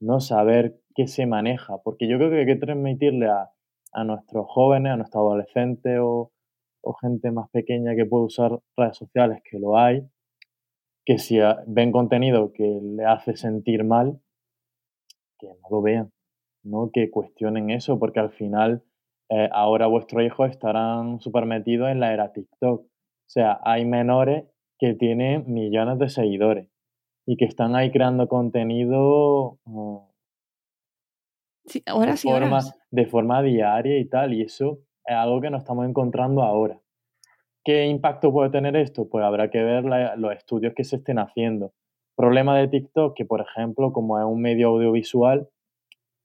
No 0.00 0.20
saber 0.20 0.78
qué 0.94 1.06
se 1.06 1.26
maneja. 1.26 1.78
Porque 1.82 2.08
yo 2.08 2.18
creo 2.18 2.30
que 2.30 2.40
hay 2.40 2.46
que 2.46 2.56
transmitirle 2.56 3.28
a, 3.28 3.50
a 3.92 4.04
nuestros 4.04 4.46
jóvenes, 4.48 4.92
a 4.92 4.96
nuestros 4.96 5.22
adolescentes 5.22 5.98
o, 6.00 6.32
o 6.82 6.92
gente 6.94 7.30
más 7.30 7.48
pequeña 7.50 7.96
que 7.96 8.06
puede 8.06 8.24
usar 8.24 8.60
redes 8.76 8.96
sociales, 8.96 9.40
que 9.48 9.58
lo 9.58 9.78
hay, 9.78 10.06
que 11.04 11.18
si 11.18 11.38
ven 11.66 11.92
contenido 11.92 12.52
que 12.52 12.80
le 12.82 13.04
hace 13.04 13.36
sentir 13.36 13.84
mal, 13.84 14.20
que 15.38 15.48
no 15.48 15.68
lo 15.70 15.82
vean, 15.82 16.12
¿no? 16.62 16.90
Que 16.92 17.10
cuestionen 17.10 17.70
eso, 17.70 17.98
porque 17.98 18.20
al 18.20 18.30
final 18.30 18.82
eh, 19.28 19.48
ahora 19.52 19.86
vuestros 19.86 20.22
hijos 20.22 20.50
estarán 20.50 21.20
súper 21.20 21.46
metidos 21.46 21.90
en 21.90 22.00
la 22.00 22.12
era 22.12 22.32
TikTok. 22.32 22.80
O 22.82 23.28
sea, 23.28 23.60
hay 23.64 23.84
menores 23.84 24.44
que 24.78 24.94
tienen 24.94 25.44
millones 25.52 25.98
de 25.98 26.08
seguidores 26.08 26.68
y 27.26 27.36
que 27.36 27.44
están 27.44 27.74
ahí 27.74 27.90
creando 27.90 28.28
contenido 28.28 29.58
mm, 29.64 29.96
sí, 31.66 31.82
horas 31.92 32.22
de, 32.22 32.30
forma, 32.30 32.60
de 32.90 33.06
forma 33.06 33.42
diaria 33.42 33.98
y 33.98 34.04
tal, 34.08 34.32
y 34.32 34.42
eso 34.42 34.78
es 35.04 35.16
algo 35.16 35.40
que 35.40 35.50
nos 35.50 35.62
estamos 35.62 35.88
encontrando 35.88 36.42
ahora. 36.42 36.80
¿Qué 37.64 37.86
impacto 37.86 38.32
puede 38.32 38.50
tener 38.50 38.76
esto? 38.76 39.08
Pues 39.08 39.24
habrá 39.24 39.50
que 39.50 39.60
ver 39.60 39.84
los 39.84 40.32
estudios 40.32 40.72
que 40.74 40.84
se 40.84 40.96
estén 40.96 41.18
haciendo. 41.18 41.72
Problema 42.14 42.56
de 42.56 42.68
TikTok, 42.68 43.16
que 43.16 43.24
por 43.24 43.40
ejemplo, 43.40 43.92
como 43.92 44.20
es 44.20 44.24
un 44.24 44.40
medio 44.40 44.68
audiovisual, 44.68 45.48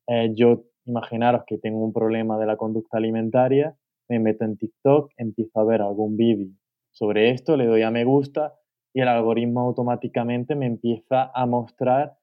eh, 0.08 0.32
yo 0.36 0.66
imaginaros 0.86 1.44
que 1.46 1.58
tengo 1.58 1.84
un 1.84 1.94
problema 1.94 2.38
de 2.38 2.46
la 2.46 2.58
conducta 2.58 2.98
alimentaria, 2.98 3.76
me 4.10 4.20
meto 4.20 4.46
en 4.46 4.58
TikTok, 4.58 5.12
empiezo 5.18 5.60
a 5.60 5.66
ver 5.66 5.82
algún 5.82 6.18
vídeo 6.18 6.52
sobre 6.92 7.30
esto, 7.32 7.56
le 7.56 7.66
doy 7.66 7.82
a 7.84 7.92
me 7.92 8.04
gusta 8.04 8.56
y 8.94 9.02
el 9.02 9.08
algoritmo 9.08 9.62
automáticamente 9.62 10.56
me 10.56 10.66
empieza 10.66 11.32
a 11.34 11.46
mostrar 11.46 12.18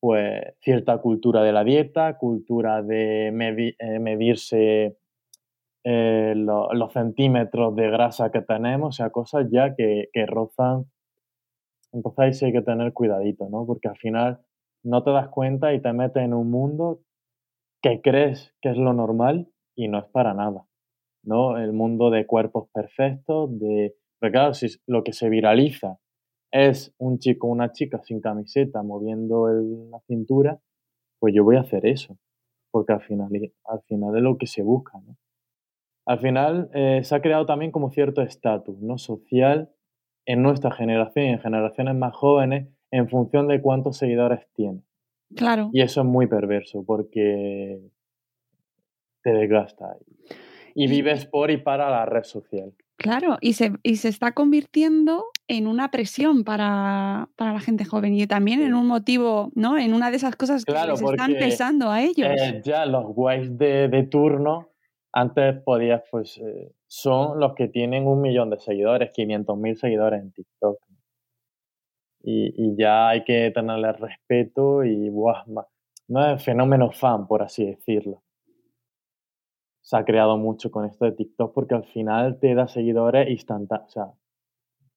pues 0.00 0.42
cierta 0.60 0.98
cultura 0.98 1.42
de 1.42 1.52
la 1.52 1.64
dieta, 1.64 2.18
cultura 2.18 2.82
de 2.82 3.28
eh, 3.28 3.98
medirse 3.98 4.98
eh, 5.82 6.34
los 6.36 6.92
centímetros 6.92 7.74
de 7.74 7.90
grasa 7.90 8.30
que 8.30 8.42
tenemos, 8.42 8.88
o 8.88 8.92
sea, 8.92 9.10
cosas 9.10 9.46
ya 9.50 9.74
que, 9.74 10.10
rozan. 10.26 10.84
Entonces 11.92 12.18
ahí 12.18 12.34
sí 12.34 12.44
hay 12.44 12.52
que 12.52 12.62
tener 12.62 12.92
cuidadito, 12.92 13.48
¿no? 13.48 13.64
Porque 13.66 13.88
al 13.88 13.96
final 13.96 14.40
no 14.82 15.02
te 15.02 15.10
das 15.10 15.28
cuenta 15.28 15.72
y 15.72 15.80
te 15.80 15.92
metes 15.92 16.22
en 16.22 16.34
un 16.34 16.50
mundo 16.50 17.00
que 17.84 18.00
crees 18.00 18.54
que 18.62 18.70
es 18.70 18.78
lo 18.78 18.94
normal 18.94 19.46
y 19.76 19.88
no 19.88 19.98
es 19.98 20.06
para 20.06 20.32
nada, 20.32 20.66
¿no? 21.22 21.58
El 21.58 21.74
mundo 21.74 22.08
de 22.08 22.24
cuerpos 22.24 22.70
perfectos, 22.72 23.58
de... 23.60 23.94
Pero 24.18 24.32
claro, 24.32 24.54
si 24.54 24.68
lo 24.86 25.04
que 25.04 25.12
se 25.12 25.28
viraliza 25.28 25.98
es 26.50 26.94
un 26.96 27.18
chico 27.18 27.46
o 27.46 27.50
una 27.50 27.72
chica 27.72 28.00
sin 28.02 28.22
camiseta 28.22 28.82
moviendo 28.82 29.48
la 29.48 30.00
cintura, 30.06 30.58
pues 31.18 31.34
yo 31.34 31.44
voy 31.44 31.56
a 31.56 31.60
hacer 31.60 31.84
eso, 31.84 32.16
porque 32.70 32.94
al 32.94 33.02
final, 33.02 33.28
al 33.64 33.82
final 33.82 34.16
es 34.16 34.22
lo 34.22 34.38
que 34.38 34.46
se 34.46 34.62
busca, 34.62 34.98
¿no? 35.00 35.18
al 36.06 36.20
final 36.20 36.70
eh, 36.72 37.00
se 37.04 37.14
ha 37.14 37.20
creado 37.20 37.44
también 37.44 37.70
como 37.70 37.90
cierto 37.90 38.22
estatus 38.22 38.80
¿no? 38.80 38.96
social 38.96 39.70
en 40.26 40.42
nuestra 40.42 40.70
generación 40.70 41.26
y 41.26 41.28
en 41.30 41.40
generaciones 41.40 41.96
más 41.96 42.14
jóvenes 42.14 42.68
en 42.90 43.10
función 43.10 43.46
de 43.46 43.60
cuántos 43.60 43.98
seguidores 43.98 44.46
tiene. 44.54 44.82
Claro. 45.36 45.70
Y 45.72 45.82
eso 45.82 46.00
es 46.00 46.06
muy 46.06 46.26
perverso 46.26 46.84
porque 46.86 47.80
te 49.22 49.32
desgasta 49.32 49.96
y 50.74 50.88
vives 50.88 51.26
por 51.26 51.50
y 51.50 51.56
para 51.56 51.90
la 51.90 52.06
red 52.06 52.24
social. 52.24 52.72
Claro, 52.96 53.38
y 53.40 53.54
se, 53.54 53.72
y 53.82 53.96
se 53.96 54.08
está 54.08 54.32
convirtiendo 54.32 55.24
en 55.48 55.66
una 55.66 55.90
presión 55.90 56.44
para, 56.44 57.28
la 57.38 57.60
gente 57.60 57.84
joven 57.84 58.14
y 58.14 58.26
también 58.26 58.62
en 58.62 58.74
un 58.74 58.86
motivo, 58.86 59.50
¿no? 59.54 59.76
En 59.76 59.94
una 59.94 60.10
de 60.10 60.16
esas 60.16 60.36
cosas 60.36 60.64
que 60.64 60.72
les 60.72 61.02
están 61.02 61.34
pesando 61.34 61.90
a 61.90 62.02
ellos. 62.02 62.28
Eh, 62.40 62.62
ya 62.64 62.86
los 62.86 63.06
guays 63.06 63.58
de, 63.58 63.88
de 63.88 64.04
turno 64.04 64.68
antes 65.16 65.62
podías, 65.62 66.02
pues, 66.10 66.38
eh, 66.38 66.72
son 66.88 67.38
los 67.38 67.54
que 67.54 67.68
tienen 67.68 68.06
un 68.06 68.20
millón 68.20 68.50
de 68.50 68.58
seguidores, 68.58 69.12
500 69.12 69.56
mil 69.56 69.76
seguidores 69.76 70.20
en 70.20 70.32
TikTok. 70.32 70.78
Y, 72.26 72.74
ya 72.76 73.10
hay 73.10 73.24
que 73.24 73.50
tenerle 73.50 73.92
respeto 73.92 74.82
y, 74.82 75.10
buah, 75.10 75.44
no 76.08 76.26
es 76.26 76.42
fenómeno 76.42 76.90
fan, 76.90 77.26
por 77.26 77.42
así 77.42 77.66
decirlo. 77.66 78.22
Se 79.82 79.96
ha 79.98 80.04
creado 80.04 80.38
mucho 80.38 80.70
con 80.70 80.86
esto 80.86 81.04
de 81.04 81.12
TikTok 81.12 81.52
porque 81.52 81.74
al 81.74 81.84
final 81.84 82.38
te 82.40 82.54
da 82.54 82.66
seguidores 82.66 83.28
instantáneos, 83.28 83.88
o 83.88 83.92
sea, 83.92 84.12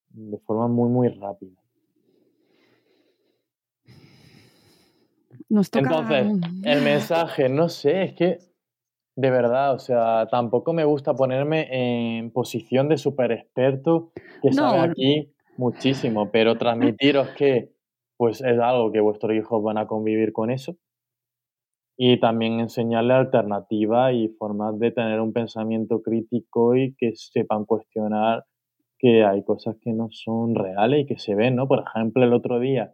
de 0.09 0.37
forma 0.39 0.69
muy, 0.69 0.89
muy 0.89 1.09
rápida. 1.09 1.59
Entonces, 5.49 6.27
el 6.63 6.81
mensaje, 6.81 7.49
no 7.49 7.67
sé, 7.67 8.03
es 8.03 8.13
que 8.13 8.39
de 9.17 9.31
verdad, 9.31 9.73
o 9.73 9.79
sea, 9.79 10.27
tampoco 10.29 10.73
me 10.73 10.85
gusta 10.85 11.15
ponerme 11.15 12.19
en 12.19 12.31
posición 12.31 12.87
de 12.87 12.97
super 12.97 13.31
experto 13.31 14.11
que 14.43 14.53
sabe 14.53 14.79
aquí 14.79 15.33
muchísimo, 15.57 16.31
pero 16.31 16.57
transmitiros 16.57 17.29
que 17.31 17.71
pues 18.17 18.41
es 18.41 18.59
algo 18.59 18.91
que 18.91 18.99
vuestros 18.99 19.35
hijos 19.35 19.61
van 19.63 19.77
a 19.77 19.87
convivir 19.87 20.33
con 20.33 20.49
eso, 20.49 20.75
y 21.97 22.19
también 22.19 22.59
enseñarle 22.59 23.13
alternativas 23.13 24.13
y 24.13 24.29
formas 24.37 24.77
de 24.79 24.91
tener 24.91 25.19
un 25.19 25.33
pensamiento 25.33 26.01
crítico 26.01 26.75
y 26.75 26.95
que 26.95 27.13
sepan 27.15 27.65
cuestionar 27.65 28.45
que 28.99 29.25
hay 29.25 29.43
cosas 29.43 29.77
que 29.81 29.93
no 29.93 30.07
son 30.11 30.55
reales 30.55 31.01
y 31.01 31.05
que 31.07 31.17
se 31.17 31.35
ven, 31.35 31.55
¿no? 31.55 31.67
Por 31.67 31.83
ejemplo, 31.87 32.23
el 32.23 32.33
otro 32.33 32.59
día 32.59 32.93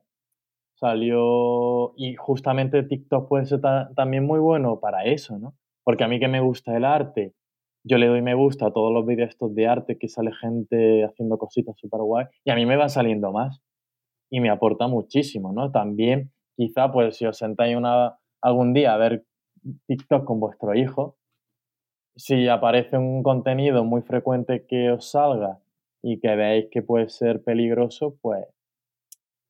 salió 0.75 1.93
y 1.97 2.15
justamente 2.15 2.83
TikTok 2.83 3.27
puede 3.27 3.45
ser 3.45 3.61
también 3.95 4.25
muy 4.25 4.39
bueno 4.39 4.79
para 4.79 5.03
eso, 5.05 5.37
¿no? 5.37 5.53
Porque 5.83 6.05
a 6.05 6.07
mí 6.07 6.19
que 6.19 6.29
me 6.29 6.39
gusta 6.39 6.75
el 6.75 6.85
arte, 6.85 7.33
yo 7.83 7.97
le 7.97 8.07
doy 8.07 8.21
me 8.21 8.33
gusta 8.33 8.67
a 8.67 8.71
todos 8.71 8.93
los 8.93 9.05
vídeos 9.05 9.29
estos 9.29 9.53
de 9.53 9.67
arte 9.67 9.97
que 9.97 10.07
sale 10.07 10.31
gente 10.33 11.03
haciendo 11.03 11.37
cositas 11.37 11.75
súper 11.77 12.01
guay 12.01 12.25
y 12.43 12.51
a 12.51 12.55
mí 12.55 12.65
me 12.65 12.77
va 12.77 12.89
saliendo 12.89 13.31
más 13.31 13.61
y 14.29 14.39
me 14.39 14.49
aporta 14.49 14.87
muchísimo, 14.87 15.53
¿no? 15.53 15.71
También 15.71 16.31
quizá 16.55 16.91
pues 16.91 17.17
si 17.17 17.25
os 17.25 17.37
sentáis 17.37 17.75
una, 17.75 18.17
algún 18.41 18.73
día 18.73 18.93
a 18.93 18.97
ver 18.97 19.25
TikTok 19.87 20.25
con 20.25 20.39
vuestro 20.39 20.73
hijo, 20.75 21.17
si 22.15 22.47
aparece 22.47 22.97
un 22.97 23.23
contenido 23.23 23.83
muy 23.83 24.01
frecuente 24.01 24.65
que 24.67 24.91
os 24.91 25.11
salga 25.11 25.59
y 26.01 26.19
que 26.19 26.35
veáis 26.35 26.67
que 26.71 26.81
puede 26.81 27.09
ser 27.09 27.43
peligroso, 27.43 28.17
pues 28.21 28.45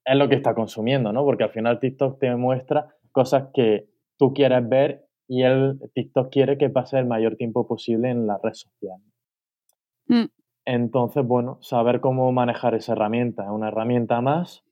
es 0.04 0.16
lo 0.16 0.28
que 0.28 0.34
está 0.34 0.54
consumiendo, 0.54 1.12
¿no? 1.12 1.24
Porque 1.24 1.44
al 1.44 1.50
final 1.50 1.80
TikTok 1.80 2.18
te 2.18 2.34
muestra 2.36 2.94
cosas 3.12 3.48
que 3.54 3.88
tú 4.18 4.32
quieres 4.34 4.68
ver 4.68 5.06
y 5.26 5.42
el 5.42 5.80
TikTok 5.94 6.30
quiere 6.30 6.58
que 6.58 6.70
pase 6.70 6.98
el 6.98 7.06
mayor 7.06 7.36
tiempo 7.36 7.66
posible 7.66 8.10
en 8.10 8.26
la 8.26 8.38
red 8.42 8.54
social. 8.54 8.98
Mm. 10.06 10.26
Entonces, 10.66 11.26
bueno, 11.26 11.58
saber 11.60 12.00
cómo 12.00 12.30
manejar 12.32 12.74
esa 12.74 12.92
herramienta. 12.92 13.50
Una 13.52 13.68
herramienta 13.68 14.20
más. 14.20 14.64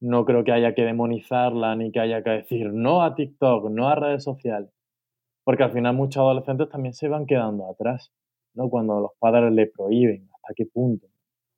No 0.00 0.24
creo 0.24 0.44
que 0.44 0.52
haya 0.52 0.74
que 0.74 0.84
demonizarla 0.84 1.74
ni 1.76 1.90
que 1.90 2.00
haya 2.00 2.22
que 2.22 2.30
decir 2.30 2.72
no 2.72 3.02
a 3.02 3.14
TikTok, 3.14 3.70
no 3.70 3.88
a 3.88 3.94
redes 3.94 4.22
sociales. 4.24 4.70
Porque 5.44 5.64
al 5.64 5.72
final 5.72 5.94
muchos 5.94 6.20
adolescentes 6.20 6.68
también 6.68 6.94
se 6.94 7.08
van 7.08 7.26
quedando 7.26 7.68
atrás, 7.68 8.12
¿no? 8.54 8.68
Cuando 8.68 9.00
los 9.00 9.12
padres 9.18 9.52
le 9.52 9.66
prohíben, 9.66 10.28
¿hasta 10.32 10.54
qué 10.54 10.66
punto? 10.66 11.08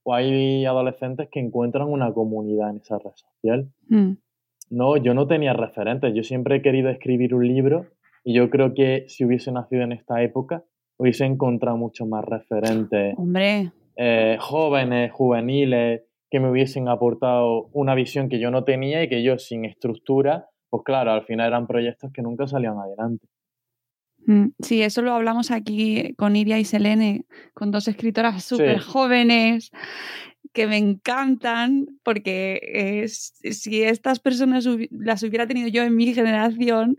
o 0.02 0.14
hay 0.14 0.64
adolescentes 0.64 1.28
que 1.30 1.40
encuentran 1.40 1.88
una 1.88 2.12
comunidad 2.12 2.70
en 2.70 2.76
esa 2.78 2.98
red 2.98 3.12
social. 3.14 3.70
Mm. 3.88 4.12
No, 4.70 4.96
yo 4.96 5.14
no 5.14 5.26
tenía 5.26 5.52
referentes, 5.52 6.14
yo 6.14 6.22
siempre 6.22 6.56
he 6.56 6.62
querido 6.62 6.90
escribir 6.90 7.34
un 7.34 7.46
libro 7.46 7.86
y 8.24 8.34
yo 8.34 8.50
creo 8.50 8.74
que 8.74 9.04
si 9.08 9.24
hubiese 9.24 9.52
nacido 9.52 9.82
en 9.82 9.92
esta 9.92 10.22
época, 10.22 10.64
hubiese 10.98 11.24
encontrado 11.24 11.76
mucho 11.76 12.06
más 12.06 12.24
referentes. 12.24 13.14
Hombre. 13.16 13.72
Eh, 13.96 14.36
jóvenes, 14.40 15.12
juveniles, 15.12 16.02
que 16.30 16.40
me 16.40 16.50
hubiesen 16.50 16.88
aportado 16.88 17.68
una 17.72 17.94
visión 17.94 18.28
que 18.28 18.38
yo 18.38 18.50
no 18.50 18.64
tenía 18.64 19.02
y 19.02 19.08
que 19.08 19.22
yo 19.22 19.38
sin 19.38 19.64
estructura, 19.64 20.48
pues 20.68 20.84
claro, 20.84 21.10
al 21.10 21.24
final 21.24 21.48
eran 21.48 21.66
proyectos 21.66 22.12
que 22.12 22.22
nunca 22.22 22.46
salían 22.46 22.78
adelante. 22.78 23.26
Mm, 24.26 24.48
sí, 24.60 24.82
eso 24.82 25.02
lo 25.02 25.12
hablamos 25.12 25.50
aquí 25.50 26.14
con 26.14 26.36
Iria 26.36 26.58
y 26.58 26.64
Selene, 26.64 27.24
con 27.54 27.70
dos 27.70 27.88
escritoras 27.88 28.44
súper 28.44 28.78
jóvenes 28.78 29.70
que 30.52 30.66
me 30.66 30.76
encantan 30.76 31.86
porque 32.02 33.06
si 33.06 33.82
estas 33.82 34.18
personas 34.18 34.66
las 34.90 35.22
hubiera 35.22 35.46
tenido 35.46 35.68
yo 35.68 35.82
en 35.82 35.94
mi 35.94 36.12
generación, 36.12 36.96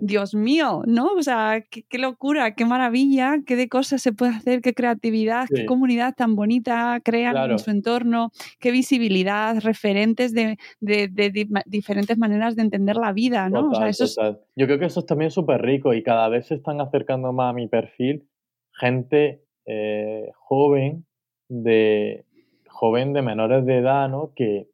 Dios 0.00 0.34
mío, 0.34 0.82
¿no? 0.86 1.12
O 1.12 1.22
sea, 1.22 1.64
qué, 1.70 1.98
locura, 1.98 2.54
qué 2.54 2.64
maravilla, 2.64 3.38
qué 3.46 3.56
de 3.56 3.68
cosas 3.68 4.02
se 4.02 4.12
puede 4.12 4.32
hacer, 4.32 4.60
qué 4.62 4.74
creatividad, 4.74 5.46
qué 5.54 5.66
comunidad 5.66 6.14
tan 6.14 6.34
bonita 6.34 7.00
crean 7.04 7.50
en 7.50 7.58
su 7.58 7.70
entorno, 7.70 8.30
qué 8.58 8.70
visibilidad, 8.70 9.60
referentes 9.60 10.34
de, 10.34 10.58
diferentes 11.66 12.18
maneras 12.18 12.56
de 12.56 12.62
entender 12.62 12.96
la 12.96 13.12
vida, 13.12 13.48
¿no? 13.48 13.70
Yo 14.56 14.66
creo 14.66 14.78
que 14.78 14.86
eso 14.86 15.00
es 15.00 15.06
también 15.06 15.30
súper 15.30 15.62
rico 15.62 15.94
y 15.94 16.02
cada 16.02 16.28
vez 16.28 16.46
se 16.46 16.54
están 16.54 16.80
acercando 16.80 17.32
más 17.32 17.50
a 17.50 17.52
mi 17.52 17.68
perfil 17.68 18.28
gente 18.78 19.42
eh, 19.66 20.30
joven 20.36 21.04
de, 21.48 22.24
joven 22.78 23.12
de 23.12 23.22
menores 23.22 23.66
de 23.66 23.78
edad, 23.78 24.08
¿no? 24.08 24.32
Que, 24.36 24.68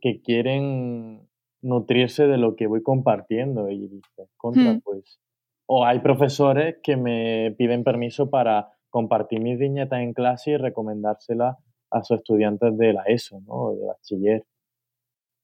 que 0.00 0.20
quieren 0.22 1.28
nutrirse 1.62 2.26
de 2.26 2.36
lo 2.36 2.56
que 2.56 2.66
voy 2.66 2.82
compartiendo 2.82 3.70
y 3.70 3.86
dices, 3.86 4.28
contra, 4.36 4.80
pues. 4.82 5.20
O 5.66 5.86
hay 5.86 6.00
profesores 6.00 6.78
que 6.82 6.96
me 6.96 7.54
piden 7.56 7.84
permiso 7.84 8.28
para 8.28 8.72
compartir 8.90 9.40
mis 9.40 9.56
viñetas 9.56 10.00
en 10.00 10.14
clase 10.14 10.50
y 10.50 10.56
recomendárselas 10.56 11.56
a 11.92 12.02
sus 12.02 12.18
estudiantes 12.18 12.76
de 12.76 12.92
la 12.92 13.04
ESO, 13.04 13.40
¿no? 13.46 13.72
De 13.76 13.86
bachiller. 13.86 14.44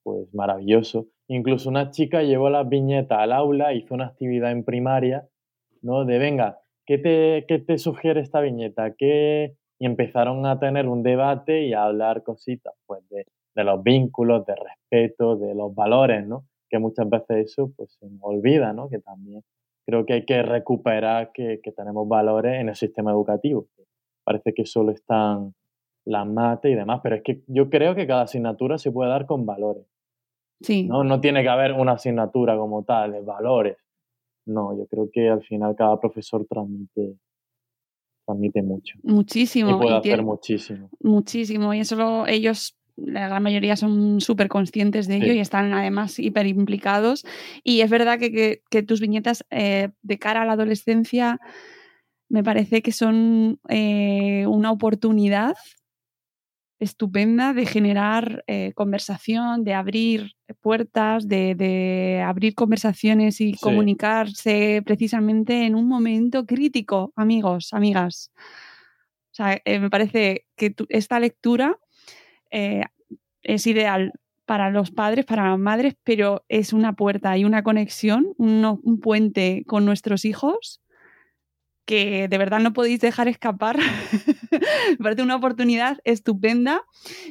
Pues 0.02 0.34
maravilloso. 0.34 1.06
Incluso 1.28 1.68
una 1.68 1.92
chica 1.92 2.22
llevó 2.22 2.50
las 2.50 2.68
viñetas 2.68 3.20
al 3.20 3.32
aula, 3.32 3.72
hizo 3.72 3.94
una 3.94 4.06
actividad 4.06 4.50
en 4.50 4.64
primaria, 4.64 5.28
¿no? 5.80 6.04
De 6.04 6.18
venga, 6.18 6.58
¿qué 6.86 6.98
te, 6.98 7.44
qué 7.46 7.60
te 7.60 7.78
sugiere 7.78 8.20
esta 8.20 8.40
viñeta? 8.40 8.94
¿Qué, 8.98 9.54
y 9.80 9.86
empezaron 9.86 10.44
a 10.44 10.60
tener 10.60 10.86
un 10.86 11.02
debate 11.02 11.64
y 11.64 11.72
a 11.72 11.84
hablar 11.84 12.22
cositas 12.22 12.74
pues 12.86 13.02
de, 13.08 13.24
los 13.64 13.82
vínculos, 13.82 14.44
de 14.46 14.54
respeto, 14.54 15.36
de 15.36 15.54
los 15.54 15.74
valores, 15.74 16.26
¿no? 16.26 16.44
Que 16.68 16.78
muchas 16.78 17.08
veces 17.08 17.50
eso 17.50 17.72
pues 17.76 17.96
se 17.98 18.06
nos 18.06 18.20
olvida, 18.22 18.72
¿no? 18.74 18.88
Que 18.88 18.98
también 18.98 19.42
creo 19.86 20.04
que 20.04 20.12
hay 20.12 20.24
que 20.24 20.42
recuperar 20.42 21.32
que, 21.32 21.60
tenemos 21.74 22.06
valores 22.06 22.60
en 22.60 22.68
el 22.68 22.76
sistema 22.76 23.10
educativo. 23.10 23.66
Parece 24.22 24.52
que 24.52 24.66
solo 24.66 24.92
están 24.92 25.54
las 26.04 26.26
mates 26.26 26.70
y 26.70 26.74
demás, 26.74 27.00
pero 27.02 27.16
es 27.16 27.22
que 27.22 27.42
yo 27.46 27.70
creo 27.70 27.94
que 27.94 28.06
cada 28.06 28.22
asignatura 28.22 28.76
se 28.76 28.92
puede 28.92 29.10
dar 29.10 29.24
con 29.24 29.46
valores. 29.46 29.86
Sí. 30.60 30.86
¿no? 30.86 31.04
no 31.04 31.22
tiene 31.22 31.42
que 31.42 31.48
haber 31.48 31.72
una 31.72 31.92
asignatura 31.92 32.54
como 32.56 32.84
tal, 32.84 33.12
de 33.12 33.22
valores. 33.22 33.78
No, 34.46 34.76
yo 34.76 34.86
creo 34.86 35.08
que 35.10 35.30
al 35.30 35.42
final 35.42 35.74
cada 35.74 35.98
profesor 35.98 36.46
transmite 36.46 37.16
transmite 38.30 38.62
mucho. 38.62 38.98
Muchísimo. 39.02 39.70
Y 39.70 39.74
puede 39.74 39.96
hacer 39.96 40.22
muchísimo. 40.22 40.90
Muchísimo. 41.00 41.74
Y 41.74 41.80
eso 41.80 42.26
ellos 42.26 42.76
la 42.96 43.28
gran 43.28 43.42
mayoría 43.42 43.76
son 43.76 44.20
súper 44.20 44.48
conscientes 44.48 45.08
de 45.08 45.16
ello 45.16 45.32
y 45.32 45.40
están 45.40 45.72
además 45.72 46.18
hiper 46.18 46.46
implicados. 46.46 47.24
Y 47.64 47.80
es 47.80 47.90
verdad 47.90 48.18
que, 48.18 48.62
tus 48.86 49.00
viñetas 49.00 49.44
eh, 49.50 49.90
de 50.02 50.18
cara 50.18 50.42
a 50.42 50.44
la 50.44 50.52
adolescencia 50.52 51.40
me 52.28 52.44
parece 52.44 52.82
que 52.82 52.92
son 52.92 53.58
eh, 53.68 54.46
una 54.46 54.70
oportunidad 54.70 55.56
estupenda 56.80 57.52
de 57.52 57.66
generar 57.66 58.42
eh, 58.46 58.72
conversación, 58.74 59.64
de 59.64 59.74
abrir 59.74 60.32
puertas, 60.60 61.28
de, 61.28 62.24
abrir 62.26 62.54
conversaciones 62.54 63.40
y 63.40 63.52
comunicarse 63.52 64.82
precisamente 64.84 65.66
en 65.66 65.74
un 65.74 65.86
momento 65.86 66.46
crítico, 66.46 67.12
amigos, 67.16 67.72
amigas. 67.72 68.32
O 69.30 69.34
sea, 69.34 69.60
eh, 69.64 69.78
me 69.78 69.90
parece 69.90 70.46
que 70.56 70.74
esta 70.88 71.20
lectura 71.20 71.78
eh, 72.50 72.82
es 73.42 73.66
ideal 73.66 74.12
para 74.46 74.70
los 74.70 74.90
padres, 74.90 75.26
para 75.26 75.50
las 75.50 75.58
madres, 75.58 75.94
pero 76.02 76.44
es 76.48 76.72
una 76.72 76.94
puerta 76.94 77.36
y 77.36 77.44
una 77.44 77.62
conexión, 77.62 78.34
un 78.38 79.00
puente 79.00 79.62
con 79.66 79.84
nuestros 79.84 80.24
hijos 80.24 80.80
que 81.90 82.28
de 82.28 82.38
verdad 82.38 82.60
no 82.60 82.72
podéis 82.72 83.00
dejar 83.00 83.26
escapar. 83.26 83.76
Me 84.90 84.96
parece 85.02 85.22
una 85.22 85.34
oportunidad 85.34 85.98
estupenda 86.04 86.82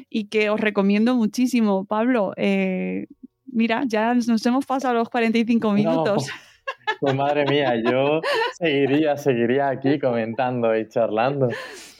y 0.10 0.26
que 0.26 0.49
os 0.49 0.60
recomiendo 0.60 1.16
muchísimo. 1.16 1.86
Pablo, 1.86 2.34
eh, 2.36 3.07
mira, 3.45 3.84
ya 3.88 4.14
nos 4.14 4.45
hemos 4.45 4.66
pasado 4.66 4.95
los 4.95 5.07
45 5.07 5.72
minutos. 5.72 6.28
pues 6.99 7.16
madre 7.16 7.45
mía, 7.45 7.74
yo 7.82 8.20
seguiría, 8.60 9.16
seguiría 9.16 9.70
aquí 9.70 9.97
comentando 9.97 10.78
y 10.78 10.89
charlando. 10.89 11.47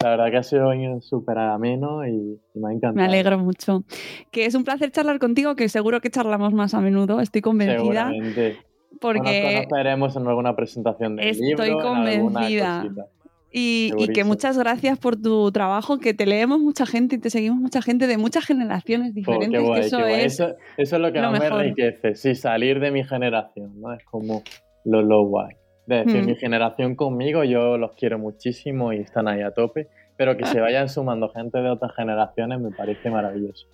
La 0.04 0.10
verdad 0.10 0.30
que 0.30 0.38
ha 0.38 0.44
sido 0.44 0.70
súper 1.00 1.38
ameno 1.38 2.06
y, 2.06 2.42
me 2.56 2.72
ha 2.72 2.74
encantado. 2.74 2.96
Me 2.96 3.06
alegro 3.06 3.40
mucho. 3.40 3.86
Que 4.32 4.44
es 4.44 4.54
un 4.54 4.66
placer 4.66 4.92
charlar 4.92 5.20
contigo, 5.20 5.56
que 5.56 5.70
seguro 5.70 6.02
que 6.02 6.10
charlamos 6.10 6.52
más 6.52 6.74
a 6.74 6.82
menudo, 6.82 7.22
estoy 7.22 7.40
convencida. 7.40 8.10
Seguramente 8.10 8.69
porque 9.00 9.56
nos 9.56 9.66
conoceremos 9.66 10.16
en 10.16 10.28
alguna 10.28 10.56
presentación 10.56 11.16
del 11.16 11.38
libro. 11.38 11.64
Estoy 11.64 11.82
convencida. 11.82 12.86
Y, 13.52 13.92
que 14.14 14.24
muchas 14.24 14.58
gracias 14.58 15.00
por 15.00 15.16
tu 15.16 15.52
trabajo, 15.52 15.98
que 15.98 16.14
te 16.14 16.26
leemos 16.26 16.60
mucha 16.60 16.86
gente 16.86 17.16
y 17.16 17.20
te 17.20 17.30
seguimos 17.30 17.60
mucha 17.60 17.82
gente 17.82 18.06
de 18.06 18.18
muchas 18.18 18.46
generaciones 18.46 19.16
diferentes. 19.16 19.62
eso, 19.86 20.06
es 20.06 20.40
eso, 20.40 20.56
es 20.78 20.92
lo 20.92 21.12
que 21.12 21.20
más 21.20 21.40
me 21.40 21.48
enriquece, 21.48 22.16
sí, 22.16 22.36
salir 22.36 22.80
de 22.80 22.92
mi 22.92 23.04
generación, 23.04 23.82
¿no? 23.82 23.94
Es 23.94 24.04
como 24.06 24.44
lo, 24.86 25.02
lo 25.02 25.24
guay. 25.26 25.56
De 25.88 26.04
decir, 26.04 26.24
mi 26.24 26.34
hmm. 26.34 26.38
generación 26.38 26.96
conmigo, 26.96 27.44
yo 27.44 27.80
los 27.80 27.94
quiero 27.94 28.20
muchísimo 28.20 28.94
y 28.94 28.98
están 28.98 29.28
ahí 29.28 29.42
a 29.42 29.52
tope, 29.52 29.88
pero 30.16 30.38
que 30.38 30.46
se 30.46 30.60
vayan 30.62 30.88
sumando 30.88 31.30
gente 31.30 31.58
de 31.60 31.70
otras 31.70 31.96
generaciones 31.96 32.60
me 32.60 32.70
parece 32.70 33.10
maravilloso. 33.10 33.68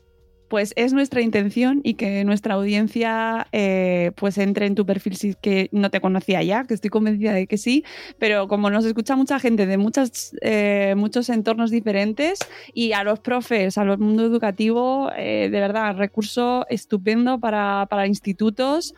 Pues 0.47 0.73
es 0.75 0.93
nuestra 0.93 1.21
intención 1.21 1.81
y 1.83 1.95
que 1.95 2.23
nuestra 2.23 2.53
audiencia 2.53 3.47
eh, 3.51 4.11
pues 4.15 4.37
entre 4.37 4.67
en 4.67 4.75
tu 4.75 4.85
perfil 4.85 5.15
si 5.15 5.29
es 5.29 5.35
que 5.35 5.69
no 5.71 5.89
te 5.89 5.99
conocía 6.01 6.43
ya, 6.43 6.65
que 6.65 6.73
estoy 6.75 6.89
convencida 6.89 7.33
de 7.33 7.47
que 7.47 7.57
sí, 7.57 7.83
pero 8.19 8.47
como 8.47 8.69
nos 8.69 8.85
escucha 8.85 9.15
mucha 9.15 9.39
gente 9.39 9.65
de 9.65 9.77
muchas, 9.77 10.35
eh, 10.41 10.93
muchos 10.95 11.29
entornos 11.29 11.71
diferentes 11.71 12.39
y 12.73 12.91
a 12.93 13.03
los 13.03 13.19
profes, 13.19 13.77
a 13.77 13.83
los 13.85 13.97
mundo 13.97 14.23
educativo, 14.23 15.09
eh, 15.17 15.49
de 15.51 15.59
verdad, 15.59 15.95
recurso 15.97 16.65
estupendo 16.69 17.39
para, 17.39 17.87
para 17.89 18.05
institutos, 18.07 18.93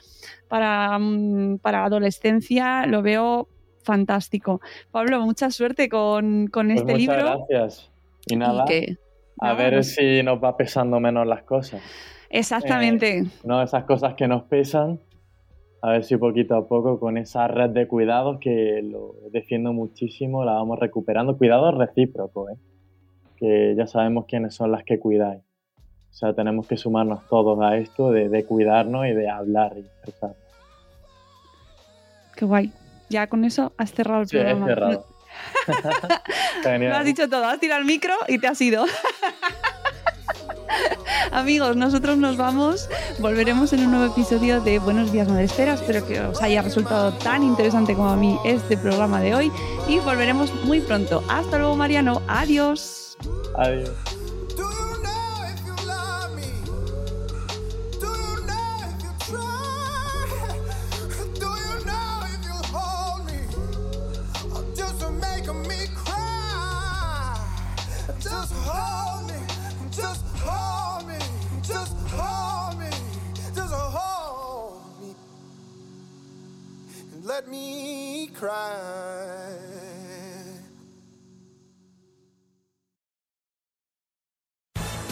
para, 0.50 0.98
mm, 1.00 1.60
para 1.60 1.86
adolescencia, 1.86 2.86
lo 2.88 3.02
veo 3.02 3.48
fantástico. 3.84 4.60
Pablo, 4.91 5.22
mucha 5.22 5.50
suerte 5.50 5.88
con, 5.88 6.48
con 6.48 6.68
Pues 6.68 6.80
este 6.82 6.91
muchas 6.91 7.00
libro. 7.00 7.45
gracias. 7.48 7.89
Y 8.26 8.36
nada, 8.36 8.66
que- 8.66 8.98
a 9.39 9.53
ver 9.53 9.83
si 9.83 10.23
nos 10.23 10.43
va 10.43 10.57
pesando 10.57 10.99
menos 10.99 11.25
las 11.27 11.43
cosas. 11.43 11.81
Exactamente. 12.29 13.25
No, 13.43 13.61
esas 13.61 13.83
cosas 13.85 14.15
que 14.15 14.27
nos 14.27 14.43
pesan, 14.43 14.99
a 15.81 15.91
ver 15.91 16.03
si 16.03 16.17
poquito 16.17 16.55
a 16.55 16.67
poco 16.67 16.99
con 16.99 17.17
esa 17.17 17.47
red 17.47 17.69
de 17.69 17.88
cuidados 17.88 18.39
que 18.39 18.81
lo 18.83 19.15
defiendo 19.31 19.73
muchísimo, 19.73 20.43
la 20.43 20.53
vamos 20.53 20.79
recuperando. 20.79 21.38
Cuidados 21.38 21.75
recíprocos, 21.75 22.51
¿eh? 22.51 22.55
que 23.38 23.75
ya 23.77 23.85
sabemos 23.88 24.25
quiénes 24.27 24.55
son 24.55 24.71
las 24.71 24.83
que 24.83 24.99
cuidáis. 24.99 25.41
O 26.09 26.13
sea, 26.13 26.33
tenemos 26.33 26.67
que 26.67 26.77
sumarnos 26.77 27.27
todos 27.29 27.59
a 27.61 27.77
esto 27.77 28.11
de, 28.11 28.27
de 28.29 28.43
cuidarnos 28.45 29.05
y 29.05 29.11
de 29.13 29.29
hablar 29.29 29.73
y 29.77 29.81
expresar. 29.81 30.33
Qué 32.35 32.45
guay. 32.45 32.71
Ya 33.09 33.27
con 33.27 33.45
eso 33.45 33.71
has 33.77 33.91
cerrado 33.93 34.21
el 34.21 34.27
Sí, 34.27 34.38
he 34.38 34.41
programa. 34.41 34.65
cerrado. 34.67 35.05
Lo 36.79 36.95
has 36.95 37.05
dicho 37.05 37.29
todo, 37.29 37.45
has 37.45 37.59
tirado 37.59 37.79
el 37.79 37.85
micro 37.85 38.15
y 38.27 38.39
te 38.39 38.47
has 38.47 38.59
ido. 38.61 38.85
Amigos, 41.31 41.75
nosotros 41.75 42.17
nos 42.17 42.38
vamos. 42.38 42.89
Volveremos 43.19 43.73
en 43.73 43.81
un 43.81 43.91
nuevo 43.91 44.13
episodio 44.13 44.61
de 44.61 44.79
Buenos 44.79 45.11
Días 45.11 45.27
Madresfera. 45.27 45.73
Espero 45.73 46.05
que 46.05 46.19
os 46.19 46.41
haya 46.41 46.61
resultado 46.61 47.13
tan 47.13 47.43
interesante 47.43 47.93
como 47.95 48.09
a 48.09 48.15
mí 48.15 48.39
este 48.45 48.77
programa 48.77 49.21
de 49.21 49.35
hoy. 49.35 49.51
Y 49.88 49.99
volveremos 49.99 50.53
muy 50.65 50.79
pronto. 50.81 51.23
Hasta 51.29 51.57
luego, 51.57 51.75
Mariano. 51.75 52.21
Adiós. 52.27 53.17
Adiós. 53.55 54.07
Me 77.48 78.30
cry. 78.36 79.47